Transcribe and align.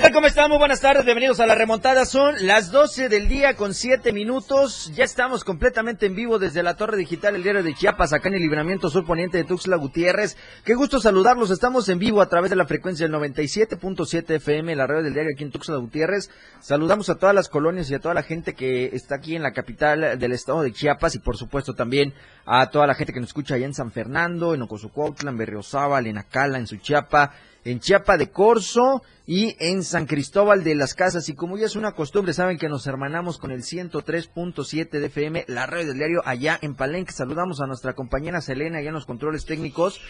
¿Qué? 0.00 0.12
¿Cómo 0.12 0.26
estamos? 0.26 0.58
Buenas 0.58 0.82
tardes, 0.82 1.06
bienvenidos 1.06 1.40
a 1.40 1.46
la 1.46 1.54
remontada. 1.54 2.04
Son 2.04 2.34
las 2.46 2.70
12 2.70 3.08
del 3.08 3.28
día 3.28 3.56
con 3.56 3.72
7 3.72 4.12
minutos. 4.12 4.92
Ya 4.94 5.04
estamos 5.04 5.42
completamente 5.42 6.04
en 6.04 6.14
vivo 6.14 6.38
desde 6.38 6.62
la 6.62 6.76
Torre 6.76 6.98
Digital, 6.98 7.34
el 7.34 7.42
diario 7.42 7.62
de 7.62 7.72
Chiapas, 7.72 8.12
acá 8.12 8.28
en 8.28 8.34
el 8.34 8.42
libramiento 8.42 8.90
sur 8.90 9.06
poniente 9.06 9.38
de 9.38 9.44
Tuxtla 9.44 9.76
Gutiérrez. 9.76 10.36
Qué 10.64 10.74
gusto 10.74 11.00
saludarlos. 11.00 11.50
Estamos 11.50 11.88
en 11.88 11.98
vivo 11.98 12.20
a 12.20 12.28
través 12.28 12.50
de 12.50 12.56
la 12.56 12.66
frecuencia 12.66 13.08
del 13.08 13.16
97.7 13.16 14.34
FM, 14.34 14.76
la 14.76 14.86
radio 14.86 15.02
del 15.02 15.14
diario 15.14 15.32
aquí 15.34 15.44
en 15.44 15.50
Tuxtla 15.50 15.78
Gutiérrez. 15.78 16.30
Saludamos 16.60 17.08
a 17.08 17.14
todas 17.14 17.34
las 17.34 17.48
colonias 17.48 17.90
y 17.90 17.94
a 17.94 17.98
toda 17.98 18.12
la 18.12 18.22
gente 18.22 18.54
que 18.54 18.90
está 18.92 19.14
aquí 19.14 19.34
en 19.34 19.42
la 19.42 19.52
capital 19.52 20.18
del 20.18 20.32
estado 20.32 20.62
de 20.62 20.72
Chiapas 20.72 21.14
y 21.14 21.20
por 21.20 21.38
supuesto 21.38 21.74
también 21.74 22.12
a 22.44 22.68
toda 22.68 22.86
la 22.86 22.94
gente 22.94 23.14
que 23.14 23.20
nos 23.20 23.30
escucha 23.30 23.54
allá 23.54 23.64
en 23.64 23.74
San 23.74 23.90
Fernando, 23.90 24.54
en 24.54 24.60
Ocosucuautla, 24.60 25.30
en 25.30 25.38
Berriozábal, 25.38 26.06
en 26.06 26.18
Acala, 26.18 26.58
en 26.58 26.66
Suchiapa 26.66 27.32
en 27.66 27.80
Chiapa 27.80 28.16
de 28.16 28.30
Corzo 28.30 29.02
y 29.26 29.56
en 29.58 29.82
San 29.82 30.06
Cristóbal 30.06 30.62
de 30.62 30.76
las 30.76 30.94
Casas. 30.94 31.28
Y 31.28 31.34
como 31.34 31.58
ya 31.58 31.66
es 31.66 31.74
una 31.74 31.92
costumbre, 31.92 32.32
saben 32.32 32.58
que 32.58 32.68
nos 32.68 32.86
hermanamos 32.86 33.38
con 33.38 33.50
el 33.50 33.62
103.7 33.62 34.88
de 34.88 35.06
FM, 35.06 35.44
la 35.48 35.66
radio 35.66 35.88
del 35.88 35.96
diario 35.96 36.22
allá 36.24 36.58
en 36.62 36.76
Palenque. 36.76 37.12
Saludamos 37.12 37.60
a 37.60 37.66
nuestra 37.66 37.94
compañera 37.94 38.40
Selena 38.40 38.78
allá 38.78 38.88
en 38.88 38.94
los 38.94 39.04
controles 39.04 39.44
técnicos. 39.46 40.00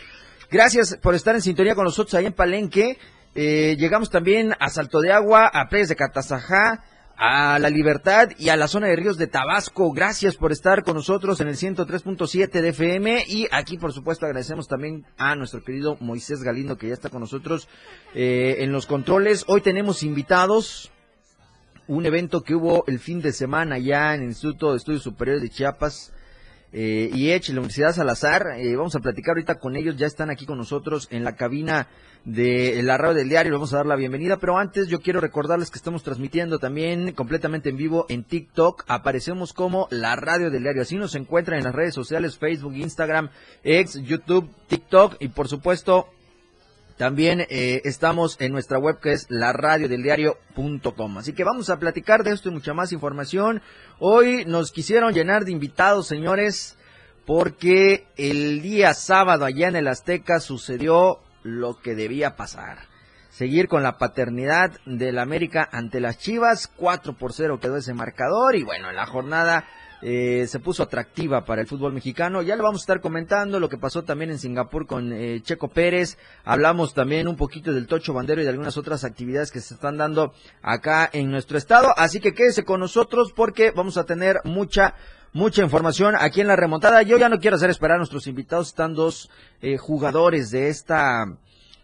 Gracias 0.50 0.98
por 1.02 1.14
estar 1.14 1.34
en 1.34 1.40
sintonía 1.40 1.74
con 1.74 1.84
nosotros 1.84 2.12
allá 2.14 2.28
en 2.28 2.34
Palenque. 2.34 2.98
Eh, 3.34 3.76
llegamos 3.78 4.10
también 4.10 4.52
a 4.60 4.68
Salto 4.68 5.00
de 5.00 5.12
Agua, 5.12 5.46
a 5.46 5.68
Pérez 5.70 5.88
de 5.88 5.96
Catazajá, 5.96 6.84
a 7.17 7.59
La 7.59 7.70
Libertad 7.70 8.31
y 8.39 8.50
a 8.50 8.56
la 8.56 8.69
zona 8.69 8.89
de 8.89 8.97
ríos 8.97 9.17
de 9.17 9.27
Tabasco. 9.27 9.92
Gracias 9.92 10.36
por 10.36 10.53
estar 10.53 10.84
con 10.84 10.95
nosotros 10.97 11.41
en 11.41 11.48
el 11.48 11.56
103.7 11.56 12.50
de 12.50 12.69
FM 12.69 13.25
y 13.27 13.48
aquí 13.50 13.78
por 13.78 13.92
supuesto 13.92 14.27
agradecemos 14.27 14.69
también 14.69 15.06
a 15.17 15.34
nuestro 15.34 15.64
querido 15.64 15.97
Moisés 16.00 16.42
Galindo 16.42 16.77
que 16.77 16.89
ya 16.89 16.94
está 16.94 17.09
con 17.09 17.20
nosotros 17.20 17.69
eh, 18.14 18.56
en 18.61 18.72
los 18.72 18.87
controles. 18.87 19.44
Hoy 19.48 19.62
tenemos 19.62 20.03
invitados 20.03 20.92
un 21.89 22.05
evento 22.05 22.42
que 22.42 22.55
hubo 22.55 22.84
el 22.87 22.98
fin 22.98 23.22
de 23.22 23.33
semana 23.33 23.78
ya 23.78 24.14
en 24.14 24.22
el 24.22 24.28
Instituto 24.28 24.72
de 24.72 24.78
Estudios 24.78 25.03
Superiores 25.03 25.42
de 25.42 25.50
Chiapas. 25.50 26.12
Eh, 26.72 27.11
y 27.14 27.31
ECH, 27.31 27.48
la 27.50 27.61
Universidad 27.61 27.95
Salazar, 27.95 28.55
eh, 28.59 28.77
vamos 28.77 28.95
a 28.97 29.00
platicar 29.00 29.31
ahorita 29.33 29.56
con 29.56 29.77
ellos, 29.77 29.97
ya 29.97 30.06
están 30.06 30.31
aquí 30.31 30.47
con 30.47 30.59
nosotros 30.59 31.09
en 31.11 31.25
la 31.25 31.36
cabina 31.36 31.89
de 32.25 32.83
la 32.83 32.98
radio 32.98 33.14
del 33.14 33.28
diario. 33.28 33.53
vamos 33.53 33.72
a 33.72 33.78
dar 33.78 33.86
la 33.86 33.95
bienvenida, 33.95 34.36
pero 34.39 34.59
antes 34.59 34.89
yo 34.89 35.00
quiero 35.00 35.20
recordarles 35.20 35.70
que 35.70 35.78
estamos 35.78 36.03
transmitiendo 36.03 36.59
también 36.59 37.12
completamente 37.12 37.70
en 37.70 37.77
vivo 37.77 38.05
en 38.09 38.25
TikTok. 38.25 38.84
Aparecemos 38.89 39.53
como 39.53 39.87
la 39.91 40.17
radio 40.17 40.50
del 40.50 40.64
diario. 40.64 40.83
Así 40.83 40.97
nos 40.97 41.14
encuentran 41.14 41.59
en 41.59 41.64
las 41.64 41.75
redes 41.75 41.94
sociales, 41.94 42.37
Facebook, 42.37 42.75
Instagram, 42.75 43.31
X, 43.62 44.03
YouTube, 44.03 44.50
TikTok 44.67 45.17
y 45.20 45.28
por 45.28 45.49
supuesto 45.49 46.09
también 46.96 47.42
eh, 47.50 47.82
estamos 47.84 48.36
en 48.40 48.52
nuestra 48.52 48.78
web 48.78 49.00
que 49.00 49.12
es 49.12 49.26
la 49.28 49.52
radio 49.52 49.88
del 49.88 50.02
diario.com. 50.02 51.18
Así 51.18 51.34
que 51.34 51.44
vamos 51.44 51.68
a 51.68 51.78
platicar 51.78 52.24
de 52.24 52.32
esto 52.32 52.48
y 52.48 52.52
mucha 52.52 52.72
más 52.72 52.92
información. 52.92 53.60
Hoy 53.98 54.44
nos 54.46 54.72
quisieron 54.72 55.12
llenar 55.12 55.44
de 55.44 55.52
invitados, 55.52 56.06
señores, 56.06 56.78
porque 57.26 58.06
el 58.16 58.62
día 58.62 58.94
sábado 58.94 59.44
allá 59.44 59.68
en 59.68 59.76
el 59.76 59.88
Azteca 59.88 60.40
sucedió 60.40 61.20
lo 61.42 61.78
que 61.80 61.94
debía 61.94 62.34
pasar. 62.34 62.78
Seguir 63.28 63.68
con 63.68 63.82
la 63.82 63.98
paternidad 63.98 64.72
del 64.86 65.18
América 65.18 65.68
ante 65.70 66.00
las 66.00 66.18
Chivas, 66.18 66.68
4 66.76 67.18
por 67.18 67.34
0 67.34 67.60
quedó 67.60 67.76
ese 67.76 67.92
marcador 67.92 68.56
y 68.56 68.62
bueno, 68.62 68.88
en 68.88 68.96
la 68.96 69.04
jornada 69.04 69.66
eh, 70.02 70.46
se 70.48 70.60
puso 70.60 70.82
atractiva 70.82 71.44
para 71.44 71.62
el 71.62 71.66
fútbol 71.66 71.92
mexicano. 71.92 72.42
Ya 72.42 72.56
lo 72.56 72.62
vamos 72.62 72.82
a 72.82 72.84
estar 72.84 73.00
comentando, 73.00 73.58
lo 73.60 73.68
que 73.68 73.78
pasó 73.78 74.04
también 74.04 74.30
en 74.30 74.38
Singapur 74.38 74.86
con 74.86 75.12
eh, 75.12 75.40
Checo 75.42 75.68
Pérez. 75.68 76.18
Hablamos 76.44 76.94
también 76.94 77.28
un 77.28 77.36
poquito 77.36 77.72
del 77.72 77.86
Tocho 77.86 78.12
Bandero 78.12 78.40
y 78.40 78.44
de 78.44 78.50
algunas 78.50 78.76
otras 78.76 79.04
actividades 79.04 79.50
que 79.50 79.60
se 79.60 79.74
están 79.74 79.96
dando 79.96 80.32
acá 80.62 81.08
en 81.12 81.30
nuestro 81.30 81.58
estado. 81.58 81.88
Así 81.96 82.20
que 82.20 82.34
quédese 82.34 82.64
con 82.64 82.80
nosotros 82.80 83.32
porque 83.34 83.70
vamos 83.70 83.96
a 83.96 84.04
tener 84.04 84.40
mucha 84.44 84.94
mucha 85.36 85.62
información 85.62 86.14
aquí 86.18 86.40
en 86.40 86.46
la 86.46 86.56
remontada. 86.56 87.02
Yo 87.02 87.18
ya 87.18 87.28
no 87.28 87.38
quiero 87.38 87.56
hacer 87.56 87.68
esperar 87.68 87.96
a 87.96 87.98
nuestros 87.98 88.26
invitados, 88.26 88.68
están 88.68 88.94
dos 88.94 89.30
eh, 89.60 89.76
jugadores 89.76 90.50
de 90.50 90.68
esta, 90.68 91.26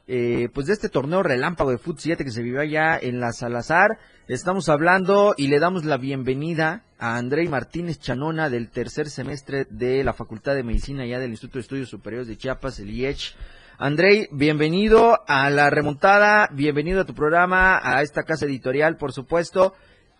eh, 0.06 0.48
pues 0.54 0.68
de 0.68 0.72
este 0.72 0.88
torneo 0.88 1.22
relámpago 1.22 1.70
de 1.70 1.76
Foot 1.76 1.98
7 1.98 2.24
que 2.24 2.30
se 2.30 2.42
vivió 2.42 2.60
allá 2.60 2.98
en 2.98 3.20
la 3.20 3.32
Salazar. 3.32 3.98
Estamos 4.28 4.68
hablando 4.68 5.34
y 5.36 5.48
le 5.48 5.58
damos 5.58 5.84
la 5.84 5.96
bienvenida 5.96 6.84
a 6.96 7.16
Andrei 7.16 7.48
Martínez 7.48 7.98
Chanona 7.98 8.48
del 8.48 8.70
tercer 8.70 9.10
semestre 9.10 9.66
de 9.68 10.04
la 10.04 10.12
Facultad 10.12 10.54
de 10.54 10.62
Medicina 10.62 11.04
ya 11.04 11.18
del 11.18 11.32
Instituto 11.32 11.58
de 11.58 11.62
Estudios 11.62 11.88
Superiores 11.88 12.28
de 12.28 12.36
Chiapas, 12.36 12.78
el 12.78 12.90
IECH. 12.90 13.34
Andrei, 13.78 14.28
bienvenido 14.30 15.18
a 15.26 15.50
la 15.50 15.70
remontada, 15.70 16.48
bienvenido 16.52 17.00
a 17.00 17.04
tu 17.04 17.14
programa, 17.14 17.80
a 17.82 18.00
esta 18.02 18.22
casa 18.22 18.46
editorial, 18.46 18.96
por 18.96 19.12
supuesto. 19.12 19.74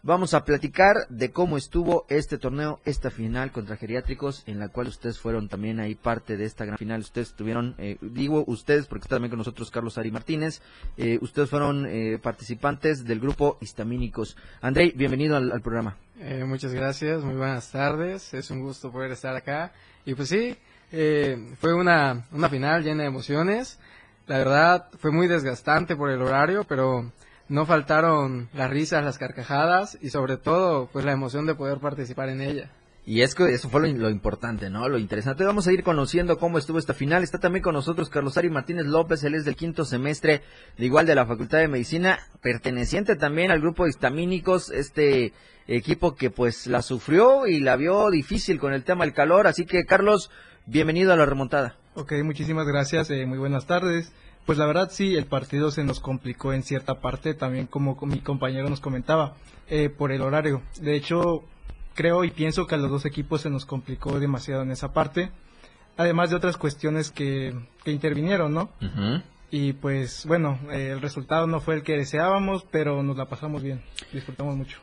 Vamos 0.05 0.35
a 0.35 0.45
platicar 0.45 1.07
de 1.11 1.31
cómo 1.31 1.57
estuvo 1.57 2.07
este 2.09 2.37
torneo, 2.37 2.81
esta 2.85 3.09
final 3.09 3.53
contra 3.53 3.77
geriátricos, 3.77 4.43
en 4.49 4.59
la 4.59 4.69
cual 4.69 4.89
ustedes 4.89 5.21
fueron 5.21 5.49
también 5.49 5.79
ahí 5.79 5.95
parte 5.95 6.37
de 6.37 6.45
esta 6.45 6.65
gran 6.65 6.77
final. 6.77 7.03
Ustedes 7.03 7.29
estuvieron, 7.29 7.77
eh, 7.79 7.99
digo 8.01 8.43
ustedes 8.49 8.87
porque 8.87 9.05
está 9.05 9.15
también 9.15 9.31
con 9.31 9.39
nosotros 9.39 9.71
Carlos 9.71 9.99
Ari 9.99 10.11
Martínez, 10.11 10.61
eh, 10.97 11.21
ustedes 11.21 11.49
fueron 11.49 11.87
eh, 11.87 12.19
participantes 12.21 13.05
del 13.05 13.21
grupo 13.21 13.59
Histamínicos. 13.61 14.37
Andrei, 14.61 14.91
bienvenido 14.91 15.37
al, 15.37 15.63
programa. 15.63 15.97
muchas 16.47 16.75
gracias, 16.75 17.23
muy 17.23 17.37
buenas 17.37 17.71
tardes, 17.71 18.35
es 18.35 18.51
un 18.51 18.61
gusto 18.61 18.91
poder 18.91 19.13
estar 19.13 19.37
acá. 19.37 19.73
Y 20.05 20.17
pues 20.17 20.29
sí, 20.31 20.57
fue 20.91 21.75
una, 21.75 22.27
una 22.33 22.49
final 22.49 22.83
llena 22.83 23.05
de 23.05 23.09
emociones. 23.09 23.79
La 24.27 24.39
verdad 24.39 24.89
fue 24.99 25.13
muy 25.13 25.29
desgastante 25.29 25.95
por 25.95 26.11
el 26.11 26.23
horario, 26.23 26.65
pero 26.65 27.13
no 27.49 27.67
faltaron 27.67 28.49
las 28.55 28.71
risas, 28.71 29.05
las 29.05 29.19
carcajadas 29.19 29.99
y 30.01 30.11
sobre 30.11 30.37
todo 30.37 30.89
pues 30.93 31.05
la 31.05 31.13
emoción 31.13 31.47
de 31.47 31.55
poder 31.55 31.79
participar 31.79 32.29
en 32.29 32.41
ella. 32.41 32.71
Y 33.05 33.23
es 33.23 33.35
que 33.35 33.53
eso 33.53 33.69
fue 33.69 33.93
lo, 33.93 34.11
importante, 34.11 34.71
¿no? 34.71 34.89
Lo 34.89 34.97
interesante. 34.97 35.45
Vamos 35.45 35.67
a 35.67 35.73
ir 35.73 35.83
conociendo 35.83 36.39
cómo 36.39 36.57
estuvo 36.57 36.79
esta 36.79 36.95
final. 36.95 37.25
Está 37.25 37.39
también 37.39 37.65
con 37.65 37.75
nosotros 37.75 38.09
Carlos 38.09 38.39
Ari 38.39 38.49
Martínez 38.49 38.87
López, 38.87 39.25
él 39.25 39.35
es 39.35 39.45
del 39.45 39.57
quinto 39.57 39.85
semestre, 39.85 40.43
de 40.79 40.87
igual 40.87 41.05
de 41.05 41.17
la 41.17 41.27
Facultad 41.27 41.59
de 41.59 41.67
Medicina, 41.67 42.21
perteneciente 42.43 43.17
también 43.17 43.51
al 43.51 43.61
grupo 43.61 43.85
de 43.85 43.91
histamínicos, 43.91 44.71
este 44.71 45.33
equipo 45.67 46.15
que 46.15 46.31
pues 46.31 46.69
la 46.69 46.81
sufrió 46.81 47.49
y 47.49 47.59
la 47.59 47.75
vio 47.75 48.09
difícil 48.11 48.61
con 48.61 48.73
el 48.73 48.85
tema 48.85 49.05
del 49.05 49.15
calor. 49.15 49.49
Así 49.49 49.67
que 49.67 49.85
Carlos, 49.85 50.31
bienvenido 50.67 51.13
a 51.13 51.17
la 51.17 51.27
remontada. 51.27 51.77
Ok, 51.95 52.13
muchísimas 52.23 52.69
gracias, 52.69 53.11
eh, 53.11 53.27
muy 53.27 53.39
buenas 53.39 53.67
tardes. 53.67 54.13
Pues 54.47 54.59
la 54.59 54.67
verdad 54.67 54.91
sí, 54.91 55.15
el 55.15 55.27
partido 55.27 55.71
se 55.71 55.85
nos 55.85 56.01
complicó 56.01 56.53
en 56.53 56.63
cierta 56.63 57.01
parte, 57.01 57.35
también 57.35 57.67
como 57.67 57.97
mi 58.03 58.19
compañero 58.19 58.69
nos 58.69 58.81
comentaba, 58.81 59.35
eh, 59.69 59.89
por 59.89 60.11
el 60.11 60.23
horario. 60.23 60.63
De 60.81 60.97
hecho, 60.97 61.45
creo 61.95 62.25
y 62.25 62.31
pienso 62.31 62.67
que 62.67 62.75
a 62.75 62.79
los 62.79 62.91
dos 62.91 63.05
equipos 63.05 63.43
se 63.43 63.51
nos 63.51 63.67
complicó 63.67 64.19
demasiado 64.19 64.63
en 64.63 64.73
esa 64.73 64.93
parte, 64.93 65.31
además 65.97 66.31
de 66.31 66.37
otras 66.37 66.57
cuestiones 66.57 67.11
que, 67.11 67.55
intervinieron, 67.87 68.53
¿no? 68.53 68.71
Y 69.51 69.75
pues 69.75 70.27
bueno, 70.27 70.59
eh, 70.71 70.91
el 70.93 71.01
resultado 71.01 71.47
no 71.47 71.61
fue 71.61 71.77
el 71.77 71.83
que 71.83 71.97
deseábamos, 71.97 72.65
pero 72.71 73.03
nos 73.03 73.17
la 73.17 73.27
pasamos 73.27 73.63
bien, 73.63 73.83
disfrutamos 74.13 74.57
mucho 74.57 74.81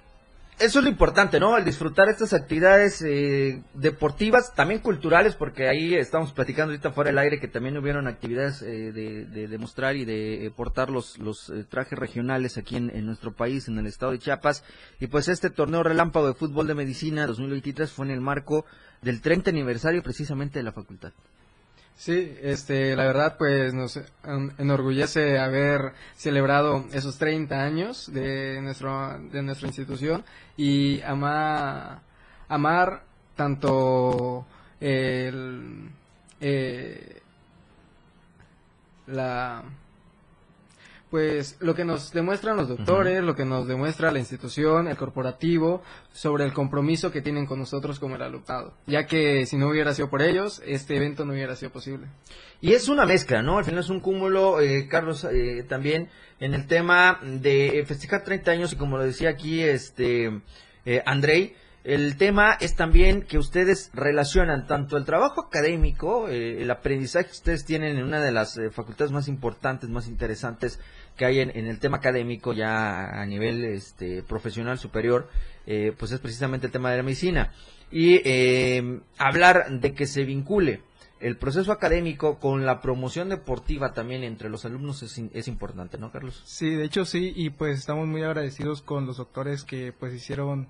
eso 0.60 0.80
es 0.80 0.84
lo 0.84 0.92
importante, 0.92 1.40
¿no? 1.40 1.58
El 1.58 1.64
disfrutar 1.64 2.10
estas 2.10 2.34
actividades 2.34 3.02
eh, 3.02 3.64
deportivas, 3.74 4.54
también 4.54 4.82
culturales, 4.82 5.36
porque 5.36 5.70
ahí 5.70 5.96
estamos 5.96 6.34
platicando 6.34 6.72
ahorita 6.72 6.92
fuera 6.92 7.10
del 7.10 7.18
aire 7.18 7.40
que 7.40 7.48
también 7.48 7.78
hubieron 7.78 8.08
actividades 8.08 8.62
eh, 8.62 8.92
de, 8.92 9.48
demostrar 9.48 9.96
y 9.96 10.06
de 10.06 10.46
eh, 10.46 10.52
portar 10.52 10.90
los, 10.90 11.18
los 11.18 11.52
trajes 11.70 11.98
regionales 11.98 12.58
aquí 12.58 12.76
en, 12.76 12.90
en, 12.94 13.06
nuestro 13.06 13.34
país, 13.34 13.68
en 13.68 13.78
el 13.78 13.88
estado 13.88 14.12
de 14.12 14.20
Chiapas. 14.20 14.64
Y 15.00 15.08
pues 15.08 15.30
este 15.30 15.50
torneo 15.50 15.82
relámpago 15.82 16.28
de 16.28 16.34
fútbol 16.34 16.68
de 16.68 16.76
medicina 16.76 17.26
2023 17.26 17.92
fue 17.92 18.06
en 18.06 18.12
el 18.12 18.22
marco 18.22 18.66
del 19.02 19.22
30 19.22 19.50
aniversario 19.50 20.04
precisamente 20.04 20.60
de 20.60 20.64
la 20.64 20.74
facultad. 20.74 21.14
Sí, 22.00 22.34
este, 22.42 22.96
la 22.96 23.04
verdad, 23.04 23.36
pues 23.38 23.74
nos 23.74 24.00
enorgullece 24.58 25.38
haber 25.38 25.92
celebrado 26.16 26.86
esos 26.94 27.18
30 27.18 27.62
años 27.62 28.10
de, 28.14 28.62
nuestro, 28.62 29.20
de 29.20 29.42
nuestra 29.42 29.68
institución 29.68 30.24
y 30.56 31.02
ama, 31.02 32.02
amar 32.48 33.04
tanto 33.36 34.46
el, 34.80 35.90
eh, 36.40 37.22
la 39.08 39.66
pues 41.10 41.58
lo 41.60 41.74
que 41.74 41.86
nos 41.86 42.12
demuestran 42.12 42.56
los 42.56 42.68
doctores, 42.68 43.24
lo 43.24 43.36
que 43.36 43.46
nos 43.46 43.68
demuestra 43.68 44.12
la 44.12 44.20
institución, 44.20 44.88
el 44.88 44.98
corporativo, 44.98 45.82
sobre 46.12 46.46
el 46.46 46.54
compromiso 46.54 47.12
que 47.12 47.22
tienen 47.22 47.46
con 47.48 47.60
nosotros 47.60 48.00
como 48.00 48.16
el 48.16 48.22
alumnado, 48.22 48.74
ya 48.86 49.06
que 49.06 49.46
si 49.46 49.58
no 49.58 49.70
hubiera 49.70 49.94
sido 49.94 50.10
por 50.10 50.22
ellos, 50.22 50.62
este 50.66 50.96
evento 50.96 51.26
no 51.26 51.34
hubiera 51.34 51.56
sido 51.56 51.72
posible. 51.72 52.08
Y 52.62 52.74
es 52.74 52.90
una 52.90 53.06
mezcla, 53.06 53.42
¿no? 53.42 53.58
Al 53.58 53.66
final 53.66 53.80
es 53.80 53.90
un 53.90 54.02
cúmulo, 54.02 54.62
eh, 54.62 54.88
Carlos, 54.88 55.24
eh, 55.24 55.66
también 55.68 56.10
en 56.40 56.54
el 56.54 56.68
tema 56.68 57.20
de 57.24 57.84
festejar 57.88 58.24
30 58.24 58.52
años 58.52 58.74
y 58.74 58.76
como 58.76 58.98
lo 58.98 59.04
decía 59.04 59.30
aquí 59.30 59.62
este 59.62 60.42
eh, 60.86 61.02
Andrei, 61.06 61.56
el 61.84 62.18
tema 62.18 62.58
es 62.60 62.76
también 62.76 63.22
que 63.22 63.38
ustedes 63.38 63.90
relacionan 63.94 64.68
tanto 64.68 64.98
el 64.98 65.06
trabajo 65.06 65.42
académico, 65.42 66.28
eh, 66.28 66.62
el 66.62 66.70
aprendizaje 66.70 67.28
que 67.28 67.32
ustedes 67.32 67.66
tienen 67.66 67.98
en 67.98 68.04
una 68.04 68.20
de 68.20 68.34
las 68.34 68.58
eh, 68.58 68.70
facultades 68.70 69.14
más 69.14 69.30
importantes, 69.30 69.90
más 69.90 70.08
interesantes 70.08 70.80
que 71.20 71.26
hay 71.26 71.40
en, 71.42 71.52
el 71.52 71.80
tema 71.80 71.98
académico 71.98 72.54
ya 72.54 73.22
a 73.22 73.26
nivel 73.26 73.66
este, 73.66 74.24
profesional 74.24 74.80
superior, 74.80 75.30
eh, 75.68 75.94
pues 76.00 76.14
es 76.14 76.22
precisamente 76.22 76.68
el 76.68 76.72
tema 76.72 76.90
de 76.90 76.98
la 76.98 77.04
medicina. 77.04 77.52
Y 77.92 78.22
hablar 79.18 79.70
de 79.70 79.94
que 79.94 80.06
se 80.06 80.24
vincule 80.24 80.84
el 81.20 81.38
proceso 81.38 81.72
académico 81.72 82.40
con 82.40 82.66
la 82.66 82.82
promoción 82.82 83.30
deportiva 83.30 83.94
también 83.94 84.24
entre 84.24 84.50
los 84.50 84.64
alumnos 84.64 85.04
es, 85.04 85.22
es, 85.34 85.48
importante, 85.48 85.98
¿no, 85.98 86.12
Carlos? 86.12 86.42
Sí, 86.46 86.70
de 86.70 86.86
hecho 86.86 87.04
sí, 87.04 87.34
y 87.36 87.50
pues 87.50 87.78
estamos 87.78 88.08
muy 88.08 88.24
agradecidos 88.24 88.82
con 88.82 89.06
los 89.06 89.18
doctores 89.18 89.64
que 89.66 89.92
pues 89.92 90.14
hicieron 90.14 90.68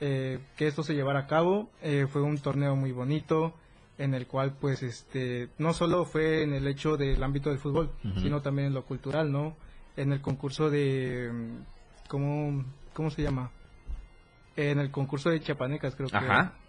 eh, 0.00 0.38
que 0.56 0.68
esto 0.68 0.84
se 0.84 0.94
llevara 0.94 1.20
a 1.20 1.26
cabo. 1.26 1.70
Eh, 1.82 2.06
fue 2.08 2.22
un 2.22 2.38
torneo 2.38 2.76
muy 2.76 2.92
bonito 2.92 3.54
en 3.98 4.14
el 4.14 4.28
cual 4.28 4.54
pues 4.60 4.84
este 4.84 5.48
no 5.58 5.72
solo 5.74 6.04
fue 6.04 6.44
en 6.44 6.52
el 6.52 6.68
hecho 6.68 6.96
del 6.96 7.20
ámbito 7.22 7.50
del 7.50 7.58
fútbol, 7.58 7.90
sino 8.22 8.40
también 8.40 8.68
en 8.68 8.74
lo 8.74 8.84
cultural, 8.84 9.32
¿no? 9.32 9.56
En 9.98 10.12
el 10.12 10.20
concurso 10.20 10.70
de 10.70 11.30
¿cómo, 12.08 12.64
cómo 12.94 13.10
se 13.10 13.22
llama? 13.22 13.50
En 14.56 14.78
el 14.78 14.90
concurso 14.90 15.30
de 15.30 15.40
chapanecas 15.40 15.94
creo 15.94 16.08
que 16.08 16.16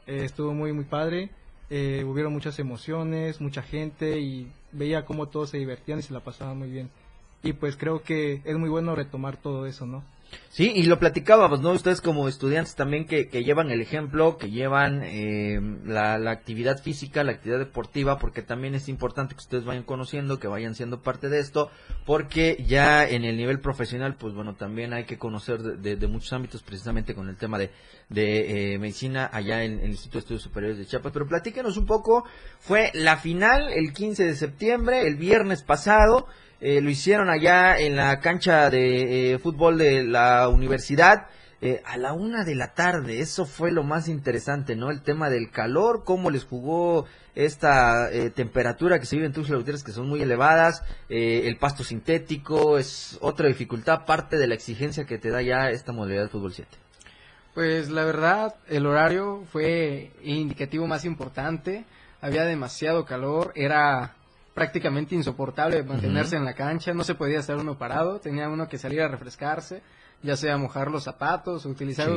eh, 0.07 0.25
estuvo 0.25 0.53
muy 0.53 0.73
muy 0.73 0.85
padre. 0.85 1.29
hubieron 1.69 2.33
muchas 2.33 2.59
emociones, 2.59 3.39
mucha 3.39 3.61
gente 3.61 4.19
y 4.19 4.51
veía 4.71 5.05
cómo 5.05 5.27
todos 5.27 5.51
se 5.51 5.57
divertían 5.57 5.99
y 5.99 6.01
se 6.01 6.13
la 6.13 6.21
pasaban 6.21 6.57
muy 6.57 6.69
bien. 6.69 6.89
Y 7.43 7.53
pues 7.53 7.77
creo 7.77 8.01
que 8.01 8.41
es 8.43 8.57
muy 8.57 8.69
bueno 8.69 8.95
retomar 8.95 9.37
todo 9.37 9.65
eso, 9.65 9.85
¿no? 9.85 10.03
Sí, 10.49 10.73
y 10.75 10.83
lo 10.83 10.99
platicábamos, 10.99 11.61
¿no? 11.61 11.71
Ustedes 11.71 12.01
como 12.01 12.27
estudiantes 12.27 12.75
también 12.75 13.05
que, 13.05 13.25
llevan 13.43 13.71
el 13.71 13.81
ejemplo, 13.81 14.37
que 14.37 14.49
llevan 14.49 15.03
eh, 15.03 15.59
la, 15.85 16.15
actividad 16.31 16.81
física, 16.81 17.23
la 17.23 17.33
actividad 17.33 17.59
deportiva, 17.59 18.17
porque 18.17 18.41
también 18.41 18.75
es 18.75 18.89
importante 18.89 19.35
que 19.35 19.41
ustedes 19.41 19.63
vayan 19.63 19.83
conociendo, 19.83 20.39
que 20.39 20.47
vayan 20.47 20.75
siendo 20.75 21.01
parte 21.01 21.29
de 21.29 21.39
esto, 21.39 21.69
porque 22.05 22.63
ya 22.67 23.07
en 23.07 23.23
el 23.25 23.37
nivel 23.37 23.59
profesional, 23.61 24.15
pues 24.17 24.33
bueno, 24.33 24.55
también 24.55 24.91
hay 24.91 25.05
que 25.05 25.17
conocer 25.17 25.61
de, 25.61 26.07
muchos 26.07 26.33
ámbitos, 26.33 26.63
precisamente 26.63 27.13
con 27.13 27.29
el 27.29 27.37
tema 27.37 27.57
de, 27.57 27.71
de 28.09 28.73
eh, 28.73 28.79
medicina 28.79 29.29
allá 29.31 29.63
en, 29.63 29.79
el 29.79 29.91
Instituto 29.91 30.17
de 30.17 30.19
Estudios 30.19 30.43
Superiores 30.43 30.77
de 30.77 30.85
Chiapas. 30.87 31.13
Pero 31.13 31.27
platíquenos 31.27 31.77
un 31.77 31.85
poco, 31.85 32.25
fue 32.59 32.91
la 32.93 33.17
final 33.17 33.71
el 33.71 33.93
15 33.93 34.25
de 34.25 34.35
septiembre, 34.35 35.07
el 35.07 35.15
viernes 35.15 35.63
pasado, 35.63 36.27
eh, 36.61 36.81
lo 36.81 36.89
hicieron 36.89 37.29
allá 37.29 37.77
en 37.77 37.95
la 37.95 38.19
cancha 38.19 38.69
de 38.69 39.33
eh, 39.33 39.39
fútbol 39.39 39.77
de 39.77 40.03
la 40.03 40.49
universidad. 40.49 41.27
Eh, 41.61 41.81
a 41.85 41.97
la 41.97 42.13
una 42.13 42.45
de 42.45 42.55
la 42.55 42.73
tarde, 42.73 43.19
eso 43.19 43.45
fue 43.45 43.71
lo 43.71 43.83
más 43.83 44.07
interesante, 44.07 44.75
¿no? 44.75 44.91
El 44.91 45.01
tema 45.01 45.29
del 45.29 45.51
calor, 45.51 46.03
cómo 46.05 46.31
les 46.31 46.45
jugó 46.45 47.05
esta 47.35 48.09
temperatura 48.33 48.99
que 48.99 49.05
se 49.05 49.15
vive 49.15 49.27
en 49.27 49.33
Tuxtla 49.33 49.57
Gutiérrez, 49.57 49.83
que 49.83 49.91
son 49.91 50.07
muy 50.07 50.21
elevadas, 50.21 50.83
el 51.09 51.55
pasto 51.57 51.83
sintético, 51.83 52.77
es 52.77 53.17
otra 53.21 53.47
dificultad, 53.47 54.05
parte 54.05 54.37
de 54.37 54.47
la 54.47 54.55
exigencia 54.55 55.05
que 55.05 55.17
te 55.17 55.29
da 55.29 55.41
ya 55.41 55.69
esta 55.69 55.93
modalidad 55.93 56.23
de 56.23 56.29
fútbol 56.29 56.53
7. 56.53 56.69
Pues 57.53 57.89
la 57.89 58.03
verdad, 58.03 58.55
el 58.67 58.85
horario 58.85 59.45
fue 59.51 60.11
indicativo 60.21 60.87
más 60.87 61.05
importante, 61.05 61.85
había 62.21 62.43
demasiado 62.43 63.05
calor, 63.05 63.53
era 63.55 64.15
prácticamente 64.59 65.15
insoportable 65.15 65.83
mantenerse 65.83 66.35
en 66.35 66.43
la 66.43 66.53
cancha, 66.53 66.93
no 66.93 67.05
se 67.05 67.15
podía 67.15 67.39
estar 67.39 67.55
uno 67.55 67.77
parado, 67.77 68.19
tenía 68.19 68.49
uno 68.49 68.67
que 68.67 68.77
salir 68.77 69.01
a 69.01 69.07
refrescarse, 69.07 69.81
ya 70.21 70.35
sea 70.35 70.57
mojar 70.57 70.91
los 70.91 71.05
zapatos 71.05 71.65
o 71.65 71.69
utilizar 71.69 72.09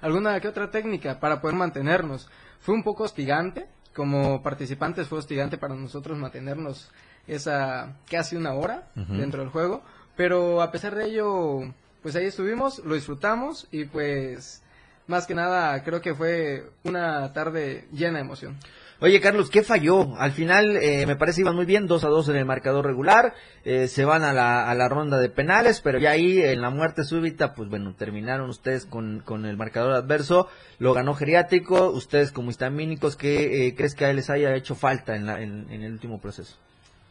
alguna 0.00 0.40
que 0.40 0.48
otra 0.48 0.72
técnica 0.72 1.20
para 1.20 1.40
poder 1.40 1.54
mantenernos. 1.54 2.28
Fue 2.58 2.74
un 2.74 2.82
poco 2.82 3.04
hostigante, 3.04 3.68
como 3.94 4.42
participantes 4.42 5.06
fue 5.06 5.20
hostigante 5.20 5.56
para 5.56 5.76
nosotros 5.76 6.18
mantenernos 6.18 6.90
esa 7.28 7.96
casi 8.10 8.34
una 8.34 8.54
hora 8.54 8.88
dentro 8.96 9.42
del 9.42 9.50
juego, 9.50 9.84
pero 10.16 10.62
a 10.62 10.72
pesar 10.72 10.96
de 10.96 11.04
ello, 11.04 11.60
pues 12.02 12.16
ahí 12.16 12.26
estuvimos, 12.26 12.80
lo 12.80 12.96
disfrutamos 12.96 13.68
y 13.70 13.84
pues 13.84 14.63
más 15.06 15.26
que 15.26 15.34
nada 15.34 15.82
creo 15.84 16.00
que 16.00 16.14
fue 16.14 16.70
una 16.84 17.32
tarde 17.32 17.86
llena 17.92 18.18
de 18.18 18.24
emoción. 18.24 18.58
Oye, 19.00 19.20
Carlos, 19.20 19.50
¿qué 19.50 19.62
falló? 19.62 20.16
Al 20.16 20.32
final, 20.32 20.76
eh, 20.76 21.04
me 21.06 21.16
parece 21.16 21.40
iban 21.40 21.56
muy 21.56 21.66
bien, 21.66 21.86
2 21.86 22.04
a 22.04 22.08
2 22.08 22.28
en 22.28 22.36
el 22.36 22.44
marcador 22.44 22.86
regular, 22.86 23.34
eh, 23.64 23.88
se 23.88 24.04
van 24.04 24.22
a 24.22 24.32
la, 24.32 24.70
a 24.70 24.74
la 24.74 24.88
ronda 24.88 25.18
de 25.18 25.28
penales, 25.28 25.80
pero 25.80 25.98
ya 25.98 26.12
ahí 26.12 26.40
en 26.40 26.62
la 26.62 26.70
muerte 26.70 27.02
súbita, 27.02 27.54
pues 27.54 27.68
bueno, 27.68 27.94
terminaron 27.94 28.48
ustedes 28.48 28.86
con, 28.86 29.20
con 29.20 29.46
el 29.46 29.56
marcador 29.56 29.92
adverso, 29.92 30.48
lo 30.78 30.94
ganó 30.94 31.14
geriátrico, 31.14 31.90
ustedes 31.90 32.30
como 32.30 32.50
histamínicos, 32.50 33.16
¿qué 33.16 33.66
eh, 33.66 33.74
crees 33.74 33.94
que 33.94 34.06
a 34.06 34.12
les 34.12 34.30
haya 34.30 34.54
hecho 34.54 34.76
falta 34.76 35.16
en, 35.16 35.26
la, 35.26 35.42
en, 35.42 35.70
el 35.70 35.92
último 35.92 36.20
proceso? 36.20 36.56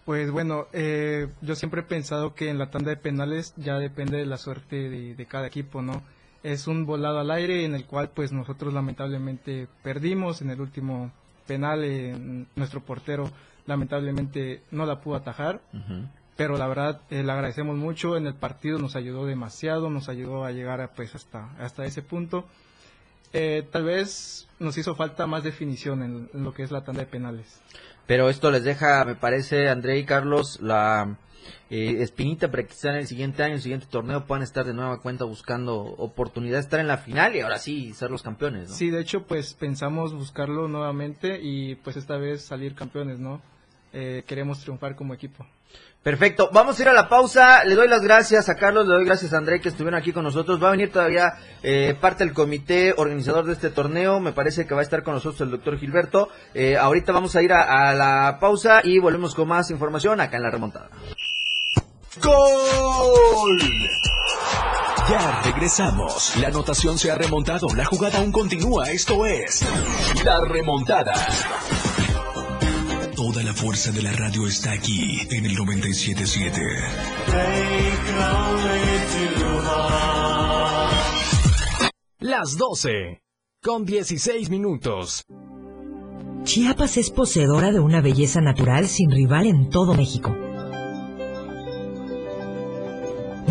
Pues 0.06 0.32
bueno, 0.32 0.68
eh, 0.74 1.28
yo 1.42 1.56
siempre 1.56 1.82
he 1.82 1.86
pensado 1.86 2.34
que 2.34 2.50
en 2.50 2.58
la 2.58 2.72
tanda 2.72 2.90
de 2.90 2.98
penales 2.98 3.54
ya 3.58 3.78
depende 3.78 4.18
de 4.18 4.26
la 4.26 4.38
suerte 4.38 4.90
de, 4.90 5.16
de 5.16 5.26
cada 5.26 5.48
equipo, 5.48 5.82
¿no? 5.82 6.02
Es 6.44 6.68
un 6.68 6.86
volado 6.86 7.20
al 7.20 7.32
aire 7.32 7.66
en 7.66 7.74
el 7.74 7.86
cual 7.86 8.10
pues 8.10 8.32
nosotros 8.32 8.74
lamentablemente 8.74 9.68
perdimos 9.82 10.42
en 10.42 10.50
el 10.50 10.62
último 10.62 11.12
penal 11.48 11.84
en 11.84 12.48
nuestro 12.56 12.82
portero 12.82 13.32
lamentablemente 13.66 14.62
no 14.72 14.86
la 14.86 15.00
pudo 15.02 15.16
atajar. 15.16 15.62
Pero 16.36 16.58
la 16.58 16.68
verdad 16.68 17.02
eh, 17.12 17.24
le 17.24 17.32
agradecemos 17.32 17.78
mucho 17.78 18.18
en 18.18 18.26
el 18.26 18.34
partido, 18.34 18.80
nos 18.80 18.96
ayudó 18.96 19.26
demasiado, 19.26 19.90
nos 19.90 20.10
ayudó 20.10 20.46
a 20.46 20.52
llegar 20.52 20.82
a, 20.82 20.88
pues 20.94 21.14
hasta, 21.14 21.50
hasta 21.60 21.86
ese 21.86 22.02
punto. 22.02 22.46
Eh, 23.34 23.68
tal 23.72 23.84
vez 23.84 24.48
nos 24.60 24.78
hizo 24.78 24.96
falta 24.96 25.28
más 25.28 25.44
definición 25.44 26.02
en, 26.02 26.30
en, 26.34 26.44
lo 26.44 26.54
que 26.54 26.64
es 26.64 26.72
la 26.72 26.84
tanda 26.84 27.02
de 27.02 27.08
penales. 27.08 27.62
Pero 28.08 28.30
esto 28.30 28.50
les 28.50 28.64
deja, 28.64 29.06
me 29.06 29.16
parece, 29.16 29.70
André 29.70 30.00
y 30.00 30.06
Carlos, 30.06 30.60
la, 30.62 31.18
eh, 31.70 31.98
espinita 32.02 32.50
para 32.50 32.64
que 32.64 32.70
quizá 32.70 32.90
en 32.90 32.96
el 32.98 33.08
siguiente 33.08 33.44
año, 33.44 33.56
el 33.56 33.62
siguiente 33.62 33.88
torneo 33.90 34.26
puedan 34.26 34.44
estar 34.44 34.66
de 34.66 34.74
nueva 34.74 35.02
cuenta 35.02 35.26
buscando 35.26 35.78
oportunidad 35.78 36.58
de 36.58 36.62
estar 36.62 36.80
en 36.80 36.88
la 36.88 36.98
final 36.98 37.36
y 37.36 37.42
ahora 37.42 37.58
sí 37.58 37.94
ser 37.94 38.12
los 38.12 38.24
campeones, 38.24 38.74
Sí, 38.74 38.90
de 38.90 39.02
hecho, 39.02 39.26
pues 39.26 39.54
pensamos 39.54 40.14
buscarlo 40.14 40.68
nuevamente 40.68 41.40
y 41.42 41.76
pues 41.76 41.98
esta 41.98 42.18
vez 42.18 42.44
salir 42.44 42.76
campeones, 42.76 43.20
¿no? 43.20 43.42
Eh, 43.94 44.24
queremos 44.26 44.60
triunfar 44.60 44.96
como 44.96 45.14
equipo. 45.14 45.46
Perfecto, 46.04 46.50
vamos 46.52 46.78
a 46.78 46.82
ir 46.82 46.90
a 46.90 46.94
la 46.94 47.08
pausa. 47.08 47.64
Le 47.64 47.76
doy 47.76 47.88
las 47.88 48.02
gracias 48.02 48.50
a 48.50 48.56
Carlos, 48.56 48.86
le 48.88 48.96
doy 48.96 49.06
gracias 49.06 49.34
a 49.34 49.38
André 49.38 49.62
que 49.62 49.70
estuvieron 49.70 49.98
aquí 49.98 50.12
con 50.12 50.26
nosotros. 50.26 50.62
Va 50.62 50.68
a 50.68 50.72
venir 50.72 50.92
todavía 50.92 51.36
eh, 51.64 51.96
parte 52.00 52.26
del 52.26 52.34
comité 52.34 52.94
organizador 52.98 53.46
de 53.46 53.54
este 53.54 53.70
torneo. 53.70 54.20
Me 54.20 54.34
parece 54.34 54.68
que 54.68 54.74
va 54.74 54.82
a 54.82 54.84
estar 54.84 55.04
con 55.04 55.14
nosotros 55.14 55.40
el 55.40 55.52
doctor 55.52 55.78
Gilberto. 55.78 56.28
Eh, 56.54 56.76
ahorita 56.76 57.14
vamos 57.14 57.38
a 57.38 57.42
ir 57.42 57.54
a 57.54 57.94
la 57.94 58.38
pausa 58.42 58.82
y 58.84 59.00
volvemos 59.00 59.34
con 59.34 59.48
más 59.48 59.72
información 59.72 60.20
acá 60.20 60.36
en 60.36 60.44
la 60.44 60.52
remontada. 60.52 60.90
¡Gol! 62.22 63.60
Ya 65.10 65.42
regresamos. 65.42 66.38
La 66.38 66.50
anotación 66.50 67.00
se 67.00 67.10
ha 67.10 67.16
remontado. 67.16 67.68
La 67.76 67.86
jugada 67.86 68.20
aún 68.20 68.32
continúa. 68.32 68.92
Esto 68.92 69.26
es 69.26 69.66
La 70.24 70.40
Remontada. 70.42 71.14
Toda 73.16 73.42
la 73.42 73.54
fuerza 73.54 73.92
de 73.92 74.04
la 74.04 74.12
radio 74.12 74.48
está 74.48 74.74
aquí 74.74 75.28
en 75.32 75.46
el 75.46 75.56
977. 75.56 76.62
Las 82.20 82.58
12 82.58 83.24
con 83.64 83.86
16 83.86 84.52
minutos. 84.52 85.24
Chiapas 86.44 86.98
es 86.98 87.10
poseedora 87.10 87.72
de 87.72 87.80
una 87.80 88.02
belleza 88.02 88.40
natural 88.40 88.88
sin 88.88 89.10
rival 89.10 89.48
en 89.48 89.70
todo 89.70 89.96
México 89.96 90.36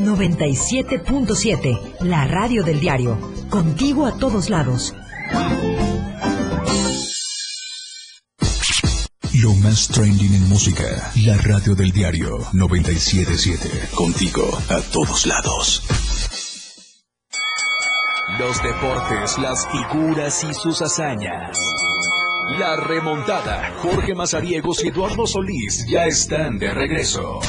97.7, 0.00 1.78
la 2.00 2.26
radio 2.26 2.62
del 2.62 2.80
diario. 2.80 3.18
Contigo 3.50 4.06
a 4.06 4.16
todos 4.16 4.48
lados. 4.48 4.94
Lo 9.34 9.52
más 9.56 9.88
trending 9.88 10.32
en 10.34 10.48
música. 10.48 11.12
La 11.24 11.36
radio 11.36 11.74
del 11.74 11.92
diario 11.92 12.38
977. 12.54 13.90
Contigo 13.94 14.42
a 14.70 14.80
todos 14.90 15.26
lados. 15.26 15.82
Los 18.38 18.62
deportes, 18.62 19.36
las 19.38 19.66
figuras 19.68 20.44
y 20.44 20.54
sus 20.54 20.80
hazañas. 20.80 21.58
La 22.58 22.76
remontada. 22.76 23.74
Jorge 23.82 24.14
Mazariegos 24.14 24.82
y 24.82 24.88
Eduardo 24.88 25.26
Solís 25.26 25.84
ya 25.86 26.06
están 26.06 26.58
de 26.58 26.72
regreso. 26.72 27.40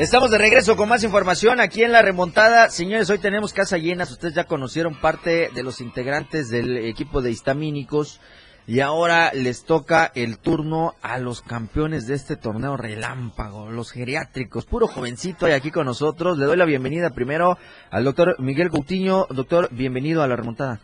Estamos 0.00 0.30
de 0.30 0.38
regreso 0.38 0.78
con 0.78 0.88
más 0.88 1.04
información 1.04 1.60
aquí 1.60 1.84
en 1.84 1.92
la 1.92 2.00
remontada. 2.00 2.70
Señores, 2.70 3.10
hoy 3.10 3.18
tenemos 3.18 3.52
casa 3.52 3.76
llena. 3.76 4.04
Ustedes 4.04 4.32
ya 4.32 4.44
conocieron 4.44 4.98
parte 4.98 5.50
de 5.54 5.62
los 5.62 5.82
integrantes 5.82 6.48
del 6.48 6.78
equipo 6.78 7.20
de 7.20 7.30
histamínicos. 7.30 8.18
Y 8.66 8.80
ahora 8.80 9.30
les 9.34 9.64
toca 9.64 10.10
el 10.14 10.38
turno 10.38 10.94
a 11.02 11.18
los 11.18 11.42
campeones 11.42 12.06
de 12.06 12.14
este 12.14 12.36
torneo 12.36 12.78
relámpago, 12.78 13.70
los 13.70 13.90
geriátricos. 13.90 14.64
Puro 14.64 14.86
jovencito 14.86 15.44
hay 15.44 15.52
aquí 15.52 15.70
con 15.70 15.84
nosotros. 15.84 16.38
Le 16.38 16.46
doy 16.46 16.56
la 16.56 16.64
bienvenida 16.64 17.10
primero 17.10 17.58
al 17.90 18.04
doctor 18.04 18.36
Miguel 18.38 18.70
Coutinho. 18.70 19.26
Doctor, 19.28 19.68
bienvenido 19.70 20.22
a 20.22 20.28
la 20.28 20.36
remontada. 20.36 20.80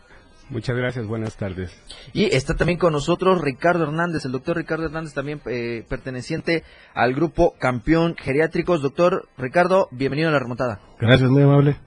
Muchas 0.49 0.77
gracias, 0.77 1.05
buenas 1.07 1.35
tardes. 1.35 1.71
Y 2.13 2.25
está 2.35 2.55
también 2.55 2.79
con 2.79 2.93
nosotros 2.93 3.41
Ricardo 3.41 3.83
Hernández, 3.83 4.23
el 4.25 4.31
doctor 4.31 4.55
Ricardo 4.55 4.85
Hernández, 4.85 5.13
también 5.13 5.41
eh, 5.45 5.83
perteneciente 5.89 6.63
al 6.93 7.13
grupo 7.13 7.55
Campeón 7.59 8.15
Geriátricos. 8.15 8.81
Doctor 8.81 9.27
Ricardo, 9.37 9.89
bienvenido 9.91 10.29
a 10.29 10.31
la 10.31 10.39
remontada. 10.39 10.79
Gracias, 10.99 11.29
muy 11.29 11.43
amable. 11.43 11.77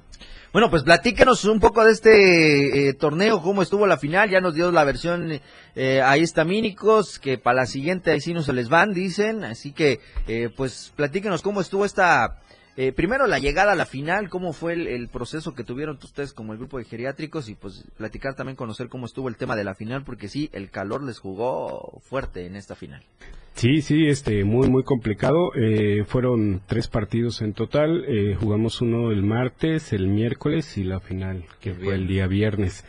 Bueno, 0.53 0.69
pues 0.69 0.83
platícanos 0.83 1.45
un 1.45 1.61
poco 1.61 1.85
de 1.85 1.93
este 1.93 2.89
eh, 2.89 2.95
torneo, 2.95 3.41
cómo 3.41 3.63
estuvo 3.63 3.87
la 3.87 3.99
final, 3.99 4.31
ya 4.31 4.41
nos 4.41 4.57
dio 4.57 4.73
la 4.73 4.83
versión, 4.83 5.41
eh, 5.77 6.03
ahí 6.03 6.23
está 6.23 6.45
Mínicos, 6.45 7.21
que 7.21 7.39
para 7.39 7.61
la 7.61 7.67
siguiente 7.67 8.11
ahí 8.11 8.21
sí 8.21 8.35
no 8.35 8.43
se 8.43 8.53
les 8.53 8.69
van, 8.69 8.93
dicen, 8.93 9.45
así 9.45 9.71
que 9.71 10.01
eh, 10.27 10.49
pues 10.57 10.93
platíquenos 10.97 11.43
cómo 11.43 11.61
estuvo 11.61 11.85
esta 11.85 12.41
eh, 12.83 12.93
primero, 12.93 13.27
la 13.27 13.39
llegada 13.39 13.73
a 13.73 13.77
la 13.77 13.85
final, 13.85 14.31
cómo 14.31 14.55
fue 14.55 14.73
el, 14.73 15.09
proceso 15.09 15.55
que 15.55 15.65
tuvieron 15.65 15.99
ustedes 16.03 16.33
como 16.33 16.55
el 16.55 16.59
grupo 16.59 16.79
de 16.79 16.85
geriátricos 16.85 17.51
y 17.51 17.55
pues 17.55 17.85
platicar 17.99 18.35
también, 18.37 18.57
conocer 18.57 18.89
cómo 18.89 19.05
estuvo 19.05 19.29
el 19.29 19.37
tema 19.37 19.55
de 19.55 19.65
la 19.65 19.75
final, 19.75 20.03
porque 20.03 20.29
sí, 20.29 20.49
el 20.55 20.71
calor 20.71 21.03
les 21.03 21.19
jugó 21.19 22.01
fuerte 22.01 22.47
en 22.47 22.57
esta 22.57 22.75
final. 22.75 23.03
Sí, 23.53 23.83
sí, 23.83 24.07
este, 24.07 24.45
muy, 24.45 24.71
muy 24.71 24.83
complicado. 24.83 25.51
Eh, 25.57 26.05
fueron 26.07 26.63
tres 26.67 26.89
partidos 26.89 27.43
en 27.43 27.53
total. 27.53 28.03
Eh, 28.09 28.35
jugamos 28.41 28.81
uno 28.81 29.11
el 29.11 29.25
martes, 29.25 29.93
el 29.93 30.09
miércoles 30.09 30.79
y 30.79 30.85
la 30.85 31.01
final, 31.01 31.45
que 31.61 31.75
fue 31.75 31.97
el 31.97 32.07
día 32.07 32.29
viernes. 32.29 32.87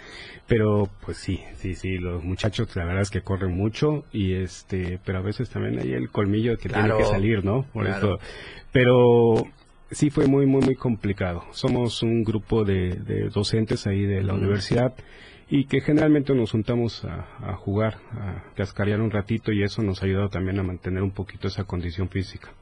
Pero, 0.47 0.89
pues 1.05 1.17
sí, 1.17 1.41
sí, 1.57 1.75
sí, 1.75 1.97
los 1.97 2.23
muchachos, 2.23 2.73
la 2.77 2.85
verdad 2.85 3.01
es 3.01 3.09
que 3.09 3.23
corren 3.23 3.57
mucho 3.57 4.05
y 4.13 4.35
este, 4.35 5.01
pero 5.03 5.17
a 5.17 5.21
veces 5.21 5.49
también 5.49 5.79
hay 5.79 5.91
el 5.91 6.09
colmillo 6.09 6.57
que 6.57 6.69
tiene 6.69 6.97
que 6.97 7.03
salir, 7.03 7.43
¿no? 7.43 7.63
Por 7.73 7.87
eso. 7.87 8.19
Pero 8.71 9.45
Sí, 9.91 10.09
fue 10.09 10.25
muy, 10.25 10.45
muy, 10.45 10.61
muy 10.61 10.75
complicado. 10.75 11.43
Somos 11.51 12.01
un 12.01 12.23
grupo 12.23 12.63
de, 12.63 13.29
docentes 13.33 13.85
ahí 13.87 14.05
de 14.05 14.23
la 14.23 14.33
universidad 14.33 14.93
y 15.49 15.65
que 15.65 15.81
generalmente 15.81 16.33
nos 16.33 16.51
juntamos 16.51 17.03
a, 17.03 17.55
jugar, 17.57 17.97
a 18.13 18.53
cascarear 18.55 19.01
un 19.01 19.11
ratito 19.11 19.51
y 19.51 19.63
eso 19.63 19.81
nos 19.83 20.01
ha 20.01 20.05
ayudado 20.05 20.29
también 20.29 20.57
a 20.59 20.63
mantener 20.63 21.03
un 21.03 21.11
poquito 21.11 21.49
esa 21.49 21.65
condición 21.65 22.07
física. 22.07 22.53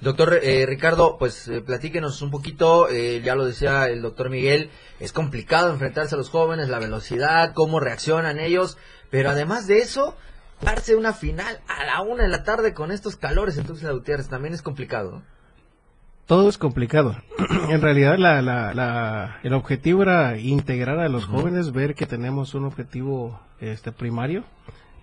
Doctor 0.00 0.40
eh, 0.42 0.64
Ricardo, 0.64 1.18
pues 1.18 1.46
eh, 1.48 1.60
platíquenos 1.60 2.22
un 2.22 2.30
poquito, 2.30 2.88
eh, 2.88 3.20
ya 3.22 3.34
lo 3.34 3.44
decía 3.44 3.88
el 3.88 4.00
doctor 4.00 4.30
Miguel, 4.30 4.70
es 4.98 5.12
complicado 5.12 5.70
enfrentarse 5.70 6.14
a 6.14 6.18
los 6.18 6.30
jóvenes, 6.30 6.70
la 6.70 6.78
velocidad, 6.78 7.52
cómo 7.52 7.80
reaccionan 7.80 8.40
ellos, 8.40 8.78
pero 9.10 9.28
además 9.28 9.66
de 9.66 9.80
eso, 9.80 10.16
darse 10.62 10.96
una 10.96 11.12
final 11.12 11.60
a 11.68 11.84
la 11.84 12.00
una 12.00 12.22
de 12.22 12.30
la 12.30 12.42
tarde 12.42 12.72
con 12.72 12.90
estos 12.90 13.16
calores 13.16 13.58
entonces 13.58 13.84
la 13.84 13.92
Gutiérrez 13.92 14.28
también 14.28 14.54
es 14.54 14.62
complicado 14.62 15.22
todo 16.30 16.48
es 16.48 16.58
complicado. 16.58 17.16
en 17.70 17.80
realidad 17.80 18.16
la, 18.16 18.40
la, 18.40 19.40
el 19.42 19.52
objetivo 19.52 20.04
era 20.04 20.38
integrar 20.38 21.00
a 21.00 21.08
los 21.08 21.24
jóvenes, 21.24 21.72
ver 21.72 21.96
que 21.96 22.06
tenemos 22.06 22.54
un 22.54 22.66
objetivo 22.66 23.40
este 23.58 23.90
primario, 23.90 24.44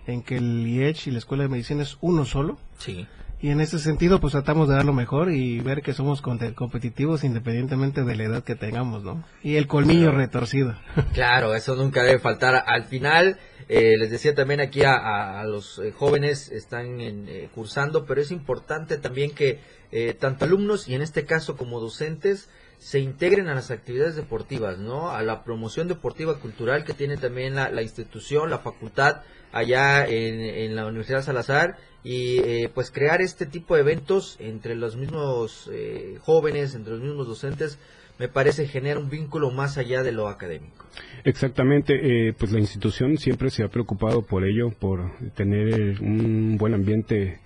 en 0.06 0.22
que 0.22 0.38
el 0.38 0.66
IEH 0.66 1.02
y 1.04 1.10
la 1.10 1.18
Escuela 1.18 1.42
de 1.42 1.50
Medicina 1.50 1.82
es 1.82 1.98
uno 2.00 2.24
solo. 2.24 2.56
Sí. 2.78 3.06
Y 3.40 3.50
en 3.50 3.60
ese 3.60 3.78
sentido, 3.78 4.20
pues 4.20 4.32
tratamos 4.32 4.68
de 4.68 4.74
dar 4.74 4.84
lo 4.84 4.92
mejor 4.92 5.30
y 5.30 5.60
ver 5.60 5.82
que 5.82 5.92
somos 5.92 6.20
competitivos 6.20 7.22
independientemente 7.22 8.02
de 8.02 8.16
la 8.16 8.24
edad 8.24 8.44
que 8.44 8.56
tengamos, 8.56 9.04
¿no? 9.04 9.24
Y 9.44 9.56
el 9.56 9.68
colmillo 9.68 10.10
retorcido. 10.10 10.74
Claro, 11.12 11.54
eso 11.54 11.76
nunca 11.76 12.02
debe 12.02 12.18
faltar. 12.18 12.64
Al 12.66 12.84
final, 12.84 13.38
eh, 13.68 13.96
les 13.96 14.10
decía 14.10 14.34
también 14.34 14.60
aquí 14.60 14.82
a, 14.84 15.42
los 15.44 15.78
eh, 15.78 15.92
jóvenes 15.92 16.50
están 16.50 17.00
eh, 17.00 17.48
cursando, 17.54 18.06
pero 18.06 18.20
es 18.20 18.30
importante 18.30 18.98
también 18.98 19.30
que 19.32 19.60
eh, 19.90 20.12
tanto 20.12 20.44
alumnos 20.44 20.86
y 20.86 20.94
en 20.94 21.00
este 21.00 21.24
caso 21.24 21.56
como 21.56 21.80
docentes 21.80 22.50
se 22.78 22.98
integren 22.98 23.48
a 23.48 23.54
las 23.54 23.70
actividades 23.70 24.16
deportivas, 24.16 24.78
¿no? 24.78 25.10
A 25.10 25.22
la 25.22 25.44
promoción 25.44 25.88
deportiva 25.88 26.38
cultural 26.38 26.84
que 26.84 26.92
tiene 26.92 27.16
también 27.16 27.54
la, 27.54 27.82
institución, 27.82 28.50
la 28.50 28.58
facultad 28.58 29.22
allá 29.50 30.06
en, 30.06 30.76
la 30.76 30.86
Universidad 30.86 31.22
Salazar 31.22 31.76
y 32.04 32.38
eh, 32.38 32.70
pues 32.72 32.90
crear 32.90 33.20
este 33.20 33.46
tipo 33.46 33.74
de 33.74 33.82
eventos 33.82 34.36
entre 34.40 34.74
los 34.74 34.96
mismos 34.96 35.68
eh, 35.72 36.18
jóvenes, 36.20 36.74
entre 36.74 36.94
los 36.94 37.02
mismos 37.02 37.26
docentes, 37.26 37.78
me 38.18 38.28
parece 38.28 38.66
genera 38.66 38.98
un 38.98 39.10
vínculo 39.10 39.50
más 39.50 39.78
allá 39.78 40.02
de 40.02 40.12
lo 40.12 40.28
académico. 40.28 40.84
Exactamente, 41.24 42.34
pues 42.36 42.50
la 42.50 42.58
institución 42.58 43.16
siempre 43.16 43.50
se 43.50 43.62
ha 43.62 43.68
preocupado 43.68 44.22
por 44.22 44.44
ello, 44.44 44.70
por 44.70 45.12
tener 45.34 46.00
un 46.00 46.56
buen 46.58 46.74
ambiente 46.74 47.38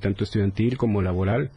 tanto 0.00 0.24
estudiantil 0.24 0.76
como 0.76 1.00
laboral 1.00 1.50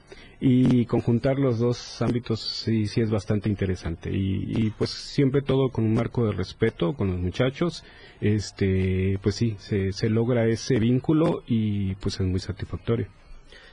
y 0.47 0.85
conjuntar 0.85 1.39
los 1.39 1.57
dos 1.57 2.03
ámbitos 2.03 2.39
sí, 2.39 2.85
sí 2.85 3.01
es 3.01 3.09
bastante 3.09 3.49
interesante. 3.49 4.11
Y, 4.13 4.69
pues 4.77 4.91
siempre 4.91 5.41
todo 5.41 5.69
con 5.71 5.85
un 5.85 5.95
marco 5.95 6.23
de 6.23 6.33
respeto 6.33 6.93
con 6.93 7.09
los 7.09 7.19
muchachos. 7.19 7.83
Este 8.21 9.17
pues 9.23 9.33
sí 9.33 9.55
se, 9.57 9.91
se 9.91 10.07
logra 10.07 10.45
ese 10.45 10.77
vínculo 10.77 11.41
y 11.47 11.95
pues 11.95 12.19
es 12.19 12.27
muy 12.27 12.39
satisfactorio. 12.39 13.07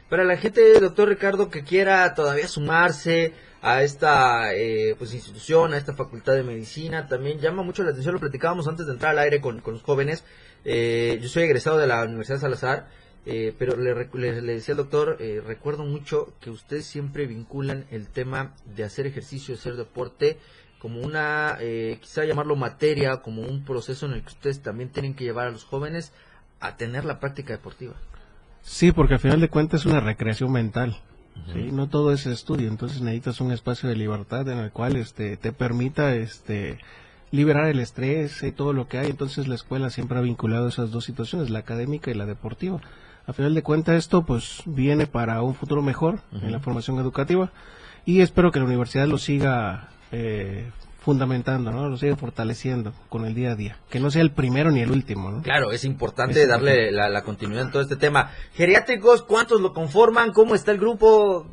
Para 0.09 0.25
la 0.25 0.39
gente 0.39 0.81
doctor 0.81 1.11
Ricardo 1.11 1.51
que 1.51 1.63
quiera 1.63 2.15
todavía 2.15 2.49
sumarse 2.49 3.35
a 3.61 3.83
esta 3.83 4.55
eh, 4.55 4.97
pues 4.99 5.13
institución 5.13 5.75
a 5.75 5.77
esta 5.77 5.93
facultad 5.93 6.33
de 6.33 6.43
medicina 6.43 7.07
también 7.07 7.39
llama 7.39 7.63
mucho 7.63 7.85
la 7.85 7.91
atención 7.91 8.15
lo 8.15 8.21
platicábamos 8.21 8.67
antes 8.67 8.87
de 8.87 8.93
entrar 8.93 9.13
al 9.13 9.19
aire 9.19 9.43
con, 9.43 9.61
con 9.61 9.75
los 9.75 9.83
jóvenes. 9.83 10.25
Eh, 10.65 11.19
yo 11.21 11.29
soy 11.29 11.43
egresado 11.43 11.77
de 11.77 11.87
la 11.87 12.03
Universidad 12.05 12.41
Salazar 12.41 12.89
eh, 13.25 13.55
pero 13.57 13.77
le, 13.77 13.95
decía 14.43 14.73
al 14.73 14.79
doctor, 14.79 15.17
eh, 15.21 15.41
recuerdo 15.47 15.85
mucho 15.85 16.33
que 16.41 16.51
ustedes 16.51 16.87
siempre 16.87 17.27
vinculan 17.27 17.85
el 17.91 18.09
tema 18.09 18.55
de 18.75 18.83
hacer 18.83 19.07
ejercicio, 19.07 19.55
de 19.55 19.61
hacer 19.61 19.77
deporte, 19.77 20.39
como 20.81 21.01
una, 21.01 21.57
eh, 21.61 21.99
quizá 22.01 22.25
llamarlo 22.25 22.57
materia, 22.57 23.19
como 23.19 23.43
un 23.43 23.65
proceso 23.65 24.07
en 24.07 24.15
el 24.15 24.23
que 24.23 24.31
ustedes 24.31 24.61
también 24.61 24.91
tienen 24.91 25.15
que 25.15 25.23
llevar 25.23 25.47
a 25.47 25.51
los 25.53 25.63
jóvenes 25.63 26.13
a 26.59 26.77
tener 26.77 27.05
la 27.05 27.21
práctica 27.21 27.53
deportiva. 27.53 27.95
Sí, 28.63 28.91
porque 28.91 29.15
al 29.15 29.21
final 29.21 29.41
de 29.41 29.49
cuentas 29.49 29.81
es 29.81 29.87
una 29.87 30.01
recreación 30.01 30.51
mental. 30.51 30.99
No 31.55 31.89
todo 31.89 32.13
es 32.13 32.27
estudio, 32.27 32.69
entonces 32.69 33.01
necesitas 33.01 33.41
un 33.41 33.53
espacio 33.53 33.89
de 33.89 33.97
libertad 33.97 34.49
en 34.49 34.59
el 34.59 34.71
cual 34.71 34.97
este, 34.97 35.37
te 35.37 35.51
permita 35.51 36.15
este, 36.15 36.79
liberar 37.31 37.67
el 37.69 37.81
estrés 37.81 38.43
y 38.43 38.53
todo 38.53 38.73
lo 38.73 38.87
que 38.87 38.99
hay. 38.99 39.11
Entonces 39.11 39.49
la 39.49 39.55
escuela 39.55 39.91
siempre 39.91 40.19
ha 40.19 40.23
vinculado 40.23 40.69
esas 40.69 40.91
dos 40.91 41.05
situaciones, 41.05 41.51
la 41.51 41.61
académica 41.61 42.11
y 42.11 42.15
la 42.15 42.27
deportiva 42.27 42.81
a 43.27 43.33
final 43.33 43.55
de 43.55 43.63
cuentas 43.63 43.97
esto 43.97 44.25
pues 44.25 44.63
viene 44.67 45.07
para 45.07 45.43
un 45.43 45.55
futuro 45.55 45.83
mejor 45.83 46.21
en 46.33 46.51
la 46.53 46.61
formación 46.61 46.99
educativa 46.99 47.53
y 48.05 48.21
espero 48.21 48.51
que 48.51 48.59
la 48.59 48.65
universidad 48.65 49.07
lo 49.07 49.19
siga 49.19 49.89
eh, 50.11 50.71
fundamentando, 51.03 51.73
¿no? 51.73 51.89
Lo 51.89 51.97
siga 51.97 52.17
fortaleciendo 52.17 52.93
con 53.09 53.25
el 53.25 53.35
día 53.35 53.53
a 53.53 53.55
día. 53.57 53.77
Que 53.91 54.01
no 54.01 54.11
sea 54.11 54.23
el 54.23 54.31
primero 54.31 54.71
ni 54.71 54.81
el 54.81 54.91
último, 54.91 55.31
¿no? 55.31 55.43
Claro, 55.43 55.73
es 55.73 55.85
importante 55.85 56.47
darle 56.47 56.93
la, 56.93 57.23
continuidad 57.23 57.65
en 57.65 57.71
todo 57.73 57.83
este 57.83 57.97
tema. 57.97 58.31
Geriátricos, 58.55 59.23
¿cuántos 59.23 59.61
lo 59.61 59.73
conforman? 59.73 60.33
¿Cómo 60.33 60.55
está 60.55 60.71
el 60.71 60.79
grupo? 60.79 61.47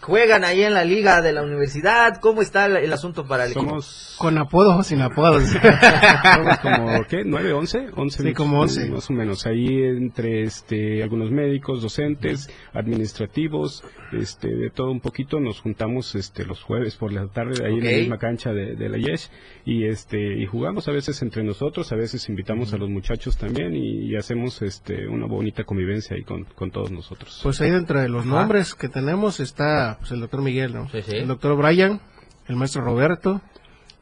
Juegan 0.00 0.44
ahí 0.44 0.62
en 0.62 0.74
la 0.74 0.84
liga 0.84 1.20
de 1.22 1.32
la 1.32 1.42
universidad. 1.42 2.18
¿Cómo 2.20 2.42
está 2.42 2.66
el, 2.66 2.76
el 2.76 2.92
asunto 2.92 3.26
para 3.26 3.44
el 3.44 3.52
equipo? 3.52 3.66
Somos, 3.66 4.16
Con 4.18 4.38
apodos 4.38 4.76
o 4.78 4.82
sin 4.82 5.00
apodos. 5.02 5.44
somos 6.34 6.58
como, 6.60 7.04
¿qué? 7.04 7.24
¿9, 7.24 7.52
11? 7.52 7.86
11 7.94 8.22
Sí, 8.22 8.32
como 8.34 8.60
11. 8.60 8.90
Más 8.90 9.10
o 9.10 9.12
menos. 9.12 9.46
Ahí 9.46 9.66
entre 9.82 10.42
este, 10.42 11.02
algunos 11.02 11.30
médicos, 11.30 11.82
docentes, 11.82 12.48
administrativos, 12.72 13.84
este, 14.12 14.48
de 14.48 14.70
todo 14.70 14.90
un 14.90 15.00
poquito. 15.00 15.40
Nos 15.40 15.60
juntamos 15.60 16.14
este, 16.14 16.44
los 16.44 16.62
jueves 16.62 16.96
por 16.96 17.12
la 17.12 17.26
tarde 17.28 17.66
ahí 17.66 17.74
en 17.78 17.84
la 17.84 17.90
misma 17.98 18.18
cancha 18.18 18.52
de, 18.52 18.74
de 18.76 18.88
la 18.88 18.98
Yesh 18.98 19.28
y, 19.64 19.84
este, 19.84 20.38
y 20.40 20.46
jugamos 20.46 20.88
a 20.88 20.92
veces 20.92 21.20
entre 21.22 21.42
nosotros, 21.44 21.92
a 21.92 21.96
veces 21.96 22.28
invitamos 22.28 22.72
a 22.72 22.76
los 22.78 22.88
muchachos 22.88 23.36
también 23.36 23.74
y, 23.74 24.10
y 24.10 24.16
hacemos 24.16 24.62
este, 24.62 25.06
una 25.06 25.26
bonita 25.26 25.64
convivencia 25.64 26.16
ahí 26.16 26.22
con, 26.22 26.44
con 26.44 26.70
todos 26.70 26.90
nosotros. 26.90 27.40
Pues 27.42 27.60
ahí 27.60 27.70
dentro 27.70 28.00
de 28.00 28.08
los 28.08 28.24
Ajá. 28.26 28.30
nombres 28.40 28.74
que 28.74 28.88
tenemos 28.88 29.40
está 29.40 29.77
pues, 29.98 30.10
el 30.12 30.20
doctor 30.20 30.42
Miguel, 30.42 30.74
¿no? 30.74 30.88
Sí, 30.90 31.02
sí. 31.02 31.16
El 31.16 31.28
doctor 31.28 31.56
Brian, 31.56 32.00
el 32.46 32.56
maestro 32.56 32.82
Roberto, 32.82 33.40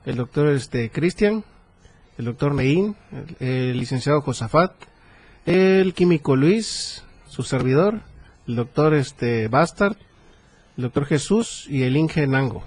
el 0.04 0.16
doctor 0.16 0.49
este 0.49 0.90
Cristian, 0.90 1.45
el 2.18 2.25
doctor 2.25 2.54
Neín, 2.54 2.97
el, 3.40 3.47
el 3.47 3.78
licenciado 3.78 4.21
Josafat, 4.23 4.73
el 5.45 5.95
químico 5.95 6.37
Luis, 6.37 7.04
su 7.28 7.42
servidor, 7.42 8.00
el 8.47 8.56
doctor 8.56 8.95
este 8.95 9.49
Bastard, 9.49 9.97
el 10.76 10.85
doctor 10.85 11.06
Jesús 11.06 11.66
y 11.68 11.83
el 11.83 11.97
Inge 11.97 12.26
Nango. 12.26 12.64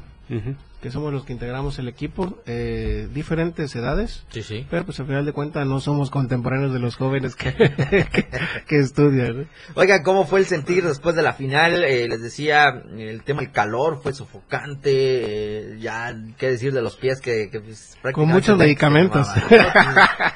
Que 0.82 0.92
somos 0.92 1.12
los 1.12 1.26
que 1.26 1.34
integramos 1.34 1.78
el 1.80 1.88
equipo, 1.88 2.38
eh, 2.46 3.08
diferentes 3.14 3.76
edades. 3.76 4.24
Sí, 4.30 4.44
sí. 4.44 4.66
Pero 4.70 4.86
pues 4.86 5.00
al 5.00 5.08
final 5.08 5.26
de 5.26 5.34
cuentas 5.34 5.68
no 5.68 5.80
somos 5.80 6.10
contemporáneos 6.10 6.74
de 6.74 6.80
los 6.80 6.96
jóvenes 6.96 7.36
que, 7.36 7.54
que, 8.12 8.28
que 8.66 8.78
estudian. 8.78 9.40
¿no? 9.40 9.46
Oiga, 9.76 10.04
¿cómo 10.04 10.26
fue 10.26 10.40
el 10.40 10.46
sentir 10.46 10.86
después 10.86 11.16
de 11.16 11.22
la 11.22 11.34
final? 11.34 11.84
Eh, 11.84 12.08
les 12.08 12.22
decía, 12.22 12.82
el 12.98 13.24
tema 13.24 13.42
del 13.42 13.52
calor 13.52 14.00
fue 14.02 14.14
sofocante, 14.14 14.92
eh, 14.94 15.80
ya, 15.80 16.16
qué 16.38 16.52
decir 16.52 16.74
de 16.74 16.82
los 16.82 16.96
pies 16.96 17.20
que... 17.20 17.50
que, 17.50 17.60
pues, 17.60 17.98
prácticamente 18.02 18.34
muchos 18.34 18.58
medicamentos. 18.58 19.28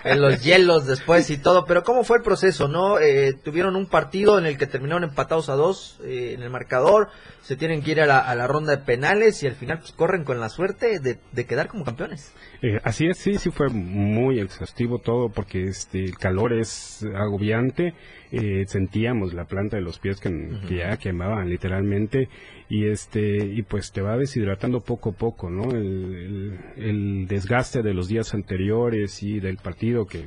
en 0.04 0.22
los 0.22 0.44
hielos 0.44 0.86
después 0.86 1.30
y 1.30 1.38
todo, 1.38 1.66
pero 1.66 1.84
¿cómo 1.84 2.04
fue 2.04 2.18
el 2.18 2.24
proceso, 2.24 2.68
no? 2.68 3.00
Eh, 3.00 3.34
tuvieron 3.34 3.76
un 3.76 3.86
partido 3.86 4.38
en 4.38 4.46
el 4.46 4.58
que 4.58 4.68
terminaron 4.68 5.04
empatados 5.04 5.50
a 5.50 5.54
dos 5.54 6.00
eh, 6.04 6.34
en 6.36 6.44
el 6.44 6.50
marcador, 6.50 7.10
se 7.42 7.56
tienen 7.56 7.82
que 7.82 7.92
ir 7.92 8.02
a 8.02 8.06
la, 8.06 8.20
a 8.20 8.36
la 8.36 8.48
ronda 8.48 8.76
de 8.76 8.84
penales 8.84 9.42
y 9.44 9.48
al 9.48 9.56
final 9.56 9.80
pues 9.80 9.92
corren 9.92 10.24
con 10.24 10.33
la 10.40 10.50
suerte 10.50 11.00
de, 11.00 11.18
de 11.32 11.46
quedar 11.46 11.68
como 11.68 11.84
campeones. 11.86 12.34
Eh, 12.62 12.80
así 12.84 13.08
es, 13.08 13.18
sí, 13.18 13.36
sí 13.38 13.52
fue 13.52 13.70
muy 13.70 14.40
exhaustivo 14.40 15.00
todo 15.00 15.30
porque 15.30 15.64
este 15.66 16.04
el 16.04 16.18
calor 16.18 16.54
es 16.54 17.06
agobiante. 17.16 17.94
eh, 18.32 18.64
sentíamos 18.68 19.34
la 19.34 19.46
planta 19.46 19.76
de 19.78 19.84
los 19.84 20.00
pies 20.00 20.20
que, 20.20 20.30
que 20.68 20.78
ya 20.78 20.98
quemaban 20.98 21.50
literalmente 21.50 22.30
y 22.68 22.88
este 22.88 23.46
y 23.46 23.62
pues 23.62 23.92
te 23.92 24.02
va 24.02 24.18
deshidratando 24.18 24.82
poco 24.82 25.12
a 25.12 25.14
poco, 25.14 25.50
¿no? 25.52 25.70
El, 25.72 26.16
el- 26.16 26.84
el 26.84 27.28
desgaste 27.28 27.84
de 27.84 27.94
los 27.94 28.08
días 28.08 28.34
anteriores 28.34 29.22
y 29.22 29.40
del 29.40 29.58
partido 29.58 30.06
que 30.08 30.26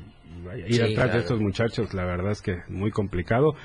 ir 0.68 0.75
Sí, 0.75 0.80
atrás 0.80 0.94
claro. 0.94 1.12
de 1.14 1.18
estos 1.18 1.40
muchachos, 1.40 1.94
la 1.94 2.04
verdad 2.04 2.30
es 2.30 2.42
que 2.42 2.58
muy 2.68 2.92
complicado. 2.92 3.56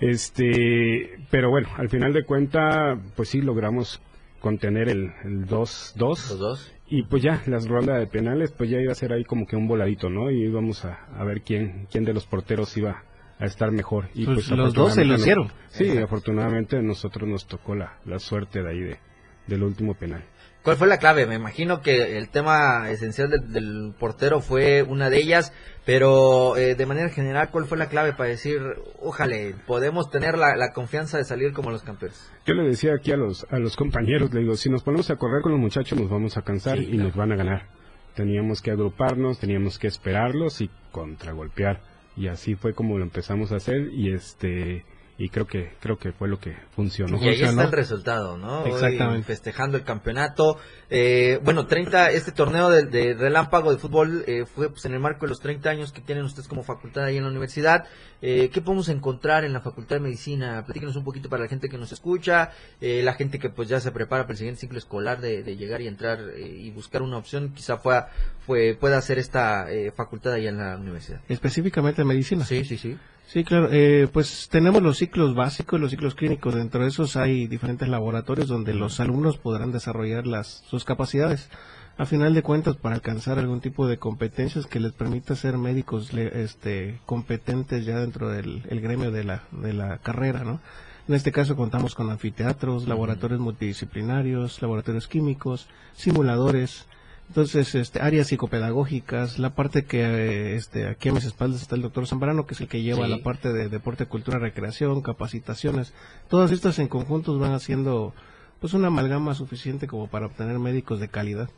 Este, 0.00 1.18
pero 1.30 1.50
bueno, 1.50 1.68
al 1.76 1.88
final 1.88 2.12
de 2.12 2.24
cuenta, 2.24 2.98
pues 3.16 3.28
sí 3.28 3.40
logramos 3.40 4.00
contener 4.40 4.88
el, 4.88 5.12
el 5.24 5.46
2-2. 5.46 5.96
Los 5.98 6.38
dos. 6.38 6.72
Y 6.88 7.04
pues 7.04 7.22
ya, 7.22 7.42
las 7.46 7.68
rondas 7.68 8.00
de 8.00 8.06
penales, 8.08 8.52
pues 8.52 8.68
ya 8.70 8.80
iba 8.80 8.90
a 8.92 8.96
ser 8.96 9.12
ahí 9.12 9.24
como 9.24 9.46
que 9.46 9.54
un 9.56 9.68
voladito, 9.68 10.10
¿no? 10.10 10.30
Y 10.30 10.42
íbamos 10.44 10.84
a, 10.84 11.04
a 11.16 11.24
ver 11.24 11.42
quién, 11.42 11.86
quién 11.90 12.04
de 12.04 12.12
los 12.12 12.26
porteros 12.26 12.76
iba 12.76 13.04
a 13.38 13.44
estar 13.46 13.70
mejor. 13.70 14.08
Y 14.14 14.24
Pues 14.24 14.48
los 14.50 14.74
dos 14.74 14.94
se 14.94 15.02
afortunadamente 15.02 15.04
lucieron. 15.16 15.44
nos- 15.46 15.54
Sí, 15.68 15.98
afortunadamente 15.98 16.76
a 16.78 16.82
nosotros 16.82 17.28
nos 17.28 17.46
tocó 17.46 17.74
la, 17.76 17.98
la 18.04 18.18
suerte 18.18 18.62
de 18.62 18.68
ahí 18.70 18.80
de, 18.80 18.98
del 19.46 19.62
último 19.62 19.94
penal. 19.94 20.24
¿Cuál 20.62 20.76
fue 20.76 20.86
la 20.88 20.98
clave? 20.98 21.26
Me 21.26 21.36
imagino 21.36 21.80
que 21.80 22.18
el 22.18 22.28
tema 22.28 22.90
esencial 22.90 23.30
del, 23.30 23.50
del 23.52 23.94
portero 23.98 24.40
fue 24.40 24.82
una 24.82 25.08
de 25.08 25.16
ellas, 25.16 25.54
pero 25.86 26.56
eh, 26.58 26.74
de 26.74 26.84
manera 26.86 27.08
general, 27.08 27.48
¿cuál 27.50 27.64
fue 27.64 27.78
la 27.78 27.88
clave 27.88 28.12
para 28.12 28.28
decir, 28.28 28.60
ojalá, 29.00 29.36
podemos 29.66 30.10
tener 30.10 30.36
la, 30.36 30.54
la 30.56 30.72
confianza 30.74 31.16
de 31.16 31.24
salir 31.24 31.54
como 31.54 31.70
los 31.70 31.82
campeones? 31.82 32.30
Yo 32.44 32.52
le 32.52 32.64
decía 32.64 32.92
aquí 32.94 33.10
a 33.10 33.16
los, 33.16 33.46
a 33.50 33.58
los 33.58 33.74
compañeros, 33.74 34.34
le 34.34 34.40
digo, 34.40 34.54
si 34.54 34.68
nos 34.68 34.82
ponemos 34.82 35.10
a 35.10 35.16
correr 35.16 35.40
con 35.40 35.52
los 35.52 35.60
muchachos 35.60 35.98
nos 35.98 36.10
vamos 36.10 36.36
a 36.36 36.42
cansar 36.42 36.76
Sí, 36.76 36.84
y 36.84 36.90
claro. 36.90 37.04
nos 37.04 37.16
van 37.16 37.32
a 37.32 37.36
ganar. 37.36 37.66
Teníamos 38.14 38.60
que 38.60 38.70
agruparnos, 38.70 39.38
teníamos 39.38 39.78
que 39.78 39.86
esperarlos 39.86 40.60
y 40.60 40.70
contragolpear. 40.92 41.80
Y 42.16 42.28
así 42.28 42.54
fue 42.54 42.74
como 42.74 42.98
lo 42.98 43.04
empezamos 43.04 43.50
a 43.52 43.56
hacer 43.56 43.88
y 43.92 44.12
este 44.12 44.84
y 45.20 45.28
creo 45.28 45.46
que 45.46 45.72
creo 45.80 45.98
que 45.98 46.12
fue 46.12 46.28
lo 46.28 46.40
que 46.40 46.56
funcionó. 46.74 47.18
y 47.22 47.28
ahí 47.28 47.42
está 47.42 47.64
el 47.64 47.72
resultado, 47.72 48.38
¿no? 48.38 48.62
Hoy 48.62 48.70
Exactamente. 48.70 49.26
festejando 49.26 49.76
el 49.76 49.84
campeonato. 49.84 50.56
Eh, 50.88 51.38
bueno, 51.44 51.66
30, 51.66 52.10
este 52.12 52.32
torneo 52.32 52.70
de, 52.70 52.86
de 52.86 53.12
relámpago 53.12 53.70
de 53.70 53.76
fútbol 53.76 54.24
eh, 54.26 54.46
fue 54.46 54.70
pues, 54.70 54.86
en 54.86 54.94
el 54.94 55.00
marco 55.00 55.26
de 55.26 55.28
los 55.28 55.40
30 55.40 55.68
años 55.68 55.92
que 55.92 56.00
tienen 56.00 56.24
ustedes 56.24 56.48
como 56.48 56.62
facultad 56.62 57.04
ahí 57.04 57.18
en 57.18 57.24
la 57.24 57.28
universidad. 57.28 57.84
Eh, 58.22 58.50
¿Qué 58.52 58.60
podemos 58.60 58.88
encontrar 58.88 59.44
en 59.44 59.52
la 59.52 59.60
Facultad 59.60 59.96
de 59.96 60.00
Medicina? 60.00 60.62
Platíquenos 60.64 60.96
un 60.96 61.04
poquito 61.04 61.28
para 61.30 61.44
la 61.44 61.48
gente 61.48 61.68
que 61.68 61.78
nos 61.78 61.92
escucha, 61.92 62.50
eh, 62.80 63.02
la 63.02 63.14
gente 63.14 63.38
que 63.38 63.48
pues 63.48 63.68
ya 63.68 63.80
se 63.80 63.92
prepara 63.92 64.24
para 64.24 64.32
el 64.32 64.38
siguiente 64.38 64.60
ciclo 64.60 64.78
escolar 64.78 65.20
de, 65.20 65.42
de 65.42 65.56
llegar 65.56 65.80
y 65.80 65.86
entrar 65.86 66.18
eh, 66.36 66.46
y 66.46 66.70
buscar 66.70 67.00
una 67.02 67.16
opción, 67.16 67.52
quizá 67.54 67.78
fue, 67.78 68.02
fue, 68.46 68.76
pueda 68.78 68.98
hacer 68.98 69.18
esta 69.18 69.70
eh, 69.72 69.90
facultad 69.92 70.34
ahí 70.34 70.46
en 70.46 70.58
la 70.58 70.76
universidad. 70.76 71.20
Específicamente 71.28 72.02
en 72.02 72.08
medicina. 72.08 72.44
Sí, 72.44 72.64
sí, 72.64 72.76
sí. 72.76 72.98
Sí, 73.32 73.44
claro. 73.44 73.68
Eh, 73.70 74.08
pues 74.12 74.48
tenemos 74.50 74.82
los 74.82 74.98
ciclos 74.98 75.36
básicos, 75.36 75.78
los 75.80 75.92
ciclos 75.92 76.16
clínicos. 76.16 76.56
Dentro 76.56 76.82
de 76.82 76.88
esos 76.88 77.14
hay 77.14 77.46
diferentes 77.46 77.88
laboratorios 77.88 78.48
donde 78.48 78.74
los 78.74 78.98
alumnos 78.98 79.38
podrán 79.38 79.70
desarrollar 79.70 80.26
las 80.26 80.64
sus 80.68 80.84
capacidades. 80.84 81.48
A 81.96 82.06
final 82.06 82.34
de 82.34 82.42
cuentas, 82.42 82.74
para 82.74 82.96
alcanzar 82.96 83.38
algún 83.38 83.60
tipo 83.60 83.86
de 83.86 83.98
competencias 83.98 84.66
que 84.66 84.80
les 84.80 84.90
permita 84.94 85.36
ser 85.36 85.58
médicos 85.58 86.12
este, 86.12 86.98
competentes 87.06 87.84
ya 87.84 88.00
dentro 88.00 88.30
del 88.30 88.64
el 88.68 88.80
gremio 88.80 89.12
de 89.12 89.22
la, 89.22 89.44
de 89.52 89.74
la 89.74 89.98
carrera, 89.98 90.42
¿no? 90.42 90.60
En 91.06 91.14
este 91.14 91.30
caso 91.30 91.54
contamos 91.54 91.94
con 91.94 92.10
anfiteatros, 92.10 92.88
laboratorios 92.88 93.38
multidisciplinarios, 93.38 94.60
laboratorios 94.60 95.06
químicos, 95.06 95.68
simuladores, 95.92 96.88
entonces, 97.30 97.76
este, 97.76 98.00
áreas 98.00 98.26
psicopedagógicas, 98.26 99.38
la 99.38 99.54
parte 99.54 99.84
que 99.84 100.56
este, 100.56 100.88
aquí 100.88 101.10
a 101.10 101.12
mis 101.12 101.24
espaldas 101.24 101.62
está 101.62 101.76
el 101.76 101.82
doctor 101.82 102.08
Zambrano, 102.08 102.44
que 102.44 102.54
es 102.54 102.60
el 102.60 102.66
que 102.66 102.82
lleva 102.82 103.04
Sí. 103.04 103.10
la 103.10 103.18
parte 103.22 103.52
de 103.52 103.68
deporte, 103.68 104.06
cultura, 104.06 104.40
recreación, 104.40 105.00
capacitaciones. 105.00 105.94
Todas 106.28 106.50
estas 106.50 106.80
en 106.80 106.88
conjuntos 106.88 107.38
van 107.38 107.52
haciendo 107.52 108.14
pues 108.58 108.74
una 108.74 108.88
amalgama 108.88 109.34
suficiente 109.34 109.86
como 109.86 110.08
para 110.08 110.26
obtener 110.26 110.58
médicos 110.58 110.98
de 110.98 111.06
calidad. 111.06 111.48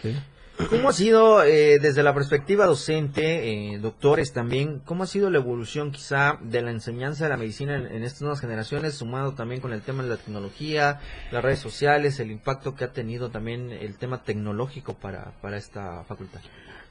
¿sí? 0.00 0.16
¿Cómo 0.70 0.88
ha 0.88 0.92
sido 0.92 1.42
eh, 1.42 1.78
desde 1.80 2.04
la 2.04 2.14
perspectiva 2.14 2.66
docente, 2.66 3.72
eh, 3.72 3.78
doctores 3.78 4.32
también, 4.32 4.80
cómo 4.84 5.02
ha 5.02 5.06
sido 5.06 5.28
la 5.28 5.38
evolución 5.38 5.90
quizá 5.90 6.38
de 6.42 6.62
la 6.62 6.70
enseñanza 6.70 7.24
de 7.24 7.30
la 7.30 7.36
medicina 7.36 7.74
en, 7.76 7.86
en 7.86 8.04
estas 8.04 8.22
nuevas 8.22 8.40
generaciones, 8.40 8.94
sumado 8.94 9.34
también 9.34 9.60
con 9.60 9.72
el 9.72 9.82
tema 9.82 10.04
de 10.04 10.10
la 10.10 10.16
tecnología, 10.16 11.00
las 11.32 11.42
redes 11.42 11.58
sociales, 11.58 12.20
el 12.20 12.30
impacto 12.30 12.76
que 12.76 12.84
ha 12.84 12.92
tenido 12.92 13.30
también 13.30 13.72
el 13.72 13.96
tema 13.96 14.22
tecnológico 14.22 14.94
para, 14.94 15.32
para 15.42 15.56
esta 15.56 16.04
facultad? 16.04 16.40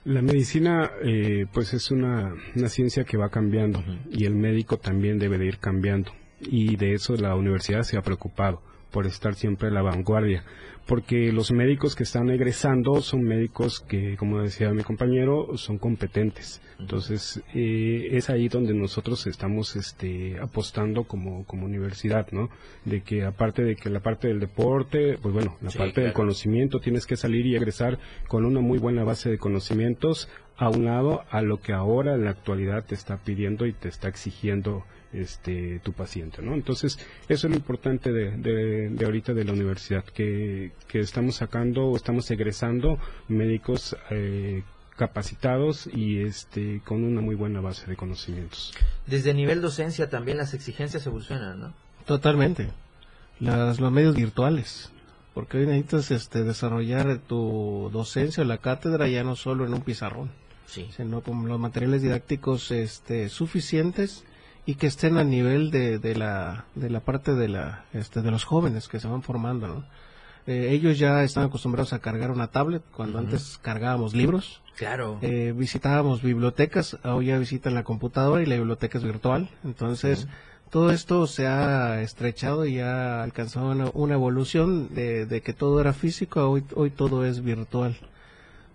La 0.03 0.21
medicina, 0.21 0.91
eh, 1.01 1.45
pues 1.53 1.73
es 1.73 1.89
una, 1.89 2.35
una 2.55 2.67
ciencia 2.67 3.05
que 3.05 3.15
va 3.15 3.29
cambiando 3.29 3.81
y 4.11 4.25
el 4.25 4.35
médico 4.35 4.77
también 4.77 5.17
debe 5.17 5.37
de 5.37 5.45
ir 5.45 5.59
cambiando. 5.59 6.11
Y 6.41 6.75
de 6.75 6.93
eso 6.93 7.15
la 7.15 7.33
universidad 7.35 7.83
se 7.83 7.95
ha 7.95 8.01
preocupado 8.01 8.61
por 8.93 9.07
estar 9.07 9.33
siempre 9.33 9.67
a 9.67 9.71
la 9.71 9.81
vanguardia. 9.81 10.45
Porque 10.85 11.31
los 11.31 11.51
médicos 11.51 11.95
que 11.95 12.03
están 12.03 12.29
egresando 12.29 13.01
son 13.01 13.23
médicos 13.23 13.79
que, 13.79 14.17
como 14.17 14.41
decía 14.41 14.71
mi 14.71 14.83
compañero, 14.83 15.57
son 15.57 15.77
competentes. 15.77 16.61
Entonces, 16.77 17.41
eh, 17.53 18.09
es 18.11 18.29
ahí 18.29 18.49
donde 18.49 18.73
nosotros 18.73 19.25
estamos 19.25 19.77
este, 19.77 20.37
apostando 20.39 21.05
como, 21.05 21.45
como 21.45 21.65
universidad, 21.65 22.27
¿no? 22.31 22.49
De 22.83 23.01
que 23.01 23.23
aparte 23.23 23.63
de 23.63 23.77
que 23.77 23.89
la 23.89 24.01
parte 24.01 24.27
del 24.27 24.41
deporte, 24.41 25.17
pues 25.21 25.33
bueno, 25.33 25.57
la 25.61 25.69
Sí, 25.69 25.77
parte 25.77 26.01
del 26.01 26.13
conocimiento, 26.13 26.79
tienes 26.79 27.05
que 27.05 27.15
salir 27.15 27.45
y 27.45 27.55
egresar 27.55 27.97
con 28.27 28.45
una 28.45 28.59
muy 28.59 28.77
buena 28.77 29.05
base 29.05 29.29
de 29.29 29.37
conocimientos, 29.37 30.29
aunado 30.57 31.23
a 31.29 31.41
lo 31.41 31.61
que 31.61 31.71
ahora 31.73 32.13
en 32.15 32.25
la 32.25 32.31
actualidad 32.31 32.85
te 32.85 32.95
está 32.95 33.17
pidiendo 33.23 33.65
y 33.65 33.73
te 33.73 33.87
está 33.87 34.09
exigiendo 34.09 34.83
este 35.13 35.79
tu 35.79 35.93
paciente, 35.93 36.41
¿no? 36.41 36.53
Entonces, 36.53 36.99
eso 37.29 37.47
es 37.47 37.51
lo 37.51 37.55
importante 37.55 38.11
de, 38.11 38.31
de, 38.31 38.89
de 38.89 39.05
ahorita 39.05 39.33
de 39.33 39.43
la 39.43 39.53
universidad, 39.53 40.03
que, 40.03 40.71
que 40.87 40.99
estamos 40.99 41.35
sacando 41.35 41.85
o 41.85 41.95
estamos 41.95 42.29
egresando 42.31 42.97
médicos 43.27 43.95
eh, 44.09 44.63
capacitados 44.97 45.87
y 45.91 46.21
este 46.21 46.81
con 46.85 47.03
una 47.03 47.21
muy 47.21 47.35
buena 47.35 47.61
base 47.61 47.87
de 47.87 47.95
conocimientos. 47.95 48.73
Desde 49.07 49.33
nivel 49.33 49.61
docencia 49.61 50.09
también 50.09 50.37
las 50.37 50.53
exigencias 50.53 51.05
evolucionan, 51.05 51.59
¿no? 51.59 51.73
Totalmente. 52.05 52.69
Las, 53.39 53.79
los 53.79 53.91
medios 53.91 54.15
virtuales. 54.15 54.91
Porque 55.33 55.57
hoy 55.57 55.65
necesitas 55.65 56.11
este, 56.11 56.43
desarrollar 56.43 57.17
tu 57.17 57.89
docencia 57.91 58.43
o 58.43 58.45
la 58.45 58.59
cátedra 58.59 59.07
ya 59.07 59.23
no 59.23 59.35
solo 59.35 59.65
en 59.65 59.73
un 59.73 59.81
pizarrón. 59.81 60.29
Sí. 60.65 60.89
sino 60.95 61.21
con 61.21 61.47
los 61.47 61.59
materiales 61.59 62.01
didácticos 62.01 62.71
este, 62.71 63.29
suficientes 63.29 64.23
y 64.65 64.75
que 64.75 64.87
estén 64.87 65.17
a 65.17 65.23
nivel 65.23 65.71
de, 65.71 65.99
de 65.99 66.15
la 66.15 66.65
de 66.75 66.89
la 66.89 66.99
parte 67.01 67.33
de 67.35 67.49
la 67.49 67.85
este, 67.93 68.21
de 68.21 68.31
los 68.31 68.45
jóvenes 68.45 68.87
que 68.87 68.99
se 68.99 69.07
van 69.07 69.21
formando 69.23 69.67
¿no? 69.67 69.83
Eh, 70.45 70.69
ellos 70.71 70.99
ya 70.99 71.23
están 71.23 71.45
acostumbrados 71.45 71.93
a 71.93 71.99
cargar 71.99 72.29
una 72.29 72.47
tablet. 72.47 72.83
Cuando 72.93 73.17
antes 73.19 73.57
cargábamos 73.61 74.13
libros 74.13 74.61
Claro. 74.75 75.17
eh, 75.21 75.53
visitábamos 75.55 76.21
bibliotecas. 76.21 76.97
Hoy 77.05 77.27
ya 77.27 77.37
visitan 77.37 77.73
la 77.75 77.83
computadora 77.83 78.41
y 78.43 78.45
la 78.45 78.55
biblioteca 78.55 78.97
es 78.97 79.05
virtual. 79.05 79.49
Entonces 79.63 80.27
todo 80.69 80.91
esto 80.91 81.27
se 81.27 81.47
ha 81.47 82.01
estrechado 82.01 82.65
y 82.65 82.79
ha 82.79 83.23
alcanzado 83.23 83.71
una, 83.71 83.89
una 83.93 84.15
evolución 84.15 84.93
de, 84.93 85.25
de 85.25 85.41
que 85.41 85.53
todo 85.53 85.79
era 85.79 85.93
físico 85.93 86.41
a 86.41 86.49
hoy 86.49 86.65
hoy 86.75 86.89
todo 86.89 87.25
es 87.25 87.41
virtual. 87.41 87.95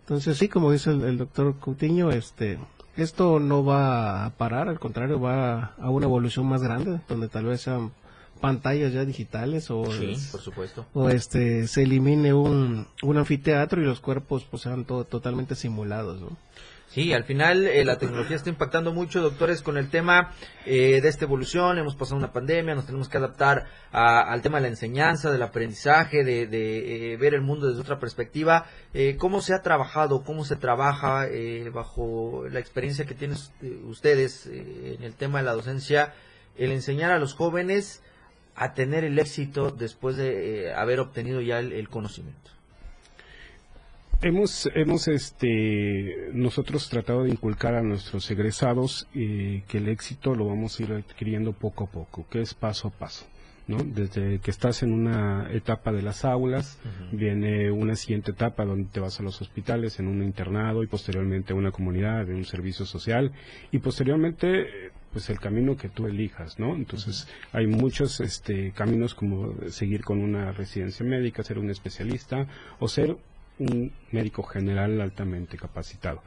Entonces 0.05 0.39
sí, 0.39 0.49
como 0.49 0.73
dice 0.73 0.91
el, 0.91 1.03
el 1.05 1.19
doctor 1.19 1.55
Coutinho, 1.59 2.11
este, 2.13 2.59
esto 3.03 3.41
no 3.41 3.65
va 3.65 4.25
a 4.27 4.31
parar, 4.31 4.69
al 4.69 4.79
contrario, 4.81 5.21
va 5.21 5.75
a 5.81 5.91
una 5.91 6.07
evolución 6.07 6.47
más 6.47 6.63
grande, 6.63 7.01
donde 7.09 7.29
tal 7.29 7.45
vez 7.47 7.61
sean 7.63 7.93
pantallas 8.41 8.93
ya 8.93 9.05
digitales 9.05 9.71
o, 9.71 9.85
Sí, 9.91 10.13
es- 10.13 10.29
por 10.31 10.41
supuesto. 10.41 10.87
o 10.95 11.09
este 11.09 11.67
se 11.67 11.83
elimine 11.83 12.33
un, 12.35 12.87
un 13.03 13.17
anfiteatro 13.17 13.81
y 13.83 13.85
los 13.85 14.01
cuerpos 14.01 14.45
pues 14.49 14.63
sean 14.63 14.85
todo, 14.85 15.05
totalmente 15.05 15.55
simulados, 15.55 16.21
¿no? 16.21 16.29
Sí, 16.91 17.13
al 17.13 17.25
final 17.25 17.67
eh, 17.67 17.85
la 17.85 17.99
tecnología 17.99 18.35
está 18.37 18.49
impactando 18.49 18.95
mucho, 18.95 19.21
doctores, 19.21 19.61
con 19.61 19.77
el 19.77 19.91
tema 19.91 20.33
eh, 20.65 21.03
de 21.03 21.09
esta 21.09 21.27
evolución. 21.27 21.77
Hemos 21.77 21.95
pasado 21.97 22.17
una 22.17 22.33
pandemia, 22.33 22.75
nos 22.75 22.87
tenemos 22.87 23.11
que 23.11 23.19
adaptar 23.19 23.67
a- 23.93 24.23
al 24.23 24.41
tema 24.41 24.57
de 24.57 24.63
la 24.63 24.69
enseñanza, 24.69 25.31
del 25.31 25.43
aprendizaje, 25.43 26.25
de, 26.25 26.47
de, 26.47 27.13
eh, 27.13 27.17
ver 27.19 27.35
el 27.35 27.43
mundo 27.43 27.69
desde 27.69 27.83
otra 27.83 27.99
perspectiva. 27.99 28.65
Eh, 28.95 29.17
¿Cómo 29.19 29.43
se 29.43 29.53
ha 29.53 29.61
trabajado, 29.61 30.25
cómo 30.25 30.47
se 30.47 30.57
trabaja 30.57 31.27
eh, 31.29 31.69
bajo 31.73 32.47
la 32.51 32.59
experiencia 32.59 33.05
que 33.05 33.15
tienen 33.15 33.37
ustedes 33.87 34.47
en 34.47 35.03
el 35.03 35.13
tema 35.15 35.41
de 35.41 35.45
la 35.45 35.53
docencia, 35.53 36.15
el 36.57 36.73
enseñar 36.73 37.13
a 37.13 37.19
los 37.19 37.35
jóvenes 37.35 38.03
a 38.57 38.73
tener 38.73 39.05
el 39.05 39.19
éxito 39.19 39.71
después 39.71 40.17
de 40.17 40.73
haber 40.75 41.01
obtenido 41.01 41.43
ya 41.43 41.59
el 41.59 41.89
conocimiento? 41.91 42.51
Hemos, 44.21 44.69
hemos 44.75 45.07
este, 45.07 46.31
nosotros 46.33 46.89
tratado 46.89 47.23
de 47.23 47.31
inculcar 47.31 47.77
a 47.77 47.83
nuestros 47.83 48.29
egresados 48.33 49.07
eh, 49.15 49.63
que 49.69 49.79
el 49.79 49.89
éxito 49.89 50.35
lo 50.35 50.47
vamos 50.47 50.79
a 50.79 50.83
ir 50.83 50.93
adquiriendo 50.93 51.53
poco 51.53 51.85
a 51.85 51.87
poco, 51.87 52.27
que 52.29 52.41
es 52.41 52.53
paso 52.53 52.89
a 52.89 52.91
paso. 52.91 53.27
¿no? 53.69 53.77
Desde 53.77 54.41
que 54.41 54.51
estás 54.51 54.83
en 54.83 54.93
una 54.93 55.49
etapa 55.53 55.93
de 55.93 56.03
las 56.03 56.25
aulas, 56.25 56.81
viene 57.13 57.71
una 57.71 57.95
siguiente 57.95 58.33
etapa 58.33 58.65
donde 58.65 58.89
te 58.91 58.99
vas 58.99 59.21
a 59.21 59.23
los 59.23 59.41
hospitales, 59.41 60.01
en 60.01 60.09
un 60.09 60.25
internado 60.25 60.83
y 60.83 60.89
posteriormente 60.89 61.53
a 61.53 61.57
una 61.57 61.71
comunidad, 61.71 62.29
en 62.29 62.37
un 62.37 62.45
servicio 62.45 62.87
social 62.87 63.31
y 63.71 63.79
posteriormente 63.79 64.91
pues 65.13 65.31
el 65.31 65.39
camino 65.39 65.77
que 65.77 65.89
tú 65.89 66.07
elijas, 66.07 66.59
¿no? 66.59 66.75
Entonces 66.75 67.29
hay 67.53 67.67
muchos 67.67 68.21
este, 68.21 68.73
caminos 68.73 69.15
como 69.15 69.55
seguir 69.69 70.03
con 70.03 70.19
una 70.19 70.51
residencia 70.51 71.07
médica, 71.07 71.45
ser 71.45 71.59
un 71.59 71.71
especialista 71.71 72.47
o 72.81 72.89
ser 72.89 73.17
un 73.59 73.93
médico 74.13 74.43
general 74.43 75.01
altamente 75.01 75.57
capacitado. 75.57 76.23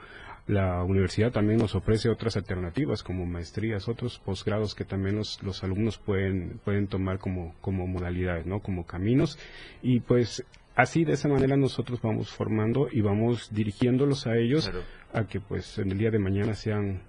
La 0.47 0.83
universidad 0.83 1.31
también 1.31 1.59
nos 1.59 1.75
ofrece 1.75 2.09
otras 2.09 2.35
alternativas 2.35 3.03
como 3.03 3.25
maestrías, 3.25 3.87
otros 3.87 4.19
posgrados 4.19 4.73
que 4.75 4.85
también 4.85 5.15
los, 5.15 5.41
los 5.43 5.63
alumnos 5.63 5.97
pueden, 5.99 6.59
pueden 6.65 6.87
tomar 6.87 7.19
como, 7.19 7.53
como 7.61 7.85
modalidades, 7.87 8.45
¿no? 8.45 8.59
Como 8.59 8.85
caminos. 8.85 9.37
Y 9.81 9.99
pues 9.99 10.43
así 10.75 11.05
de 11.05 11.13
esa 11.13 11.27
manera 11.27 11.55
nosotros 11.57 12.01
vamos 12.01 12.31
formando 12.31 12.87
y 12.91 13.01
vamos 13.01 13.53
dirigiéndolos 13.53 14.25
a 14.27 14.35
ellos 14.37 14.67
Claro. 14.67 14.83
a 15.13 15.27
que 15.27 15.39
pues 15.39 15.77
en 15.77 15.91
el 15.91 15.97
día 15.99 16.09
de 16.11 16.19
mañana 16.19 16.53
sean 16.55 17.01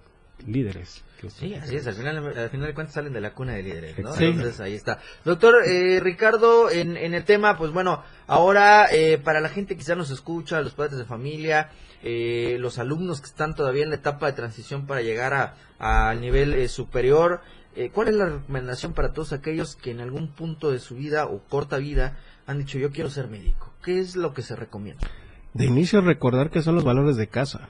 líderes. 0.47 1.03
Sí, 1.29 1.53
así 1.53 1.77
es, 1.77 1.87
al 1.87 1.93
final, 1.93 2.37
al 2.37 2.49
final 2.49 2.67
de 2.67 2.73
cuentas 2.73 2.95
salen 2.95 3.13
de 3.13 3.21
la 3.21 3.33
cuna 3.33 3.53
de 3.53 3.63
líderes, 3.63 3.97
¿no? 3.99 4.13
Sí. 4.13 4.25
Entonces 4.25 4.59
ahí 4.59 4.73
está. 4.73 4.99
Doctor 5.23 5.55
eh, 5.65 6.01
Ricardo, 6.01 6.69
en, 6.69 6.97
en 6.97 7.13
el 7.13 7.23
tema, 7.23 7.57
pues 7.57 7.71
bueno, 7.71 8.03
ahora 8.27 8.87
eh, 8.91 9.17
para 9.17 9.39
la 9.39 9.47
gente 9.47 9.73
que 9.73 9.79
quizá 9.79 9.95
nos 9.95 10.11
escucha, 10.11 10.59
los 10.59 10.73
padres 10.73 10.97
de 10.97 11.05
familia, 11.05 11.69
eh, 12.03 12.57
los 12.59 12.77
alumnos 12.77 13.21
que 13.21 13.27
están 13.27 13.55
todavía 13.55 13.83
en 13.83 13.89
la 13.89 13.95
etapa 13.95 14.25
de 14.25 14.33
transición 14.33 14.85
para 14.85 15.01
llegar 15.01 15.33
a 15.33 15.55
al 15.83 16.21
nivel 16.21 16.53
eh, 16.53 16.69
superior, 16.69 17.41
eh, 17.75 17.89
¿cuál 17.93 18.07
es 18.07 18.15
la 18.15 18.25
recomendación 18.25 18.93
para 18.93 19.11
todos 19.11 19.33
aquellos 19.33 19.75
que 19.75 19.91
en 19.91 19.99
algún 19.99 20.29
punto 20.29 20.71
de 20.71 20.79
su 20.79 20.95
vida 20.95 21.25
o 21.25 21.43
corta 21.43 21.77
vida 21.77 22.17
han 22.45 22.59
dicho 22.59 22.77
yo 22.77 22.91
quiero 22.91 23.09
ser 23.09 23.27
médico? 23.27 23.73
¿Qué 23.83 23.99
es 23.99 24.15
lo 24.15 24.33
que 24.33 24.43
se 24.43 24.55
recomienda? 24.55 25.05
De 25.53 25.65
inicio 25.65 25.99
recordar 26.01 26.51
que 26.51 26.61
son 26.61 26.75
los 26.75 26.85
valores 26.85 27.17
de 27.17 27.27
casa. 27.27 27.67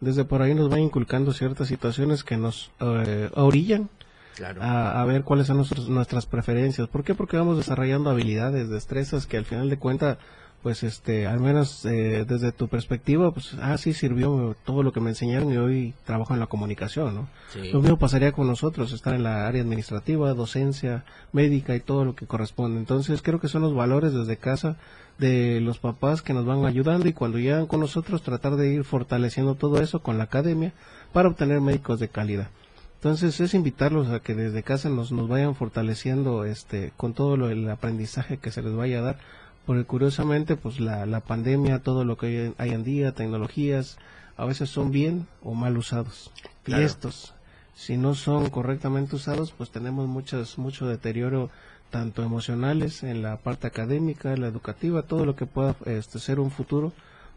Desde 0.00 0.24
por 0.24 0.40
ahí 0.42 0.54
nos 0.54 0.68
van 0.70 0.80
inculcando 0.80 1.32
ciertas 1.32 1.68
situaciones 1.68 2.24
que 2.24 2.36
nos 2.36 2.70
eh, 2.80 3.30
orillan 3.34 3.88
Claro. 4.36 4.62
a, 4.62 5.02
a 5.02 5.04
ver 5.04 5.22
cuáles 5.24 5.46
son 5.48 5.58
nuestros- 5.58 5.88
nuestras 5.90 6.24
preferencias. 6.24 6.88
¿Por 6.88 7.04
qué? 7.04 7.14
Porque 7.14 7.36
vamos 7.36 7.58
desarrollando 7.58 8.08
habilidades, 8.08 8.70
destrezas 8.70 9.26
que 9.26 9.36
al 9.36 9.44
final 9.44 9.68
de 9.68 9.76
cuentas, 9.76 10.16
pues 10.62 10.82
este, 10.82 11.26
al 11.26 11.40
menos 11.40 11.84
eh, 11.84 12.24
desde 12.26 12.50
tu 12.52 12.68
perspectiva, 12.68 13.32
pues, 13.32 13.54
ah, 13.60 13.76
sí 13.76 13.92
sirvió 13.92 14.56
todo 14.64 14.82
lo 14.82 14.92
que 14.92 15.00
me 15.00 15.10
enseñaron 15.10 15.52
y 15.52 15.56
hoy 15.58 15.94
trabajo 16.06 16.32
en 16.32 16.40
la 16.40 16.46
comunicación, 16.46 17.14
¿no? 17.14 17.28
Sí. 17.52 17.70
Lo 17.72 17.80
mismo 17.80 17.98
pasaría 17.98 18.32
con 18.32 18.46
nosotros, 18.46 18.92
estar 18.92 19.14
en 19.14 19.22
la 19.24 19.46
área 19.46 19.60
administrativa, 19.62 20.32
docencia, 20.32 21.04
médica 21.32 21.74
y 21.76 21.80
todo 21.80 22.04
lo 22.06 22.14
que 22.14 22.26
corresponde. 22.26 22.78
Entonces 22.78 23.20
creo 23.20 23.40
que 23.40 23.48
son 23.48 23.60
los 23.62 23.74
valores 23.74 24.14
desde 24.14 24.36
casa 24.38 24.76
de 25.20 25.60
los 25.60 25.78
papás 25.78 26.22
que 26.22 26.32
nos 26.32 26.46
van 26.46 26.64
ayudando 26.64 27.06
y 27.06 27.12
cuando 27.12 27.38
llegan 27.38 27.66
con 27.66 27.80
nosotros 27.80 28.22
tratar 28.22 28.56
de 28.56 28.72
ir 28.72 28.84
fortaleciendo 28.84 29.54
todo 29.54 29.80
eso 29.80 30.00
con 30.00 30.16
la 30.16 30.24
academia 30.24 30.72
para 31.12 31.28
obtener 31.28 31.60
médicos 31.60 32.00
de 32.00 32.08
calidad. 32.08 32.48
Entonces 32.94 33.38
es 33.40 33.54
invitarlos 33.54 34.08
a 34.08 34.20
que 34.20 34.34
desde 34.34 34.62
casa 34.62 34.88
nos, 34.88 35.12
nos 35.12 35.28
vayan 35.28 35.54
fortaleciendo 35.54 36.44
este 36.44 36.92
con 36.96 37.12
todo 37.12 37.36
lo, 37.36 37.50
el 37.50 37.68
aprendizaje 37.68 38.38
que 38.38 38.50
se 38.50 38.62
les 38.62 38.74
vaya 38.74 38.98
a 38.98 39.02
dar, 39.02 39.18
porque 39.66 39.84
curiosamente 39.84 40.56
pues 40.56 40.80
la, 40.80 41.04
la 41.04 41.20
pandemia, 41.20 41.80
todo 41.80 42.04
lo 42.04 42.16
que 42.16 42.52
hay, 42.56 42.70
en 42.70 42.82
día, 42.82 43.12
tecnologías, 43.12 43.98
a 44.38 44.46
veces 44.46 44.70
son 44.70 44.90
bien 44.90 45.26
o 45.42 45.54
mal 45.54 45.76
usados. 45.76 46.30
Claro. 46.62 46.82
Y 46.82 46.86
estos, 46.86 47.34
si 47.74 47.98
no 47.98 48.14
son 48.14 48.48
correctamente 48.48 49.16
usados, 49.16 49.52
pues 49.52 49.70
tenemos 49.70 50.08
muchas, 50.08 50.56
mucho 50.56 50.86
deterioro 50.86 51.50
tanto 51.90 52.22
emocionales 52.22 53.02
en 53.02 53.22
la 53.22 53.36
parte 53.36 53.66
académica, 53.66 54.36
la 54.36 54.46
educativa, 54.46 55.02
todo 55.02 55.24
lo 55.24 55.36
que 55.36 55.46
pueda 55.46 55.76
este, 55.86 56.18
ser 56.18 56.40
un 56.40 56.50
futuro 56.50 56.92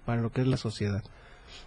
para 0.05 0.21
lo 0.21 0.31
que 0.31 0.41
es 0.41 0.47
la 0.47 0.57
sociedad. 0.57 1.03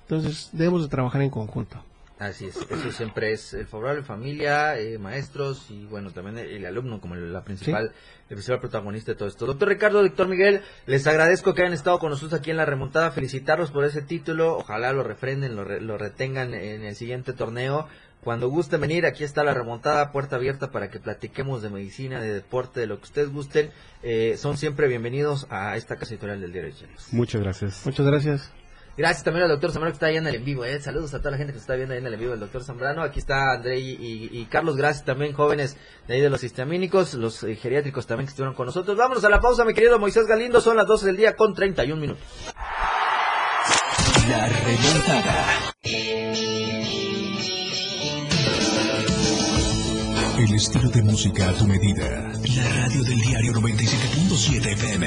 Entonces 0.03 0.51
debemos 0.53 0.83
de 0.83 0.89
trabajar 0.89 1.23
en 1.23 1.31
conjunto. 1.31 1.79
Así 2.19 2.47
es, 2.47 2.57
eso 2.57 2.93
siempre 2.93 3.33
es 3.33 3.53
el 3.53 3.67
favorable 3.67 4.03
familia, 4.03 4.79
eh, 4.79 4.97
maestros 4.99 5.67
y 5.71 5.85
bueno, 5.85 6.13
también 6.13 6.39
el, 6.39 6.49
el 6.49 6.65
alumno 6.65 6.99
como 6.99 7.15
la 7.15 7.45
principal, 7.45 7.93
el 8.31 8.37
principal 8.37 8.59
protagonista 8.59 9.13
de 9.13 9.17
todo 9.19 9.29
esto. 9.29 9.45
Doctor 9.45 9.69
Ricardo, 9.69 10.03
doctor 10.03 10.27
Miguel, 10.27 10.63
les 10.87 11.07
agradezco 11.07 11.53
que 11.53 11.61
hayan 11.61 11.75
estado 11.75 11.99
con 11.99 12.09
nosotros 12.09 12.41
aquí 12.41 12.51
en 12.51 12.57
la 12.57 12.65
remontada, 12.65 13.11
felicitarlos 13.11 13.71
por 13.71 13.85
ese 13.85 14.01
título, 14.01 14.57
ojalá 14.57 14.95
lo 14.95 15.03
refrenden, 15.03 15.57
lo, 15.57 15.65
re- 15.65 15.83
lo 15.83 15.99
retengan 15.99 16.55
en 16.55 16.85
el 16.87 16.95
siguiente 16.97 17.35
torneo. 17.35 17.87
Cuando 18.25 18.49
gusten 18.49 18.81
venir, 18.81 19.05
aquí 19.05 19.23
está 19.23 19.45
la 19.45 19.53
remontada, 19.53 20.11
puerta 20.11 20.37
abierta 20.37 20.71
para 20.73 20.91
que 20.91 20.99
platiquemos 20.99 21.61
de 21.61 21.69
medicina, 21.69 22.19
de 22.21 22.33
deporte, 22.33 22.81
de 22.81 22.87
lo 22.87 22.97
que 22.97 23.05
ustedes 23.05 23.31
gusten. 23.31 23.71
Eh, 24.03 24.37
son 24.39 24.57
siempre 24.57 24.89
bienvenidos 24.89 25.47
a 25.51 25.77
esta 25.77 25.97
casa 25.97 26.15
editorial 26.15 26.41
del 26.41 26.51
Diario 26.51 26.73
de 26.73 26.77
Chiapas. 26.79 27.13
Muchas 27.13 27.43
gracias. 27.43 27.83
Muchas 27.85 28.07
gracias. 28.07 28.53
Gracias 28.97 29.25
también 29.25 29.45
al 29.45 29.51
doctor 29.51 29.73
Zambrano 29.73 29.93
que 29.93 29.97
está 29.97 30.07
ahí 30.07 30.17
en 30.17 30.27
el 30.27 30.37
en 30.37 30.45
vivo. 30.45 30.65
¿eh? 30.65 30.81
Saludos 30.81 31.13
a 31.13 31.19
toda 31.19 31.33
la 31.33 31.37
gente 31.37 31.53
que 31.53 31.59
está 31.59 31.75
viendo 31.75 31.93
ahí 31.93 32.01
en 32.01 32.07
el 32.07 32.15
en 32.15 32.21
vivo 32.21 32.31
del 32.31 32.41
doctor 32.41 32.65
Zambrano. 32.65 33.03
Aquí 33.03 33.19
está 33.19 33.53
André 33.53 33.79
y, 33.79 34.47
Carlos. 34.51 34.77
Gracias 34.77 35.05
también, 35.05 35.35
jóvenes 35.35 35.77
de 36.09 36.15
ahí 36.15 36.21
de 36.23 36.31
los 36.31 36.43
histamínicos, 36.43 37.13
los 37.15 37.43
eh, 37.45 37.57
geriátricos 37.57 38.07
también 38.07 38.27
que 38.27 38.31
estuvieron 38.31 38.55
con 38.55 38.67
nosotros. 38.67 38.97
Vámonos 38.97 39.23
a 39.25 39.29
la 39.29 39.41
pausa, 39.41 39.65
mi 39.65 39.75
querido 39.75 39.99
Moisés 39.99 40.27
Galindo. 40.27 40.61
Son 40.61 40.77
las 40.77 40.87
12 40.87 41.07
del 41.07 41.17
día 41.19 41.37
con 41.37 41.53
31 41.53 42.01
minutos. 42.01 42.25
La 44.29 44.49
remontada. 44.49 45.45
El 50.39 50.55
estilo 50.55 50.89
de 50.91 51.03
música 51.03 51.51
a 51.51 51.53
tu 51.53 51.67
medida. 51.67 52.33
La 52.57 52.83
radio 52.83 53.03
del 53.03 53.21
diario 53.21 53.53
97.7 53.53 54.73
FM. 54.73 55.07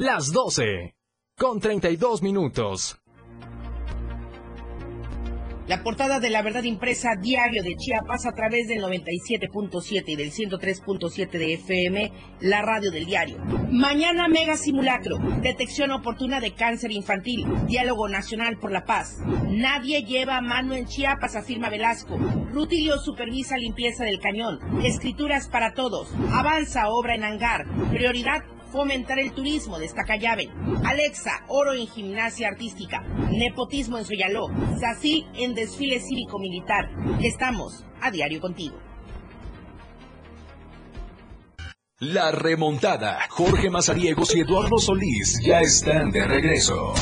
Las 0.00 0.32
12. 0.32 0.94
Con 1.36 1.60
32 1.60 2.22
minutos. 2.22 2.98
La 5.66 5.82
portada 5.82 6.20
de 6.20 6.30
la 6.30 6.40
verdad 6.40 6.62
impresa 6.62 7.10
diario 7.20 7.62
de 7.62 7.76
Chiapas 7.76 8.24
a 8.24 8.32
través 8.32 8.66
del 8.66 8.82
97.7 8.82 10.04
y 10.06 10.16
del 10.16 10.32
103.7 10.32 11.30
de 11.32 11.52
FM, 11.52 12.12
la 12.40 12.62
radio 12.62 12.90
del 12.90 13.04
diario. 13.04 13.36
Mañana 13.70 14.26
mega 14.28 14.56
simulacro, 14.56 15.18
detección 15.42 15.90
oportuna 15.90 16.40
de 16.40 16.54
cáncer 16.54 16.92
infantil, 16.92 17.44
diálogo 17.66 18.08
nacional 18.08 18.56
por 18.58 18.72
la 18.72 18.86
paz. 18.86 19.18
Nadie 19.50 20.02
lleva 20.04 20.40
mano 20.40 20.74
en 20.76 20.86
Chiapas, 20.86 21.36
afirma 21.36 21.68
Velasco. 21.68 22.16
Rutilio 22.16 22.96
supervisa 22.96 23.58
limpieza 23.58 24.04
del 24.04 24.18
cañón. 24.18 24.60
Escrituras 24.82 25.50
para 25.50 25.74
todos. 25.74 26.08
Avanza 26.32 26.88
obra 26.88 27.16
en 27.16 27.24
hangar. 27.24 27.66
Prioridad 27.90 28.44
fomentar 28.70 29.18
el 29.18 29.32
turismo, 29.32 29.78
destaca 29.78 30.16
Llave. 30.16 30.48
Alexa, 30.84 31.44
oro 31.48 31.72
en 31.72 31.86
gimnasia 31.86 32.48
artística. 32.48 33.02
Nepotismo 33.30 33.98
en 33.98 34.04
Soyaló. 34.04 34.48
Sací 34.80 35.26
en 35.34 35.54
desfile 35.54 36.00
cívico-militar. 36.00 36.90
Estamos 37.22 37.84
a 38.00 38.10
diario 38.10 38.40
contigo. 38.40 38.76
La 41.98 42.30
remontada. 42.30 43.18
Jorge 43.28 43.68
Mazariegos 43.68 44.34
y 44.34 44.40
Eduardo 44.40 44.78
Solís 44.78 45.38
ya 45.44 45.60
están 45.60 46.10
de 46.10 46.26
regreso. 46.26 46.94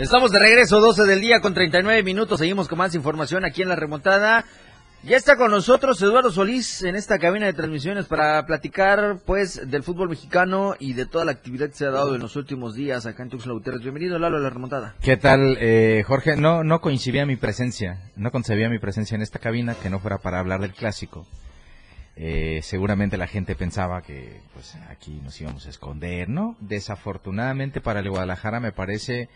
Estamos 0.00 0.32
de 0.32 0.38
regreso, 0.38 0.80
12 0.80 1.04
del 1.04 1.20
día 1.20 1.40
con 1.42 1.52
39 1.52 2.02
minutos. 2.02 2.38
Seguimos 2.38 2.68
con 2.68 2.78
más 2.78 2.94
información 2.94 3.44
aquí 3.44 3.60
en 3.60 3.68
la 3.68 3.76
remontada. 3.76 4.46
Ya 5.02 5.18
está 5.18 5.36
con 5.36 5.50
nosotros 5.50 6.00
Eduardo 6.00 6.32
Solís 6.32 6.82
en 6.84 6.96
esta 6.96 7.18
cabina 7.18 7.44
de 7.44 7.52
transmisiones 7.52 8.06
para 8.06 8.46
platicar 8.46 9.18
pues 9.26 9.70
del 9.70 9.82
fútbol 9.82 10.08
mexicano 10.08 10.74
y 10.78 10.94
de 10.94 11.04
toda 11.04 11.26
la 11.26 11.32
actividad 11.32 11.68
que 11.68 11.74
se 11.74 11.84
ha 11.84 11.90
dado 11.90 12.14
en 12.14 12.22
los 12.22 12.34
últimos 12.36 12.74
días 12.74 13.04
acá 13.04 13.24
en 13.24 13.28
Tuxtla 13.28 13.52
Gutiérrez. 13.52 13.82
Bienvenido 13.82 14.18
Lalo 14.18 14.38
a 14.38 14.40
la 14.40 14.48
remontada. 14.48 14.94
¿Qué 15.02 15.18
tal, 15.18 15.58
eh, 15.60 16.02
Jorge? 16.06 16.34
No, 16.34 16.64
no 16.64 16.80
coincidía 16.80 17.26
mi 17.26 17.36
presencia, 17.36 18.10
no 18.16 18.30
concebía 18.30 18.70
mi 18.70 18.78
presencia 18.78 19.16
en 19.16 19.20
esta 19.20 19.38
cabina 19.38 19.74
que 19.74 19.90
no 19.90 20.00
fuera 20.00 20.16
para 20.16 20.40
hablar 20.40 20.62
del 20.62 20.72
clásico. 20.72 21.26
Eh, 22.16 22.60
seguramente 22.62 23.18
la 23.18 23.26
gente 23.26 23.54
pensaba 23.54 24.00
que 24.00 24.40
pues 24.54 24.76
aquí 24.88 25.20
nos 25.22 25.38
íbamos 25.38 25.66
a 25.66 25.68
esconder, 25.68 26.30
¿no? 26.30 26.56
Desafortunadamente 26.60 27.82
para 27.82 28.00
el 28.00 28.08
Guadalajara 28.08 28.60
me 28.60 28.72
parece 28.72 29.28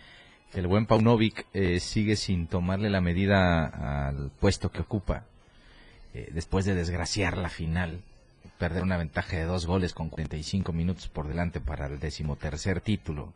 el 0.55 0.69
buen 0.69 0.87
Paunovic 0.87 1.47
eh, 1.53 1.81
sigue 1.81 2.17
sin 2.17 2.47
tomarle 2.47 2.89
la 2.89 3.01
medida 3.01 4.07
al 4.07 4.31
puesto 4.41 4.71
que 4.71 4.83
ocupa 4.83 5.25
eh, 6.15 6.29
después 6.33 6.65
de 6.65 6.75
desgraciar 6.75 7.37
la 7.37 7.49
final, 7.49 8.03
perder 8.59 8.85
una 8.85 8.97
ventaja 8.97 9.37
de 9.37 9.45
dos 9.45 9.67
goles 9.67 9.93
con 9.93 10.11
45 10.11 10.73
minutos 10.73 11.09
por 11.09 11.27
delante 11.27 11.61
para 11.61 11.87
el 11.87 11.99
decimotercer 11.99 12.81
título. 12.81 13.33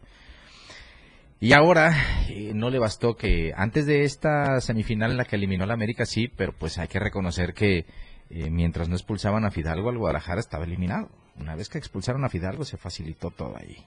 Y 1.41 1.53
ahora 1.53 1.93
eh, 2.29 2.53
no 2.55 2.71
le 2.71 2.79
bastó 2.79 3.17
que 3.17 3.53
antes 3.57 3.87
de 3.87 4.05
esta 4.05 4.61
semifinal 4.61 5.11
en 5.11 5.17
la 5.17 5.25
que 5.25 5.37
eliminó 5.37 5.65
a 5.65 5.69
la 5.69 5.75
América 5.75 6.07
sí, 6.07 6.29
pero 6.29 6.53
pues 6.53 6.79
hay 6.79 6.89
que 6.89 7.01
reconocer 7.01 7.53
que 7.53 7.85
mientras 8.31 8.91
no 8.91 8.95
expulsaban 8.95 9.47
a 9.47 9.51
Fidalgo, 9.51 9.89
el 9.91 9.97
Guadalajara 9.97 10.39
estaba 10.39 10.65
eliminado. 10.65 11.09
Una 11.37 11.57
vez 11.57 11.71
que 11.71 11.79
expulsaron 11.79 12.25
a 12.25 12.29
Fidalgo 12.29 12.65
se 12.65 12.77
facilitó 12.77 13.31
todo 13.31 13.57
ahí. 13.57 13.87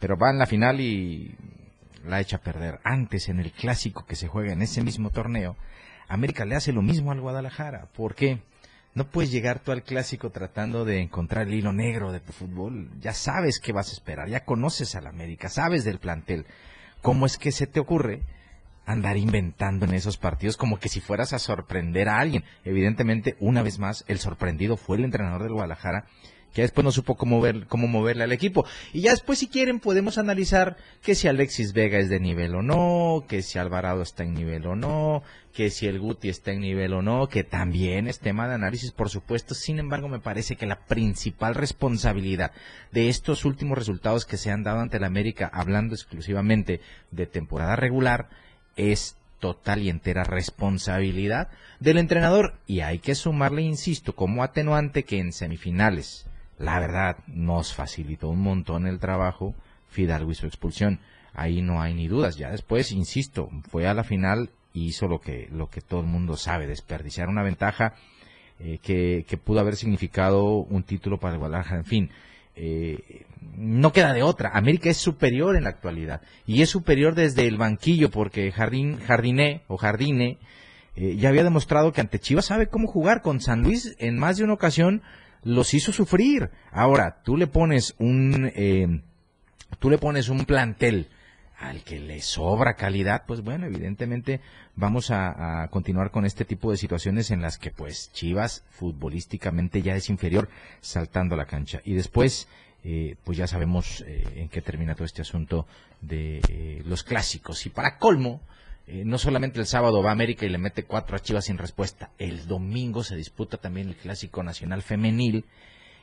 Pero 0.00 0.16
va 0.18 0.30
en 0.30 0.38
la 0.38 0.46
final 0.46 0.80
y 0.80 1.36
la 2.04 2.20
echa 2.20 2.36
a 2.36 2.40
perder. 2.40 2.80
Antes, 2.84 3.28
en 3.28 3.40
el 3.40 3.52
clásico 3.52 4.06
que 4.06 4.16
se 4.16 4.28
juega 4.28 4.52
en 4.52 4.62
ese 4.62 4.82
mismo 4.82 5.10
torneo, 5.10 5.56
América 6.08 6.44
le 6.44 6.54
hace 6.54 6.72
lo 6.72 6.82
mismo 6.82 7.12
al 7.12 7.20
Guadalajara. 7.20 7.86
¿Por 7.94 8.14
qué? 8.14 8.40
No 8.94 9.10
puedes 9.10 9.30
llegar 9.30 9.58
tú 9.58 9.72
al 9.72 9.82
clásico 9.82 10.30
tratando 10.30 10.84
de 10.84 11.02
encontrar 11.02 11.48
el 11.48 11.54
hilo 11.54 11.72
negro 11.72 12.12
de 12.12 12.20
tu 12.20 12.32
fútbol. 12.32 12.90
Ya 13.00 13.12
sabes 13.12 13.60
qué 13.60 13.72
vas 13.72 13.90
a 13.90 13.92
esperar, 13.92 14.28
ya 14.28 14.44
conoces 14.44 14.94
al 14.94 15.06
América, 15.06 15.48
sabes 15.48 15.84
del 15.84 15.98
plantel. 15.98 16.46
¿Cómo 17.02 17.26
es 17.26 17.36
que 17.36 17.52
se 17.52 17.66
te 17.66 17.78
ocurre 17.78 18.22
andar 18.86 19.16
inventando 19.16 19.84
en 19.84 19.92
esos 19.92 20.16
partidos 20.16 20.56
como 20.56 20.78
que 20.78 20.88
si 20.88 21.00
fueras 21.00 21.34
a 21.34 21.38
sorprender 21.38 22.08
a 22.08 22.18
alguien? 22.18 22.44
Evidentemente, 22.64 23.36
una 23.38 23.62
vez 23.62 23.78
más, 23.78 24.04
el 24.08 24.18
sorprendido 24.18 24.78
fue 24.78 24.96
el 24.96 25.04
entrenador 25.04 25.42
del 25.42 25.52
Guadalajara 25.52 26.06
que 26.56 26.62
después 26.62 26.86
no 26.86 26.90
supo 26.90 27.18
cómo, 27.18 27.38
ver, 27.42 27.66
cómo 27.66 27.86
moverle 27.86 28.24
al 28.24 28.32
equipo. 28.32 28.64
Y 28.94 29.02
ya 29.02 29.10
después, 29.10 29.38
si 29.40 29.46
quieren, 29.46 29.78
podemos 29.78 30.16
analizar 30.16 30.78
que 31.02 31.14
si 31.14 31.28
Alexis 31.28 31.74
Vega 31.74 31.98
es 31.98 32.08
de 32.08 32.18
nivel 32.18 32.54
o 32.54 32.62
no, 32.62 33.26
que 33.28 33.42
si 33.42 33.58
Alvarado 33.58 34.00
está 34.00 34.22
en 34.22 34.32
nivel 34.32 34.66
o 34.66 34.74
no, 34.74 35.22
que 35.52 35.68
si 35.68 35.86
el 35.86 36.00
Guti 36.00 36.30
está 36.30 36.52
en 36.52 36.60
nivel 36.60 36.94
o 36.94 37.02
no, 37.02 37.28
que 37.28 37.44
también 37.44 38.08
es 38.08 38.20
tema 38.20 38.48
de 38.48 38.54
análisis, 38.54 38.90
por 38.90 39.10
supuesto. 39.10 39.54
Sin 39.54 39.78
embargo, 39.78 40.08
me 40.08 40.18
parece 40.18 40.56
que 40.56 40.64
la 40.64 40.80
principal 40.86 41.54
responsabilidad 41.54 42.52
de 42.90 43.10
estos 43.10 43.44
últimos 43.44 43.76
resultados 43.76 44.24
que 44.24 44.38
se 44.38 44.50
han 44.50 44.62
dado 44.62 44.80
ante 44.80 44.98
la 44.98 45.08
América, 45.08 45.50
hablando 45.52 45.94
exclusivamente 45.94 46.80
de 47.10 47.26
temporada 47.26 47.76
regular, 47.76 48.30
es 48.76 49.18
total 49.40 49.82
y 49.82 49.90
entera 49.90 50.24
responsabilidad 50.24 51.50
del 51.80 51.98
entrenador. 51.98 52.54
Y 52.66 52.80
hay 52.80 52.98
que 52.98 53.14
sumarle, 53.14 53.60
insisto, 53.60 54.16
como 54.16 54.42
atenuante 54.42 55.04
que 55.04 55.18
en 55.18 55.34
semifinales 55.34 56.25
la 56.58 56.78
verdad, 56.80 57.18
nos 57.26 57.74
facilitó 57.74 58.28
un 58.28 58.40
montón 58.40 58.86
el 58.86 58.98
trabajo 58.98 59.54
Fidalgo 59.88 60.30
y 60.30 60.34
su 60.34 60.46
expulsión. 60.46 61.00
Ahí 61.34 61.62
no 61.62 61.80
hay 61.80 61.94
ni 61.94 62.08
dudas. 62.08 62.36
Ya 62.36 62.50
después, 62.50 62.92
insisto, 62.92 63.50
fue 63.70 63.86
a 63.86 63.94
la 63.94 64.04
final 64.04 64.50
y 64.72 64.86
hizo 64.86 65.08
lo 65.08 65.20
que, 65.20 65.48
lo 65.52 65.68
que 65.68 65.80
todo 65.80 66.00
el 66.00 66.06
mundo 66.06 66.36
sabe, 66.36 66.66
desperdiciar 66.66 67.28
una 67.28 67.42
ventaja 67.42 67.94
eh, 68.58 68.78
que, 68.82 69.24
que, 69.28 69.36
pudo 69.36 69.60
haber 69.60 69.76
significado 69.76 70.44
un 70.44 70.82
título 70.82 71.18
para 71.18 71.34
el 71.34 71.38
Guadalajara. 71.38 71.78
En 71.78 71.84
fin, 71.84 72.10
eh, 72.56 73.26
no 73.56 73.92
queda 73.92 74.14
de 74.14 74.22
otra. 74.22 74.50
América 74.54 74.88
es 74.88 74.96
superior 74.96 75.56
en 75.56 75.64
la 75.64 75.70
actualidad 75.70 76.22
y 76.46 76.62
es 76.62 76.70
superior 76.70 77.14
desde 77.14 77.46
el 77.46 77.58
banquillo 77.58 78.10
porque 78.10 78.50
Jardín, 78.50 78.98
Jardiné 78.98 79.62
o 79.68 79.76
Jardine 79.76 80.38
eh, 80.96 81.16
ya 81.16 81.28
había 81.28 81.44
demostrado 81.44 81.92
que 81.92 82.00
ante 82.00 82.18
Chivas 82.18 82.46
sabe 82.46 82.68
cómo 82.68 82.88
jugar. 82.88 83.20
Con 83.20 83.40
San 83.40 83.62
Luis 83.62 83.94
en 83.98 84.18
más 84.18 84.38
de 84.38 84.44
una 84.44 84.54
ocasión 84.54 85.02
los 85.46 85.74
hizo 85.74 85.92
sufrir. 85.92 86.50
Ahora, 86.72 87.22
tú 87.22 87.36
le 87.36 87.46
pones 87.46 87.94
un, 87.98 88.50
eh, 88.54 89.00
tú 89.78 89.90
le 89.90 89.96
pones 89.96 90.28
un 90.28 90.44
plantel 90.44 91.08
al 91.58 91.84
que 91.84 92.00
le 92.00 92.20
sobra 92.20 92.74
calidad, 92.74 93.22
pues 93.26 93.42
bueno, 93.42 93.66
evidentemente 93.66 94.40
vamos 94.74 95.10
a, 95.10 95.68
continuar 95.70 96.10
con 96.10 96.26
este 96.26 96.44
tipo 96.44 96.70
de 96.70 96.76
situaciones 96.76 97.30
en 97.30 97.40
las 97.40 97.58
que 97.58 97.70
pues 97.70 98.10
Chivas 98.12 98.64
futbolísticamente 98.70 99.80
ya 99.82 99.94
es 99.94 100.10
inferior 100.10 100.48
saltando 100.80 101.36
la 101.36 101.46
cancha. 101.46 101.80
Y 101.84 101.94
después, 101.94 102.48
eh, 102.82 103.14
pues 103.22 103.38
ya 103.38 103.46
sabemos 103.46 104.02
eh, 104.06 104.24
en 104.34 104.48
qué 104.48 104.60
termina 104.60 104.94
todo 104.96 105.04
este 105.04 105.22
asunto 105.22 105.66
de 106.00 106.82
los 106.84 107.04
clásicos. 107.04 107.64
Y 107.66 107.70
para 107.70 107.98
colmo, 107.98 108.42
eh, 108.86 109.04
no 109.04 109.18
solamente 109.18 109.58
el 109.58 109.66
sábado 109.66 110.02
va 110.02 110.10
a 110.10 110.12
América 110.12 110.46
y 110.46 110.48
le 110.48 110.58
mete 110.58 110.84
cuatro 110.84 111.16
a 111.16 111.20
Chivas 111.20 111.46
sin 111.46 111.58
respuesta, 111.58 112.10
el 112.18 112.46
domingo 112.46 113.02
se 113.02 113.16
disputa 113.16 113.56
también 113.56 113.88
el 113.88 113.96
Clásico 113.96 114.42
Nacional 114.42 114.82
Femenil 114.82 115.44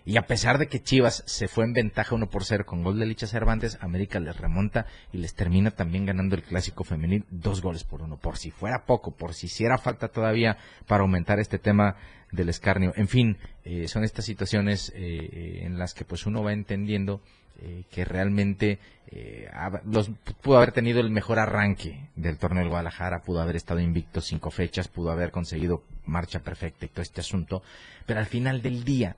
y 0.06 0.17
a 0.17 0.24
pesar 0.24 0.58
de 0.58 0.67
que 0.67 0.82
Chivas 0.82 1.24
se 1.26 1.48
fue 1.48 1.63
en 1.63 1.72
ventaja 1.72 2.13
uno 2.13 2.30
por 2.30 2.43
cero 2.43 2.65
con 2.65 2.84
gol 2.84 3.00
de 3.00 3.06
Licha 3.06 3.26
Cervantes, 3.26 3.78
América 3.80 4.19
les 4.19 4.36
remonta 4.38 4.86
y 5.13 5.17
les 5.17 5.34
termina 5.34 5.72
también 5.72 6.06
ganando 6.06 6.36
el 6.36 6.43
Clásico 6.43 6.84
Femenil 6.84 7.26
dos 7.30 7.62
goles 7.62 7.86
por 7.86 8.02
uno, 8.02 8.17
por 8.17 8.38
si 8.38 8.52
fuera 8.52 8.84
poco, 8.86 9.15
por 9.15 9.34
si 9.34 9.46
hiciera 9.46 9.78
falta 9.78 10.10
todavía 10.10 10.58
para 10.86 11.04
aumentar 11.04 11.39
este 11.39 11.60
tema 11.60 11.96
del 12.34 12.50
escarnio. 12.50 12.91
En 12.98 13.08
fin, 13.08 13.38
eh, 13.63 13.88
son 13.88 14.04
estas 14.04 14.26
situaciones 14.26 14.91
eh, 14.93 15.62
en 15.63 15.78
las 15.78 15.93
que 15.93 16.04
pues 16.04 16.26
uno 16.26 16.43
va 16.43 16.52
entendiendo 16.52 17.22
eh, 17.62 17.84
que 17.92 18.06
realmente 18.06 18.80
eh, 19.08 19.50
los, 19.86 20.10
pudo 20.42 20.58
haber 20.58 20.72
tenido 20.72 21.00
el 21.00 21.12
mejor 21.12 21.39
arranque 21.39 22.10
del 22.16 22.38
torneo 22.38 22.62
del 22.62 22.70
Guadalajara, 22.70 23.22
pudo 23.22 23.42
haber 23.42 23.56
estado 23.56 23.80
invicto 23.80 24.22
cinco 24.22 24.50
fechas, 24.50 24.88
pudo 24.88 25.12
haber 25.12 25.32
conseguido 25.32 25.84
marcha 26.06 26.39
perfecta 26.39 26.86
y 26.86 26.89
todo 26.89 27.02
este 27.02 27.22
asunto, 27.22 27.62
pero 28.06 28.20
al 28.20 28.26
final 28.26 28.62
del 28.62 28.84
día 28.84 29.16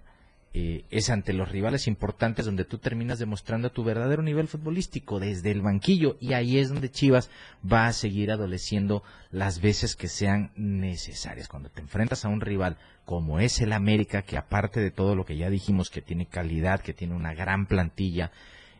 eh, 0.57 0.85
es 0.89 1.09
ante 1.09 1.33
los 1.33 1.49
rivales 1.51 1.85
importantes 1.85 2.45
donde 2.45 2.63
tú 2.63 2.77
terminas 2.77 3.19
demostrando 3.19 3.73
tu 3.73 3.83
verdadero 3.83 4.23
nivel 4.23 4.47
futbolístico 4.47 5.19
desde 5.19 5.51
el 5.51 5.61
banquillo 5.61 6.15
y 6.21 6.31
ahí 6.31 6.59
es 6.59 6.69
donde 6.69 6.89
Chivas 6.89 7.29
va 7.69 7.87
a 7.87 7.91
seguir 7.91 8.31
adoleciendo 8.31 9.03
las 9.31 9.59
veces 9.59 9.97
que 9.97 10.07
sean 10.07 10.53
necesarias. 10.55 11.49
Cuando 11.49 11.67
te 11.67 11.81
enfrentas 11.81 12.23
a 12.23 12.29
un 12.29 12.39
rival 12.39 12.77
como 13.03 13.41
es 13.41 13.59
el 13.59 13.73
América, 13.73 14.21
que 14.21 14.37
aparte 14.37 14.79
de 14.79 14.91
todo 14.91 15.13
lo 15.13 15.25
que 15.25 15.35
ya 15.35 15.49
dijimos, 15.49 15.89
que 15.89 16.01
tiene 16.01 16.25
calidad, 16.25 16.79
que 16.79 16.93
tiene 16.93 17.15
una 17.15 17.33
gran 17.33 17.65
plantilla, 17.65 18.31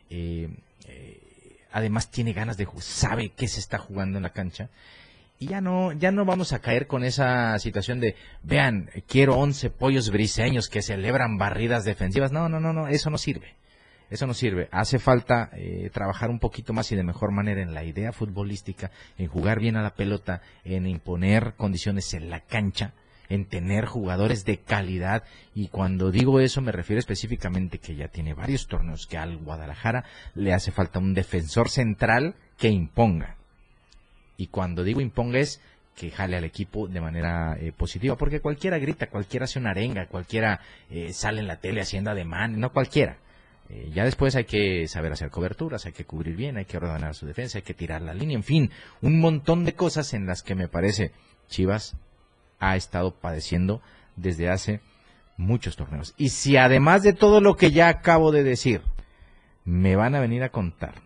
eh, 0.08 0.48
eh, 0.88 1.20
además 1.72 2.10
tiene 2.10 2.32
ganas 2.32 2.56
de 2.56 2.66
sabe 2.78 3.32
qué 3.36 3.48
se 3.48 3.60
está 3.60 3.76
jugando 3.76 4.16
en 4.16 4.22
la 4.22 4.32
cancha, 4.32 4.70
y 5.38 5.48
ya 5.48 5.60
no, 5.60 5.92
ya 5.92 6.10
no 6.12 6.24
vamos 6.24 6.52
a 6.52 6.60
caer 6.60 6.86
con 6.86 7.04
esa 7.04 7.58
situación 7.58 8.00
de, 8.00 8.16
vean, 8.42 8.88
quiero 9.06 9.36
11 9.36 9.70
pollos 9.70 10.10
briseños 10.10 10.68
que 10.68 10.82
celebran 10.82 11.36
barridas 11.36 11.84
defensivas. 11.84 12.32
No, 12.32 12.48
no, 12.48 12.58
no, 12.58 12.72
no, 12.72 12.88
eso 12.88 13.10
no 13.10 13.18
sirve. 13.18 13.54
Eso 14.08 14.26
no 14.26 14.34
sirve. 14.34 14.68
Hace 14.70 14.98
falta 14.98 15.50
eh, 15.52 15.90
trabajar 15.92 16.30
un 16.30 16.38
poquito 16.38 16.72
más 16.72 16.90
y 16.92 16.96
de 16.96 17.02
mejor 17.02 17.32
manera 17.32 17.60
en 17.60 17.74
la 17.74 17.84
idea 17.84 18.12
futbolística, 18.12 18.90
en 19.18 19.26
jugar 19.26 19.58
bien 19.58 19.76
a 19.76 19.82
la 19.82 19.94
pelota, 19.94 20.42
en 20.64 20.86
imponer 20.86 21.54
condiciones 21.56 22.14
en 22.14 22.30
la 22.30 22.40
cancha, 22.40 22.92
en 23.28 23.46
tener 23.46 23.84
jugadores 23.84 24.44
de 24.44 24.58
calidad. 24.58 25.24
Y 25.54 25.68
cuando 25.68 26.12
digo 26.12 26.40
eso 26.40 26.62
me 26.62 26.72
refiero 26.72 27.00
específicamente 27.00 27.78
que 27.78 27.96
ya 27.96 28.08
tiene 28.08 28.32
varios 28.32 28.68
torneos 28.68 29.06
que 29.06 29.18
al 29.18 29.36
Guadalajara 29.38 30.04
le 30.34 30.54
hace 30.54 30.70
falta 30.70 31.00
un 31.00 31.12
defensor 31.12 31.68
central 31.68 32.36
que 32.56 32.68
imponga. 32.68 33.36
Y 34.36 34.48
cuando 34.48 34.84
digo 34.84 35.00
imponga 35.00 35.38
es 35.38 35.60
que 35.96 36.10
jale 36.10 36.36
al 36.36 36.44
equipo 36.44 36.86
de 36.86 37.00
manera 37.00 37.56
eh, 37.58 37.72
positiva, 37.72 38.16
porque 38.16 38.40
cualquiera 38.40 38.78
grita, 38.78 39.08
cualquiera 39.08 39.44
hace 39.44 39.58
una 39.58 39.70
arenga, 39.70 40.06
cualquiera 40.06 40.60
eh, 40.90 41.12
sale 41.14 41.40
en 41.40 41.46
la 41.46 41.58
tele 41.58 41.80
haciendo 41.80 42.10
ademán, 42.10 42.60
no 42.60 42.70
cualquiera. 42.70 43.16
Eh, 43.70 43.90
ya 43.94 44.04
después 44.04 44.36
hay 44.36 44.44
que 44.44 44.86
saber 44.88 45.12
hacer 45.12 45.30
coberturas, 45.30 45.86
hay 45.86 45.92
que 45.92 46.04
cubrir 46.04 46.36
bien, 46.36 46.58
hay 46.58 46.66
que 46.66 46.76
ordenar 46.76 47.14
su 47.14 47.26
defensa, 47.26 47.58
hay 47.58 47.62
que 47.62 47.74
tirar 47.74 48.02
la 48.02 48.12
línea, 48.12 48.36
en 48.36 48.44
fin, 48.44 48.70
un 49.00 49.18
montón 49.18 49.64
de 49.64 49.74
cosas 49.74 50.12
en 50.12 50.26
las 50.26 50.42
que 50.42 50.54
me 50.54 50.68
parece 50.68 51.12
Chivas 51.48 51.96
ha 52.58 52.76
estado 52.76 53.14
padeciendo 53.14 53.80
desde 54.16 54.50
hace 54.50 54.80
muchos 55.38 55.76
torneos. 55.76 56.14
Y 56.18 56.28
si 56.28 56.58
además 56.58 57.02
de 57.02 57.14
todo 57.14 57.40
lo 57.40 57.56
que 57.56 57.70
ya 57.70 57.88
acabo 57.88 58.32
de 58.32 58.44
decir, 58.44 58.82
me 59.64 59.96
van 59.96 60.14
a 60.14 60.20
venir 60.20 60.42
a 60.42 60.50
contar 60.50 61.05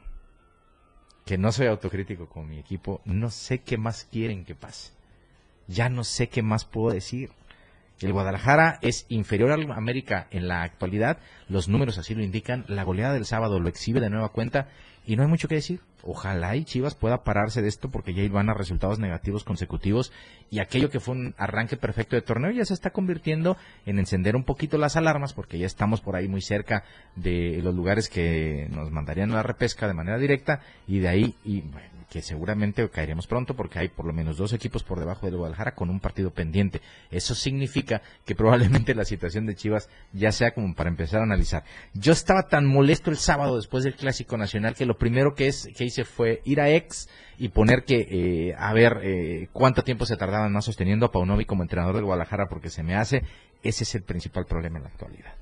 que 1.30 1.38
no 1.38 1.52
soy 1.52 1.68
autocrítico 1.68 2.26
con 2.26 2.48
mi 2.48 2.58
equipo, 2.58 3.00
no 3.04 3.30
sé 3.30 3.60
qué 3.60 3.78
más 3.78 4.04
quieren 4.10 4.44
que 4.44 4.56
pase. 4.56 4.90
Ya 5.68 5.88
no 5.88 6.02
sé 6.02 6.28
qué 6.28 6.42
más 6.42 6.64
puedo 6.64 6.92
decir. 6.92 7.30
El 8.00 8.12
Guadalajara 8.12 8.80
es 8.82 9.06
inferior 9.08 9.52
al 9.52 9.70
América 9.70 10.26
en 10.32 10.48
la 10.48 10.64
actualidad, 10.64 11.18
los 11.48 11.68
números 11.68 11.98
así 11.98 12.16
lo 12.16 12.24
indican, 12.24 12.64
la 12.66 12.82
goleada 12.82 13.14
del 13.14 13.26
sábado 13.26 13.60
lo 13.60 13.68
exhibe 13.68 14.00
de 14.00 14.10
nueva 14.10 14.30
cuenta 14.30 14.70
y 15.06 15.14
no 15.14 15.22
hay 15.22 15.28
mucho 15.28 15.46
que 15.46 15.54
decir. 15.54 15.78
Ojalá 16.02 16.56
y 16.56 16.64
Chivas 16.64 16.94
pueda 16.94 17.24
pararse 17.24 17.62
de 17.62 17.68
esto 17.68 17.90
porque 17.90 18.14
ya 18.14 18.28
van 18.30 18.50
a 18.50 18.54
resultados 18.54 18.98
negativos 18.98 19.44
consecutivos 19.44 20.12
y 20.50 20.58
aquello 20.58 20.90
que 20.90 21.00
fue 21.00 21.14
un 21.14 21.34
arranque 21.38 21.76
perfecto 21.76 22.16
de 22.16 22.22
torneo 22.22 22.50
ya 22.50 22.64
se 22.64 22.74
está 22.74 22.90
convirtiendo 22.90 23.56
en 23.86 23.98
encender 23.98 24.36
un 24.36 24.44
poquito 24.44 24.78
las 24.78 24.96
alarmas 24.96 25.32
porque 25.32 25.58
ya 25.58 25.66
estamos 25.66 26.00
por 26.00 26.16
ahí 26.16 26.28
muy 26.28 26.42
cerca 26.42 26.84
de 27.16 27.60
los 27.62 27.74
lugares 27.74 28.08
que 28.08 28.68
nos 28.70 28.90
mandarían 28.90 29.30
a 29.32 29.36
la 29.36 29.42
repesca 29.42 29.86
de 29.86 29.94
manera 29.94 30.18
directa 30.18 30.60
y 30.86 31.00
de 31.00 31.08
ahí 31.08 31.34
y 31.44 31.62
bueno, 31.62 32.00
que 32.10 32.20
seguramente 32.22 32.86
caeremos 32.90 33.26
pronto 33.26 33.54
porque 33.54 33.78
hay 33.78 33.88
por 33.88 34.04
lo 34.04 34.12
menos 34.12 34.36
dos 34.36 34.52
equipos 34.52 34.82
por 34.82 34.98
debajo 34.98 35.26
del 35.26 35.36
Guadalajara 35.36 35.74
con 35.74 35.88
un 35.88 36.00
partido 36.00 36.32
pendiente. 36.32 36.82
Eso 37.10 37.34
significa 37.34 38.02
que 38.26 38.34
probablemente 38.34 38.94
la 38.94 39.04
situación 39.04 39.46
de 39.46 39.54
Chivas 39.54 39.88
ya 40.12 40.32
sea 40.32 40.52
como 40.52 40.74
para 40.74 40.90
empezar 40.90 41.20
a 41.20 41.24
analizar. 41.24 41.62
Yo 41.94 42.12
estaba 42.12 42.48
tan 42.48 42.66
molesto 42.66 43.10
el 43.10 43.16
sábado 43.16 43.56
después 43.56 43.84
del 43.84 43.94
Clásico 43.94 44.36
Nacional 44.36 44.74
que 44.74 44.86
lo 44.86 44.98
primero 44.98 45.34
que, 45.34 45.46
es, 45.46 45.68
que 45.76 45.84
hice 45.90 46.04
fue 46.04 46.40
ir 46.44 46.60
a 46.60 46.70
ex 46.70 47.08
y 47.38 47.50
poner 47.50 47.84
que 47.84 48.06
eh, 48.10 48.54
a 48.58 48.72
ver 48.72 49.00
eh, 49.02 49.48
cuánto 49.52 49.82
tiempo 49.82 50.06
se 50.06 50.16
tardaban 50.16 50.52
más 50.52 50.64
sosteniendo 50.64 51.06
a 51.06 51.12
Paunovi 51.12 51.44
como 51.44 51.62
entrenador 51.62 51.94
del 51.94 52.04
Guadalajara 52.04 52.46
porque 52.48 52.70
se 52.70 52.82
me 52.82 52.94
hace 52.94 53.22
ese 53.62 53.84
es 53.84 53.94
el 53.94 54.02
principal 54.02 54.46
problema 54.46 54.78
en 54.78 54.84
la 54.84 54.90
actualidad. 54.90 55.34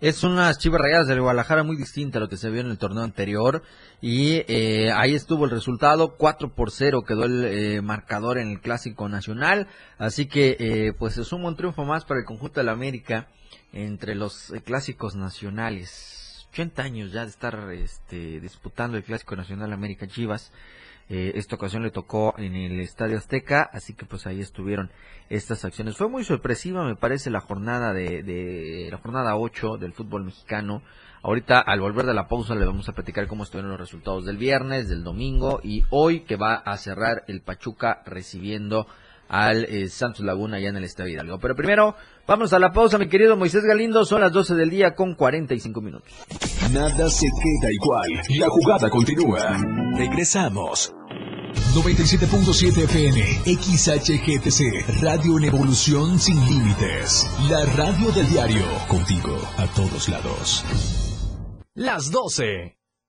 Es 0.00 0.22
unas 0.22 0.58
chivas 0.58 0.80
rayadas 0.80 1.08
del 1.08 1.20
Guadalajara 1.20 1.64
muy 1.64 1.76
distinta 1.76 2.18
a 2.18 2.20
lo 2.20 2.28
que 2.28 2.36
se 2.36 2.50
vio 2.50 2.60
en 2.60 2.70
el 2.70 2.78
torneo 2.78 3.02
anterior. 3.02 3.62
Y 4.00 4.44
eh, 4.46 4.92
ahí 4.92 5.14
estuvo 5.14 5.44
el 5.44 5.50
resultado. 5.50 6.14
4 6.16 6.54
por 6.54 6.70
0 6.70 7.02
quedó 7.06 7.24
el 7.24 7.44
eh, 7.44 7.82
marcador 7.82 8.38
en 8.38 8.48
el 8.48 8.60
Clásico 8.60 9.08
Nacional. 9.08 9.66
Así 9.98 10.26
que 10.26 10.56
eh, 10.60 10.92
pues 10.96 11.18
es 11.18 11.32
un 11.32 11.56
triunfo 11.56 11.84
más 11.84 12.04
para 12.04 12.20
el 12.20 12.26
conjunto 12.26 12.60
de 12.60 12.66
la 12.66 12.72
América 12.72 13.28
entre 13.72 14.14
los 14.14 14.54
clásicos 14.64 15.16
nacionales. 15.16 16.17
80 16.52 16.82
años 16.82 17.12
ya 17.12 17.22
de 17.22 17.30
estar 17.30 17.70
este, 17.72 18.40
disputando 18.40 18.96
el 18.96 19.04
Clásico 19.04 19.36
Nacional 19.36 19.72
América 19.72 20.06
Chivas. 20.06 20.52
esta 21.08 21.56
ocasión 21.56 21.82
le 21.82 21.90
tocó 21.90 22.34
en 22.36 22.54
el 22.54 22.80
Estadio 22.80 23.16
Azteca, 23.16 23.62
así 23.72 23.94
que 23.94 24.04
pues 24.04 24.26
ahí 24.26 24.40
estuvieron 24.40 24.90
estas 25.30 25.64
acciones. 25.64 25.96
Fue 25.96 26.08
muy 26.08 26.24
sorpresiva, 26.24 26.84
me 26.84 26.96
parece, 26.96 27.30
la 27.30 27.40
jornada 27.40 27.92
de, 27.92 28.22
de 28.22 28.88
la 28.90 28.98
jornada 28.98 29.36
8 29.36 29.78
del 29.78 29.92
fútbol 29.92 30.24
mexicano. 30.24 30.82
Ahorita, 31.22 31.60
al 31.60 31.80
volver 31.80 32.06
de 32.06 32.14
la 32.14 32.28
pausa, 32.28 32.54
le 32.54 32.64
vamos 32.64 32.88
a 32.88 32.92
platicar 32.92 33.26
cómo 33.26 33.42
estuvieron 33.42 33.70
los 33.70 33.80
resultados 33.80 34.24
del 34.24 34.36
viernes, 34.36 34.88
del 34.88 35.02
domingo 35.02 35.60
y 35.62 35.82
hoy 35.90 36.20
que 36.20 36.36
va 36.36 36.54
a 36.54 36.76
cerrar 36.76 37.24
el 37.26 37.40
Pachuca 37.40 38.02
recibiendo 38.06 38.86
al 39.28 39.64
eh, 39.64 39.88
Santos 39.88 40.24
Laguna 40.24 40.56
allá 40.56 40.70
en 40.70 40.76
el 40.76 40.84
Estadio 40.84 41.14
Hidalgo. 41.14 41.38
Pero 41.38 41.54
primero, 41.54 41.94
vamos 42.26 42.52
a 42.52 42.58
la 42.58 42.72
pausa, 42.72 42.98
mi 42.98 43.08
querido 43.08 43.36
Moisés 43.36 43.64
Galindo. 43.64 44.04
Son 44.04 44.20
las 44.20 44.32
12 44.32 44.54
del 44.54 44.70
día 44.70 44.94
con 44.94 45.14
45 45.14 45.80
minutos. 45.80 46.12
Nada 46.72 47.08
se 47.08 47.26
queda 47.26 47.72
igual. 47.72 48.10
La 48.38 48.48
jugada 48.48 48.90
continúa. 48.90 49.56
Regresamos. 49.96 50.94
97.7 51.74 52.84
FM, 52.84 53.20
XHGTC, 53.44 55.02
Radio 55.02 55.38
en 55.38 55.44
Evolución 55.44 56.18
Sin 56.18 56.38
Límites. 56.48 57.26
La 57.48 57.64
radio 57.76 58.10
del 58.12 58.28
diario, 58.28 58.64
contigo 58.88 59.36
a 59.56 59.66
todos 59.68 60.08
lados. 60.08 60.64
Las 61.74 62.10
12 62.10 62.77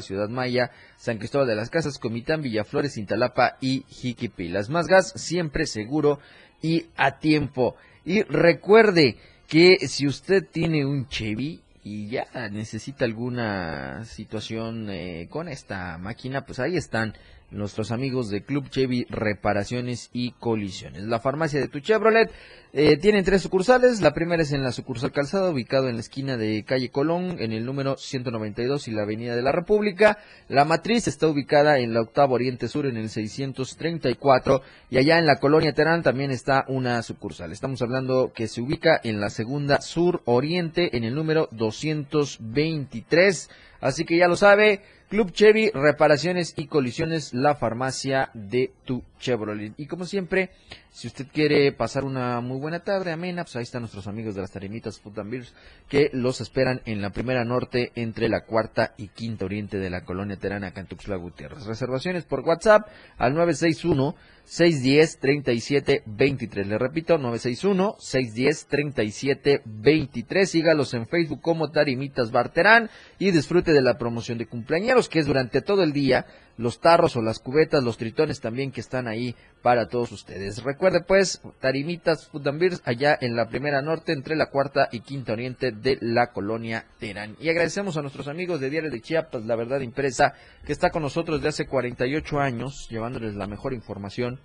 Ciudad 0.00 0.28
Maya, 0.28 0.70
San 0.96 1.18
Cristóbal 1.18 1.46
de 1.46 1.56
las 1.56 1.70
Casas, 1.70 1.98
Comitán, 1.98 2.42
Villaflores, 2.42 2.96
Intalapa 2.96 3.56
y 3.60 3.84
Jiquipilas. 3.88 4.70
Más 4.70 4.86
gas, 4.86 5.12
siempre 5.16 5.66
seguro 5.66 6.18
y 6.62 6.86
a 6.96 7.18
tiempo. 7.18 7.76
Y 8.04 8.22
recuerde 8.22 9.16
que 9.46 9.86
si 9.88 10.06
usted 10.06 10.44
tiene 10.50 10.84
un 10.84 11.08
Chevy 11.08 11.60
y 11.82 12.08
ya 12.08 12.26
necesita 12.50 13.04
alguna 13.04 14.04
situación 14.04 14.88
eh, 14.90 15.28
con 15.30 15.48
esta 15.48 15.98
máquina, 15.98 16.44
pues 16.44 16.58
ahí 16.58 16.76
están 16.76 17.14
nuestros 17.50 17.92
amigos 17.92 18.28
de 18.28 18.42
Club 18.42 18.68
Chevy 18.70 19.06
Reparaciones 19.08 20.10
y 20.12 20.32
Colisiones. 20.32 21.04
La 21.04 21.20
farmacia 21.20 21.60
de 21.60 21.68
tu 21.68 21.80
Chevrolet 21.80 22.30
eh, 22.72 22.96
tiene 22.96 23.22
tres 23.22 23.42
sucursales. 23.42 24.00
La 24.00 24.12
primera 24.12 24.42
es 24.42 24.52
en 24.52 24.62
la 24.62 24.72
sucursal 24.72 25.12
Calzada, 25.12 25.50
ubicado 25.50 25.88
en 25.88 25.94
la 25.94 26.00
esquina 26.00 26.36
de 26.36 26.64
calle 26.64 26.90
Colón, 26.90 27.36
en 27.38 27.52
el 27.52 27.64
número 27.64 27.96
192 27.96 28.88
y 28.88 28.90
la 28.90 29.02
Avenida 29.02 29.34
de 29.34 29.42
la 29.42 29.52
República. 29.52 30.18
La 30.48 30.64
matriz 30.64 31.08
está 31.08 31.28
ubicada 31.28 31.78
en 31.78 31.94
la 31.94 32.02
octava 32.02 32.32
Oriente 32.34 32.68
Sur, 32.68 32.86
en 32.86 32.96
el 32.96 33.08
634. 33.08 34.62
Y 34.90 34.98
allá 34.98 35.18
en 35.18 35.26
la 35.26 35.36
colonia 35.36 35.72
Terán 35.72 36.02
también 36.02 36.30
está 36.30 36.64
una 36.68 37.02
sucursal. 37.02 37.52
Estamos 37.52 37.80
hablando 37.82 38.32
que 38.34 38.48
se 38.48 38.60
ubica 38.60 39.00
en 39.02 39.20
la 39.20 39.30
segunda 39.30 39.80
Sur 39.80 40.22
Oriente, 40.24 40.96
en 40.96 41.04
el 41.04 41.14
número 41.14 41.48
223. 41.52 43.50
Así 43.80 44.04
que 44.04 44.16
ya 44.18 44.28
lo 44.28 44.36
sabe, 44.36 44.82
Club 45.08 45.32
Chevy, 45.32 45.70
reparaciones 45.72 46.54
y 46.56 46.66
colisiones, 46.66 47.32
la 47.32 47.54
farmacia 47.54 48.30
de 48.34 48.72
tu 48.84 49.04
Chevrolet. 49.18 49.72
Y 49.76 49.86
como 49.86 50.04
siempre, 50.04 50.50
si 50.90 51.06
usted 51.06 51.26
quiere 51.32 51.72
pasar 51.72 52.04
una 52.04 52.40
muy 52.40 52.58
buena 52.58 52.80
tarde, 52.80 53.12
amena, 53.12 53.44
pues 53.44 53.56
ahí 53.56 53.62
están 53.62 53.82
nuestros 53.82 54.06
amigos 54.06 54.34
de 54.34 54.42
las 54.42 54.50
Tarimitas 54.50 55.00
Food 55.00 55.18
and 55.18 55.46
que 55.88 56.10
los 56.12 56.40
esperan 56.40 56.80
en 56.84 57.02
la 57.02 57.10
primera 57.10 57.44
norte 57.44 57.92
entre 57.94 58.28
la 58.28 58.44
cuarta 58.44 58.94
y 58.96 59.08
quinta 59.08 59.44
oriente 59.44 59.78
de 59.78 59.90
la 59.90 60.04
colonia 60.04 60.36
Terana, 60.36 60.72
Tuxtla 60.72 61.16
Gutiérrez. 61.16 61.66
Reservaciones 61.66 62.24
por 62.24 62.40
WhatsApp 62.40 62.88
al 63.18 63.34
961 63.34 64.14
610 64.46 65.18
3723. 65.18 66.66
Le 66.66 66.78
repito, 66.78 67.18
961 67.18 67.96
610 67.98 68.66
3723. 68.66 70.50
Sígalos 70.50 70.94
en 70.94 71.06
Facebook 71.06 71.42
como 71.42 71.70
Tarimitas 71.70 72.30
Barterán 72.30 72.88
y 73.18 73.32
disfrute 73.32 73.72
de 73.72 73.82
la 73.82 73.98
promoción 73.98 74.38
de 74.38 74.46
cumpleaños 74.46 75.08
que 75.08 75.18
es 75.18 75.26
durante 75.26 75.60
todo 75.60 75.82
el 75.82 75.92
día 75.92 76.26
los 76.56 76.80
tarros 76.80 77.16
o 77.16 77.22
las 77.22 77.38
cubetas, 77.38 77.84
los 77.84 77.98
tritones 77.98 78.40
también 78.40 78.72
que 78.72 78.80
están 78.80 79.08
ahí 79.08 79.34
para 79.62 79.88
todos 79.88 80.12
ustedes. 80.12 80.62
Recuerde 80.62 81.02
pues, 81.02 81.42
Tarimitas 81.60 82.28
Food 82.28 82.46
allá 82.84 83.18
en 83.20 83.36
la 83.36 83.48
primera 83.48 83.82
norte 83.82 84.12
entre 84.12 84.36
la 84.36 84.46
cuarta 84.46 84.88
y 84.90 85.00
quinta 85.00 85.32
oriente 85.32 85.72
de 85.72 85.98
la 86.00 86.32
colonia 86.32 86.86
Terán. 86.98 87.36
Y 87.40 87.50
agradecemos 87.50 87.96
a 87.96 88.02
nuestros 88.02 88.28
amigos 88.28 88.60
de 88.60 88.70
Diario 88.70 88.90
de 88.90 89.00
Chiapas, 89.00 89.44
La 89.44 89.56
Verdad 89.56 89.80
Impresa, 89.80 90.34
que 90.64 90.72
está 90.72 90.90
con 90.90 91.02
nosotros 91.02 91.40
desde 91.40 91.48
hace 91.48 91.66
48 91.66 92.40
años, 92.40 92.88
llevándoles 92.90 93.34
la 93.34 93.46
mejor 93.46 93.74
información 93.74 94.35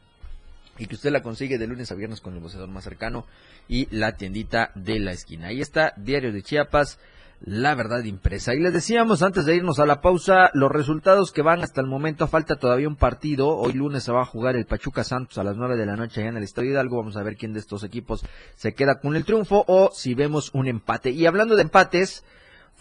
y 0.81 0.87
que 0.87 0.95
usted 0.95 1.11
la 1.11 1.21
consigue 1.21 1.59
de 1.59 1.67
lunes 1.67 1.91
a 1.91 1.95
viernes 1.95 2.21
con 2.21 2.33
el 2.33 2.39
boceador 2.39 2.67
más 2.67 2.83
cercano 2.83 3.27
y 3.67 3.87
la 3.95 4.17
tiendita 4.17 4.71
de 4.73 4.99
la 4.99 5.11
esquina. 5.11 5.47
Ahí 5.47 5.61
está, 5.61 5.93
Diario 5.95 6.33
de 6.33 6.41
Chiapas 6.41 6.97
la 7.43 7.73
verdad 7.73 8.03
impresa. 8.03 8.53
Y 8.53 8.59
les 8.59 8.73
decíamos 8.73 9.23
antes 9.23 9.45
de 9.45 9.55
irnos 9.55 9.79
a 9.79 9.85
la 9.85 10.01
pausa 10.01 10.51
los 10.53 10.71
resultados 10.71 11.31
que 11.31 11.41
van 11.41 11.61
hasta 11.61 11.81
el 11.81 11.87
momento. 11.87 12.27
Falta 12.27 12.55
todavía 12.55 12.87
un 12.87 12.95
partido. 12.95 13.49
Hoy 13.57 13.73
lunes 13.73 14.03
se 14.03 14.11
va 14.11 14.21
a 14.21 14.25
jugar 14.25 14.55
el 14.55 14.65
Pachuca 14.65 15.03
Santos 15.03 15.37
a 15.39 15.43
las 15.43 15.57
9 15.57 15.75
de 15.75 15.85
la 15.85 15.95
noche 15.95 16.21
allá 16.21 16.29
en 16.29 16.37
el 16.37 16.43
Estadio 16.43 16.71
Hidalgo. 16.71 16.97
Vamos 16.97 17.17
a 17.17 17.23
ver 17.23 17.37
quién 17.37 17.53
de 17.53 17.59
estos 17.59 17.83
equipos 17.83 18.23
se 18.55 18.73
queda 18.73 18.99
con 18.99 19.15
el 19.15 19.25
triunfo 19.25 19.65
o 19.67 19.89
si 19.91 20.13
vemos 20.13 20.51
un 20.53 20.67
empate. 20.67 21.09
Y 21.09 21.25
hablando 21.25 21.55
de 21.55 21.63
empates, 21.63 22.23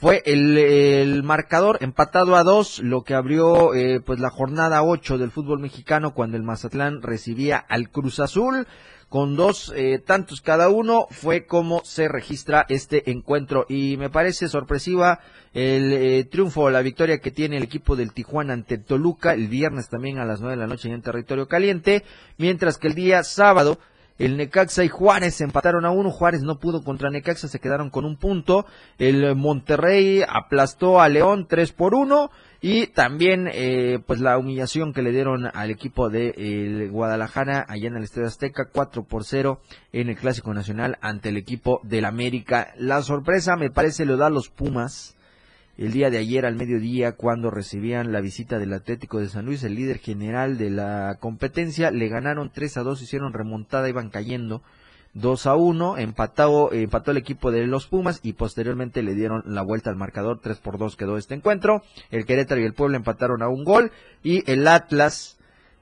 fue 0.01 0.23
el, 0.25 1.23
marcador 1.25 1.77
empatado 1.83 2.37
a 2.37 2.43
dos, 2.43 2.79
lo 2.79 3.03
que 3.03 3.13
abrió 3.13 3.75
eh, 3.75 4.01
pues 4.01 4.19
la 4.19 4.31
jornada 4.31 4.83
8 4.83 5.19
del 5.19 5.31
fútbol 5.31 5.59
mexicano 5.61 6.15
cuando 6.15 6.39
el 6.39 6.43
Mazatlán 6.43 7.03
recibía 7.03 7.59
al 7.59 7.91
Cruz 7.91 8.19
Azul. 8.19 8.67
Con 9.11 9.37
dos 9.37 9.73
eh, 9.77 9.99
tantos 9.99 10.41
cada 10.41 10.69
uno 10.69 11.07
fue 11.11 11.45
como 11.45 11.83
se 11.85 12.09
registra 12.09 12.65
este 12.69 13.11
encuentro. 13.11 13.67
Y 13.69 13.99
me 13.99 14.09
parece 14.09 14.49
sorpresiva 14.49 15.21
el 15.53 15.93
eh, 15.93 16.25
triunfo, 16.25 16.71
la 16.71 16.81
victoria 16.81 17.19
que 17.19 17.33
tiene 17.33 17.59
el 17.59 17.65
equipo 17.65 17.95
del 17.95 18.15
Tijuana 18.15 18.55
ante 18.55 18.79
Toluca 18.79 19.35
el 19.35 19.49
viernes 19.49 19.91
también 19.91 20.19
a 20.19 20.25
las 20.25 20.41
nueve 20.41 20.57
de 20.57 20.63
la 20.63 20.69
noche 20.69 20.89
en 20.89 21.03
territorio 21.03 21.47
caliente, 21.47 22.05
mientras 22.39 22.79
que 22.79 22.89
el 22.89 22.95
día 22.95 23.23
sábado 23.23 23.79
el 24.21 24.37
Necaxa 24.37 24.85
y 24.85 24.89
Juárez 24.89 25.41
empataron 25.41 25.87
a 25.87 25.91
uno. 25.91 26.11
Juárez 26.11 26.43
no 26.43 26.59
pudo 26.59 26.85
contra 26.85 27.09
Necaxa, 27.09 27.49
se 27.49 27.59
quedaron 27.59 27.89
con 27.89 28.05
un 28.05 28.17
punto. 28.17 28.67
El 28.99 29.35
Monterrey 29.35 30.23
aplastó 30.29 31.01
a 31.01 31.09
León 31.09 31.47
tres 31.49 31.73
por 31.73 31.95
uno. 31.95 32.31
Y 32.61 32.89
también, 32.89 33.49
eh, 33.51 33.99
pues 34.07 34.21
la 34.21 34.37
humillación 34.37 34.93
que 34.93 35.01
le 35.01 35.13
dieron 35.13 35.47
al 35.47 35.71
equipo 35.71 36.11
de 36.11 36.91
Guadalajara 36.93 37.65
allá 37.67 37.89
en 37.89 37.97
el 37.97 38.03
Estadio 38.03 38.27
Azteca, 38.27 38.69
4 38.71 39.05
por 39.05 39.25
0 39.25 39.63
en 39.95 40.11
el 40.11 40.17
Clásico 40.17 40.53
Nacional 40.53 40.99
ante 41.01 41.31
el 41.31 41.39
equipo 41.39 41.81
del 41.83 42.05
América. 42.05 42.75
La 42.77 43.01
sorpresa 43.01 43.57
me 43.57 43.71
parece 43.71 44.05
lo 44.05 44.19
da 44.19 44.29
los 44.29 44.51
Pumas 44.51 45.17
el 45.81 45.93
día 45.93 46.11
de 46.11 46.19
ayer 46.19 46.45
al 46.45 46.57
mediodía 46.57 47.13
cuando 47.13 47.51
recibían 47.51 48.13
la 48.13 48.21
visita 48.21 48.59
del 48.59 48.75
Atlético 48.75 49.19
de 49.19 49.31
San 49.31 49.47
Luis, 49.47 49.65
el 49.65 49.77
líder 49.77 49.97
general 49.97 50.59
de 50.59 50.69
la 50.69 51.17
competencia, 51.21 51.91
le 51.91 52.09
ganaron 52.09 52.51
3 52.53 52.77
a 52.77 52.83
2, 52.83 53.01
hicieron 53.01 53.33
remontada, 53.33 53.89
iban 53.89 54.11
cayendo 54.11 54.61
2 55.15 55.47
a 55.47 55.55
1, 55.55 55.97
empató, 55.97 56.71
empató 56.71 57.13
el 57.13 57.17
equipo 57.17 57.51
de 57.51 57.67
los 57.67 57.87
Pumas 57.87 58.21
y 58.23 58.35
posteriormente 58.35 59.03
le 59.03 59.15
dieron 59.15 59.43
la 59.47 59.63
vuelta 59.63 59.89
al 59.89 59.97
marcador, 59.97 60.41
3 60.43 60.59
por 60.59 60.77
2 60.77 60.97
quedó 60.97 61.17
este 61.17 61.35
encuentro, 61.35 61.83
el 62.11 62.27
Querétaro 62.27 62.61
y 62.61 62.65
el 62.65 62.75
Pueblo 62.75 62.99
empataron 62.99 63.43
a 63.43 63.49
un 63.49 63.65
gol 63.65 63.91
y 64.23 64.49
el 64.53 64.69
Atlas 64.69 65.39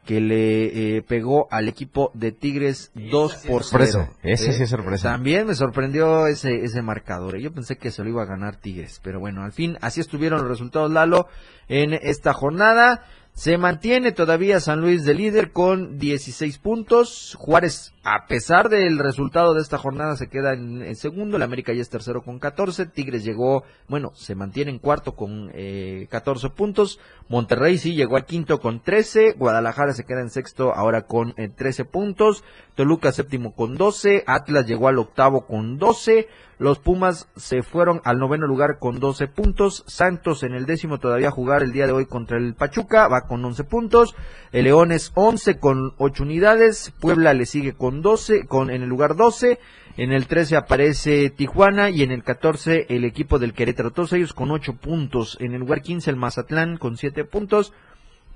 que 0.09 0.23
le 0.23 0.97
eh, 0.97 1.03
pegó 1.03 1.49
al 1.51 1.69
equipo 1.69 2.11
de 2.15 2.33
Tigres 2.33 2.91
2 2.95 3.45
por 3.47 3.63
0. 3.63 4.09
Ese 4.23 4.55
sí 4.55 4.63
es 4.63 4.71
sorpresa. 4.71 5.11
También 5.11 5.47
me 5.47 5.55
sorprendió 5.55 6.27
ese, 6.29 6.65
ese 6.65 6.81
marcador. 6.81 7.39
Yo 7.39 7.53
pensé 7.53 7.77
que 7.77 7.91
se 7.91 8.03
lo 8.03 8.09
iba 8.09 8.23
a 8.23 8.25
ganar 8.25 8.57
Tigres, 8.57 9.03
pero 9.05 9.21
bueno, 9.21 9.43
al 9.43 9.53
fin 9.53 9.77
así 9.83 10.01
estuvieron 10.01 10.41
los 10.41 10.49
resultados, 10.49 10.91
Lalo, 10.91 11.27
en 11.69 11.93
esta 11.93 12.33
jornada. 12.33 13.05
Se 13.39 13.57
mantiene 13.57 14.11
todavía 14.11 14.59
San 14.59 14.81
Luis 14.81 15.05
de 15.05 15.15
líder 15.15 15.53
con 15.53 15.97
16 15.97 16.59
puntos. 16.59 17.37
Juárez, 17.39 17.95
a 18.03 18.27
pesar 18.27 18.69
del 18.69 18.99
resultado 18.99 19.55
de 19.55 19.61
esta 19.61 19.79
jornada, 19.79 20.17
se 20.17 20.29
queda 20.29 20.55
en, 20.55 20.97
segundo. 20.97 21.37
El 21.37 21.45
América 21.45 21.73
ya 21.73 21.81
es 21.81 21.89
tercero 21.89 22.23
con 22.23 22.41
14. 22.41 22.87
Tigres 22.87 23.23
llegó, 23.23 23.63
bueno, 23.87 24.11
se 24.17 24.35
mantiene 24.35 24.73
en 24.73 24.81
cuarto 24.81 25.15
con 25.15 25.53
eh, 25.55 26.09
14 26.11 26.51
puntos. 26.51 26.99
Monterrey 27.29 27.79
sí 27.79 27.95
llegó 27.95 28.17
al 28.17 28.27
quinto 28.27 28.59
con 28.59 28.83
13. 28.83 29.35
Guadalajara 29.39 29.93
se 29.93 30.03
queda 30.03 30.21
en 30.21 30.31
sexto 30.31 30.75
ahora 30.75 31.03
con 31.03 31.33
13 31.35 31.83
eh, 31.83 31.85
puntos. 31.85 32.43
Toluca 32.75 33.13
séptimo 33.13 33.55
con 33.55 33.77
12. 33.77 34.25
Atlas 34.27 34.67
llegó 34.67 34.89
al 34.89 34.99
octavo 34.99 35.47
con 35.47 35.79
12. 35.79 36.27
Los 36.59 36.81
Pumas 36.81 37.29
se 37.37 37.63
fueron 37.63 38.01
al 38.05 38.19
noveno 38.19 38.49
lugar 38.49 38.79
con 38.81 38.99
12 38.99 39.29
puntos. 39.29 39.85
Santos 39.87 40.43
en 40.43 40.55
el 40.55 40.67
décimo 40.67 40.99
todavía 40.99 41.31
jugar 41.31 41.63
el 41.63 41.71
día 41.71 41.87
de 41.87 41.93
hoy 41.93 42.07
contra 42.07 42.37
el 42.37 42.55
Pachuca, 42.55 43.07
va 43.07 43.29
con 43.29 43.45
11 43.45 43.63
puntos. 43.63 44.17
El 44.51 44.65
León 44.65 44.91
es 44.91 45.13
11 45.15 45.61
con 45.61 45.95
8 45.99 46.25
unidades. 46.25 46.93
Puebla 46.99 47.33
le 47.33 47.47
sigue 47.47 47.75
con 47.75 48.03
12, 48.03 48.47
con, 48.47 48.71
en 48.71 48.83
el 48.83 48.89
lugar 48.89 49.15
12. 49.15 49.61
En 49.97 50.11
el 50.11 50.27
13 50.27 50.57
aparece 50.57 51.31
Tijuana 51.31 51.91
y 51.91 52.03
en 52.03 52.11
el 52.11 52.25
14 52.25 52.87
el 52.89 53.05
equipo 53.05 53.39
del 53.39 53.55
Querétaro. 53.55 53.93
Todos 53.93 54.13
ellos 54.15 54.33
con 54.33 54.51
8 54.51 54.79
puntos. 54.79 55.37
En 55.41 55.55
el 55.55 55.61
lugar 55.61 55.81
15 55.81 56.11
el 56.11 56.17
Mazatlán 56.17 56.77
con 56.77 56.97
7 56.97 57.25
puntos. 57.25 57.73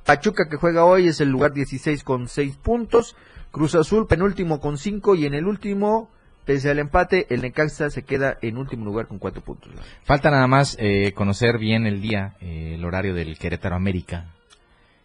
Pachuca 0.07 0.49
que 0.49 0.57
juega 0.57 0.85
hoy 0.85 1.09
es 1.09 1.21
el 1.21 1.29
lugar 1.29 1.53
16 1.53 2.05
con 2.05 2.29
6 2.29 2.57
puntos. 2.59 3.17
Cruz 3.51 3.75
Azul 3.75 4.07
penúltimo 4.07 4.61
con 4.61 4.79
5 4.79 5.17
y 5.17 5.27
en 5.27 5.35
el 5.35 5.47
último 5.47 6.11
Pese 6.45 6.71
al 6.71 6.81
empate, 6.81 7.27
el 7.31 7.43
Necaxa 7.43 7.91
se 7.91 8.03
queda 8.03 8.37
en 8.43 8.57
último 8.57 8.85
lugar 8.85 9.07
con 9.07 9.19
cuatro 9.19 9.43
puntos. 9.43 9.71
Falta 10.03 10.31
nada 10.31 10.47
más 10.49 10.77
eh, 10.81 11.13
conocer 11.15 11.59
bien 11.59 11.87
el 11.87 12.01
día, 12.01 12.35
eh, 12.41 12.75
el 12.75 12.85
horario 12.85 13.15
del 13.15 13.39
Querétaro 13.39 13.77
América. 13.77 14.27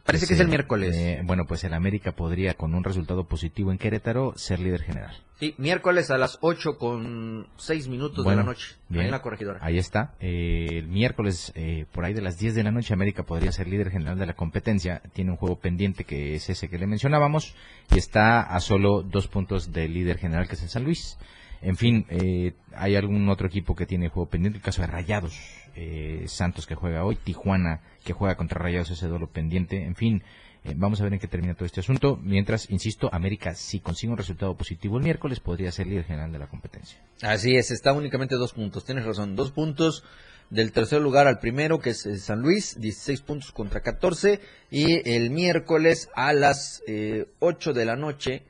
Parece 0.08 0.26
que 0.26 0.36
es 0.36 0.40
el 0.40 0.48
miércoles. 0.48 0.96
Eh, 0.96 1.22
bueno, 1.26 1.46
pues 1.46 1.66
el 1.66 1.74
América 1.74 2.14
podría, 2.14 2.54
con 2.54 2.74
un 2.74 2.86
resultado 2.86 3.26
positivo 3.26 3.74
en 3.74 3.78
Querétaro, 3.78 4.34
ser 4.38 4.62
líder 4.62 4.82
general. 4.82 5.14
Sí, 5.38 5.54
miércoles 5.58 6.10
a 6.10 6.18
las 6.18 6.38
8 6.40 6.78
con 6.78 7.48
6 7.58 7.90
minutos 7.90 8.26
de 8.26 8.36
la 8.36 8.44
noche. 8.44 8.76
Bien, 8.88 9.06
en 9.06 9.12
la 9.12 9.22
corregidora. 9.22 9.60
Ahí 9.62 9.78
está. 9.78 10.14
Eh, 10.22 10.68
el 10.72 10.88
miércoles, 10.88 11.52
eh, 11.56 11.86
por 11.92 12.06
ahí 12.06 12.14
de 12.14 12.22
las 12.22 12.40
10 12.40 12.56
de 12.56 12.64
la 12.64 12.72
noche, 12.72 12.94
América 12.94 13.24
podría 13.24 13.52
ser 13.52 13.68
líder 13.68 13.92
general 13.92 14.18
de 14.18 14.26
la 14.26 14.34
competencia. 14.34 15.02
Tiene 15.12 15.32
un 15.32 15.38
juego 15.38 15.60
pendiente 15.60 16.06
que 16.06 16.36
es 16.36 16.50
ese 16.50 16.70
que 16.70 16.80
le 16.80 16.88
mencionábamos. 16.88 17.54
Y 17.94 17.98
está 17.98 18.42
a 18.42 18.62
solo 18.62 19.04
dos 19.04 19.28
puntos 19.28 19.74
del 19.74 19.94
líder 19.94 20.20
general, 20.20 20.48
que 20.48 20.56
es 20.56 20.64
el 20.64 20.70
San 20.70 20.86
Luis. 20.86 21.18
En 21.62 21.76
fin, 21.76 22.06
eh, 22.10 22.54
hay 22.76 22.96
algún 22.96 23.28
otro 23.30 23.48
equipo 23.48 23.76
que 23.76 23.86
tiene 23.86 24.10
juego 24.10 24.30
pendiente, 24.30 24.58
el 24.58 24.64
caso 24.64 24.82
de 24.82 24.88
Rayados, 24.88 25.40
eh, 25.80 26.24
Santos 26.28 26.66
que 26.66 26.74
juega 26.74 27.06
hoy, 27.06 27.16
Tijuana 27.16 27.82
que 28.04 28.14
juega 28.14 28.36
contra 28.36 28.60
Rayados 28.60 28.90
ese 28.90 29.08
duelo 29.08 29.28
pendiente, 29.28 29.84
en 29.84 29.96
fin, 29.96 30.24
eh, 30.64 30.74
vamos 30.76 31.00
a 31.00 31.04
ver 31.04 31.14
en 31.14 31.20
qué 31.20 31.28
termina 31.28 31.54
todo 31.54 31.66
este 31.66 31.82
asunto. 31.82 32.18
Mientras, 32.24 32.70
insisto, 32.72 33.10
América 33.14 33.54
si 33.54 33.80
consigue 33.80 34.12
un 34.12 34.18
resultado 34.18 34.58
positivo 34.58 34.98
el 34.98 35.04
miércoles 35.04 35.40
podría 35.40 35.72
ser 35.72 35.86
líder 35.86 36.06
general 36.06 36.32
de 36.32 36.40
la 36.40 36.48
competencia. 36.48 37.00
Así 37.22 37.56
es, 37.56 37.70
está 37.70 37.94
únicamente 37.94 38.36
dos 38.36 38.54
puntos, 38.54 38.86
tienes 38.86 39.06
razón, 39.06 39.36
dos 39.36 39.52
puntos 39.52 40.04
del 40.50 40.72
tercer 40.72 41.00
lugar 41.00 41.28
al 41.28 41.38
primero, 41.38 41.80
que 41.80 41.92
es 41.92 42.08
San 42.24 42.42
Luis, 42.42 42.80
16 42.80 43.22
puntos 43.22 43.52
contra 43.52 43.82
14, 43.82 44.40
y 44.72 45.08
el 45.08 45.30
miércoles 45.30 46.10
a 46.16 46.34
las 46.34 46.82
eh, 46.88 47.28
8 47.40 47.74
de 47.74 47.86
la 47.86 47.96
noche 47.96 48.44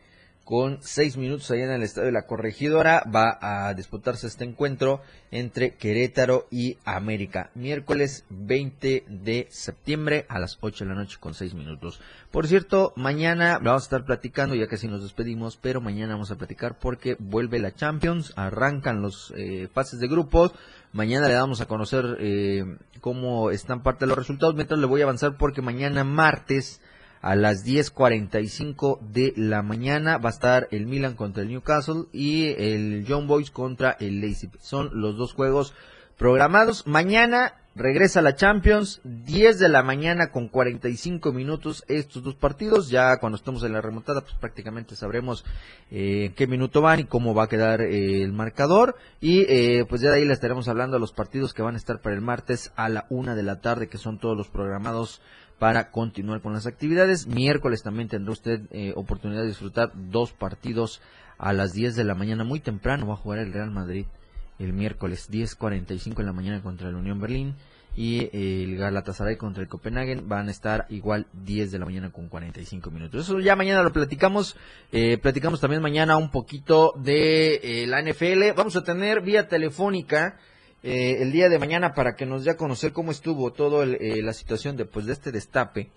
con 0.47 0.77
seis 0.79 1.17
minutos 1.17 1.51
allá 1.51 1.65
en 1.65 1.71
el 1.71 1.83
estadio 1.83 2.05
de 2.05 2.13
la 2.13 2.25
Corregidora. 2.25 3.03
Va 3.13 3.37
a 3.41 3.73
disputarse 3.73 4.27
este 4.27 4.45
encuentro 4.45 5.01
entre 5.29 5.75
Querétaro 5.75 6.47
y 6.49 6.77
América. 6.85 7.51
Miércoles 7.53 8.23
20 8.29 9.03
de 9.09 9.47
septiembre 9.51 10.25
a 10.29 10.39
las 10.39 10.57
8 10.61 10.85
de 10.85 10.89
la 10.89 10.95
noche 10.95 11.17
con 11.19 11.33
seis 11.33 11.53
minutos. 11.53 11.99
Por 12.31 12.47
cierto, 12.47 12.93
mañana 12.95 13.59
vamos 13.61 13.83
a 13.83 13.87
estar 13.87 14.05
platicando, 14.05 14.55
ya 14.55 14.67
que 14.67 14.77
si 14.77 14.87
nos 14.87 15.03
despedimos, 15.03 15.57
pero 15.57 15.81
mañana 15.81 16.13
vamos 16.13 16.31
a 16.31 16.37
platicar 16.37 16.79
porque 16.79 17.17
vuelve 17.19 17.59
la 17.59 17.75
Champions, 17.75 18.31
arrancan 18.37 19.01
los 19.01 19.33
eh, 19.35 19.67
pases 19.73 19.99
de 19.99 20.07
grupos. 20.07 20.53
Mañana 20.93 21.27
le 21.27 21.33
damos 21.33 21.59
a 21.59 21.65
conocer 21.65 22.15
eh, 22.21 22.63
cómo 23.01 23.51
están 23.51 23.83
parte 23.83 24.05
de 24.05 24.09
los 24.09 24.17
resultados. 24.17 24.55
Mientras 24.55 24.79
le 24.79 24.85
voy 24.85 25.01
a 25.01 25.03
avanzar 25.03 25.35
porque 25.35 25.61
mañana 25.61 26.05
martes 26.05 26.79
a 27.27 27.35
las 27.35 27.65
10.45 27.65 29.01
de 29.01 29.33
la 29.35 29.61
mañana 29.61 30.17
va 30.17 30.29
a 30.29 30.31
estar 30.31 30.69
el 30.71 30.85
Milan 30.85 31.15
contra 31.15 31.43
el 31.43 31.49
Newcastle 31.49 32.05
y 32.13 32.53
el 32.57 33.03
John 33.05 33.27
Boys 33.27 33.51
contra 33.51 33.97
el 33.99 34.21
Leipzig. 34.21 34.51
Son 34.61 34.91
los 34.93 35.17
dos 35.17 35.33
juegos 35.33 35.73
programados. 36.17 36.87
Mañana 36.87 37.55
regresa 37.75 38.21
la 38.21 38.35
Champions, 38.35 39.01
10 39.03 39.59
de 39.59 39.67
la 39.67 39.83
mañana 39.83 40.31
con 40.31 40.47
45 40.47 41.33
minutos 41.33 41.83
estos 41.89 42.23
dos 42.23 42.35
partidos. 42.35 42.89
Ya 42.89 43.17
cuando 43.17 43.35
estemos 43.35 43.61
en 43.63 43.73
la 43.73 43.81
remontada, 43.81 44.21
pues 44.21 44.33
prácticamente 44.35 44.95
sabremos 44.95 45.43
eh, 45.91 46.27
en 46.27 46.33
qué 46.33 46.47
minuto 46.47 46.79
van 46.79 47.01
y 47.01 47.05
cómo 47.07 47.35
va 47.35 47.43
a 47.43 47.49
quedar 47.49 47.81
eh, 47.81 48.21
el 48.23 48.31
marcador. 48.31 48.95
Y 49.19 49.41
eh, 49.49 49.85
pues 49.89 49.99
ya 49.99 50.11
de 50.11 50.19
ahí 50.19 50.25
le 50.25 50.33
estaremos 50.33 50.69
hablando 50.69 50.95
de 50.95 51.01
los 51.01 51.11
partidos 51.11 51.53
que 51.53 51.61
van 51.61 51.75
a 51.75 51.77
estar 51.77 51.99
para 51.99 52.15
el 52.15 52.21
martes 52.21 52.71
a 52.77 52.87
la 52.87 53.05
una 53.09 53.35
de 53.35 53.43
la 53.43 53.59
tarde, 53.59 53.89
que 53.89 53.97
son 53.97 54.17
todos 54.17 54.37
los 54.37 54.47
programados 54.47 55.21
para 55.59 55.91
continuar 55.91 56.41
con 56.41 56.53
las 56.53 56.67
actividades. 56.67 57.27
Miércoles 57.27 57.83
también 57.83 58.07
tendrá 58.07 58.31
usted 58.31 58.61
oportunidad 58.95 59.41
de 59.41 59.47
disfrutar 59.47 59.91
dos 59.95 60.31
partidos 60.31 61.01
a 61.37 61.53
las 61.53 61.73
10 61.73 61.95
de 61.95 62.03
la 62.03 62.15
mañana, 62.15 62.43
muy 62.43 62.59
temprano 62.59 63.07
va 63.07 63.13
a 63.13 63.17
jugar 63.17 63.39
el 63.39 63.53
Real 63.53 63.71
Madrid 63.71 64.05
el 64.59 64.73
miércoles 64.73 65.29
10.45 65.31 66.19
en 66.19 66.25
la 66.25 66.33
mañana 66.33 66.61
contra 66.61 66.89
el 66.89 66.95
Unión 66.95 67.19
Berlín 67.19 67.55
y 67.95 68.29
el 68.31 68.77
Galatasaray 68.77 69.37
contra 69.37 69.63
el 69.63 69.69
Copenhagen 69.69 70.29
van 70.29 70.49
a 70.49 70.51
estar 70.51 70.85
igual 70.89 71.25
10 71.33 71.71
de 71.71 71.79
la 71.79 71.85
mañana 71.85 72.11
con 72.11 72.27
45 72.27 72.91
minutos. 72.91 73.25
Eso 73.25 73.39
ya 73.39 73.55
mañana 73.55 73.81
lo 73.81 73.91
platicamos. 73.91 74.55
Eh, 74.91 75.17
platicamos 75.17 75.59
también 75.59 75.81
mañana 75.81 76.15
un 76.17 76.29
poquito 76.29 76.93
de 76.95 77.55
eh, 77.55 77.87
la 77.87 78.03
NFL. 78.03 78.55
Vamos 78.55 78.75
a 78.75 78.83
tener 78.83 79.21
vía 79.21 79.47
telefónica 79.47 80.37
eh, 80.87 81.21
el 81.21 81.31
día 81.31 81.49
de 81.49 81.59
mañana 81.59 81.93
para 81.93 82.15
que 82.15 82.25
nos 82.25 82.45
dé 82.45 82.51
a 82.51 82.57
conocer 82.57 82.93
cómo 82.93 83.11
estuvo 83.11 83.51
toda 83.51 83.85
la 83.85 84.33
situación 84.33 84.77
después 84.77 85.05
de 85.05 85.13
este 85.13 85.31
destape 85.31 85.89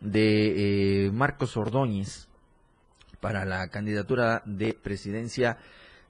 de 0.00 1.10
Marcos 1.12 1.56
Ordóñez 1.56 2.28
para 3.20 3.44
la 3.44 3.68
candidatura 3.68 4.42
de 4.44 4.74
presidencia 4.74 5.58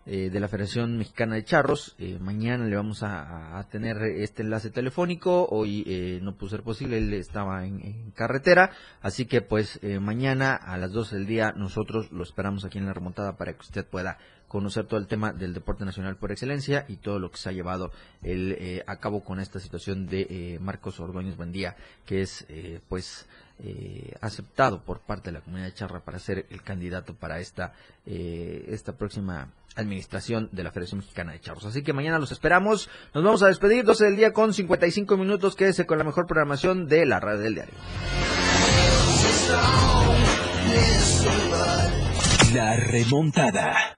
eh, 0.08 0.30
de 0.30 0.38
la 0.38 0.46
Federación 0.46 0.98
Mexicana 0.98 1.34
de 1.34 1.42
Charros. 1.42 1.96
Eh, 1.98 2.16
mañana 2.20 2.64
le 2.64 2.76
vamos 2.76 3.02
a, 3.02 3.66
tener 3.72 3.96
este 4.02 4.42
enlace 4.42 4.70
telefónico. 4.70 5.48
Hoy 5.50 5.82
eh, 5.84 6.20
no 6.22 6.36
pudo 6.36 6.50
ser 6.50 6.62
posible, 6.62 6.98
él 6.98 7.12
estaba 7.14 7.66
en, 7.66 8.12
carretera. 8.12 8.70
Así 9.02 9.26
que 9.26 9.40
pues 9.42 9.80
mañana 10.00 10.54
a 10.54 10.76
las 10.76 10.92
12 10.92 11.16
del 11.16 11.26
día 11.26 11.52
nosotros 11.56 12.12
lo 12.12 12.22
esperamos 12.22 12.64
aquí 12.64 12.78
en 12.78 12.86
la 12.86 12.92
remontada 12.92 13.36
para 13.36 13.52
que 13.54 13.62
usted 13.62 13.84
pueda 13.84 14.18
conocer 14.56 14.86
todo 14.86 14.98
el 14.98 15.06
tema 15.06 15.32
del 15.32 15.52
deporte 15.52 15.84
nacional 15.84 16.16
por 16.16 16.32
excelencia 16.32 16.86
y 16.88 16.96
todo 16.96 17.18
lo 17.18 17.30
que 17.30 17.36
se 17.36 17.48
ha 17.48 17.52
llevado 17.52 17.92
el, 18.22 18.82
a 18.86 18.96
cabo 18.96 19.22
con 19.22 19.40
esta 19.40 19.60
situación 19.60 20.06
de 20.06 20.58
Marcos 20.60 20.98
Ordóñez 21.00 21.36
Buendía, 21.36 21.76
que 22.06 22.22
es 22.22 22.46
pues 22.88 23.26
eh, 23.58 24.12
aceptado 24.20 24.82
por 24.82 25.00
parte 25.00 25.30
de 25.30 25.38
la 25.38 25.40
comunidad 25.40 25.68
de 25.68 25.72
charra 25.72 26.00
para 26.00 26.18
ser 26.18 26.44
el 26.50 26.60
candidato 26.62 27.14
para 27.14 27.40
esta, 27.40 27.72
eh, 28.04 28.66
esta 28.68 28.98
próxima 28.98 29.48
administración 29.76 30.50
de 30.52 30.62
la 30.62 30.72
Federación 30.72 30.98
Mexicana 30.98 31.32
de 31.32 31.40
Charros. 31.40 31.64
Así 31.64 31.82
que 31.82 31.94
mañana 31.94 32.18
los 32.18 32.32
esperamos. 32.32 32.90
Nos 33.14 33.24
vamos 33.24 33.42
a 33.42 33.46
despedir 33.46 33.86
12 33.86 34.04
del 34.04 34.16
día 34.16 34.34
con 34.34 34.52
55 34.52 35.16
minutos. 35.16 35.56
Quédese 35.56 35.86
con 35.86 35.96
la 35.96 36.04
mejor 36.04 36.26
programación 36.26 36.86
de 36.86 37.06
la 37.06 37.18
radio 37.18 37.40
del 37.40 37.54
diario. 37.54 37.74
La 42.52 42.76
remontada. 42.76 43.96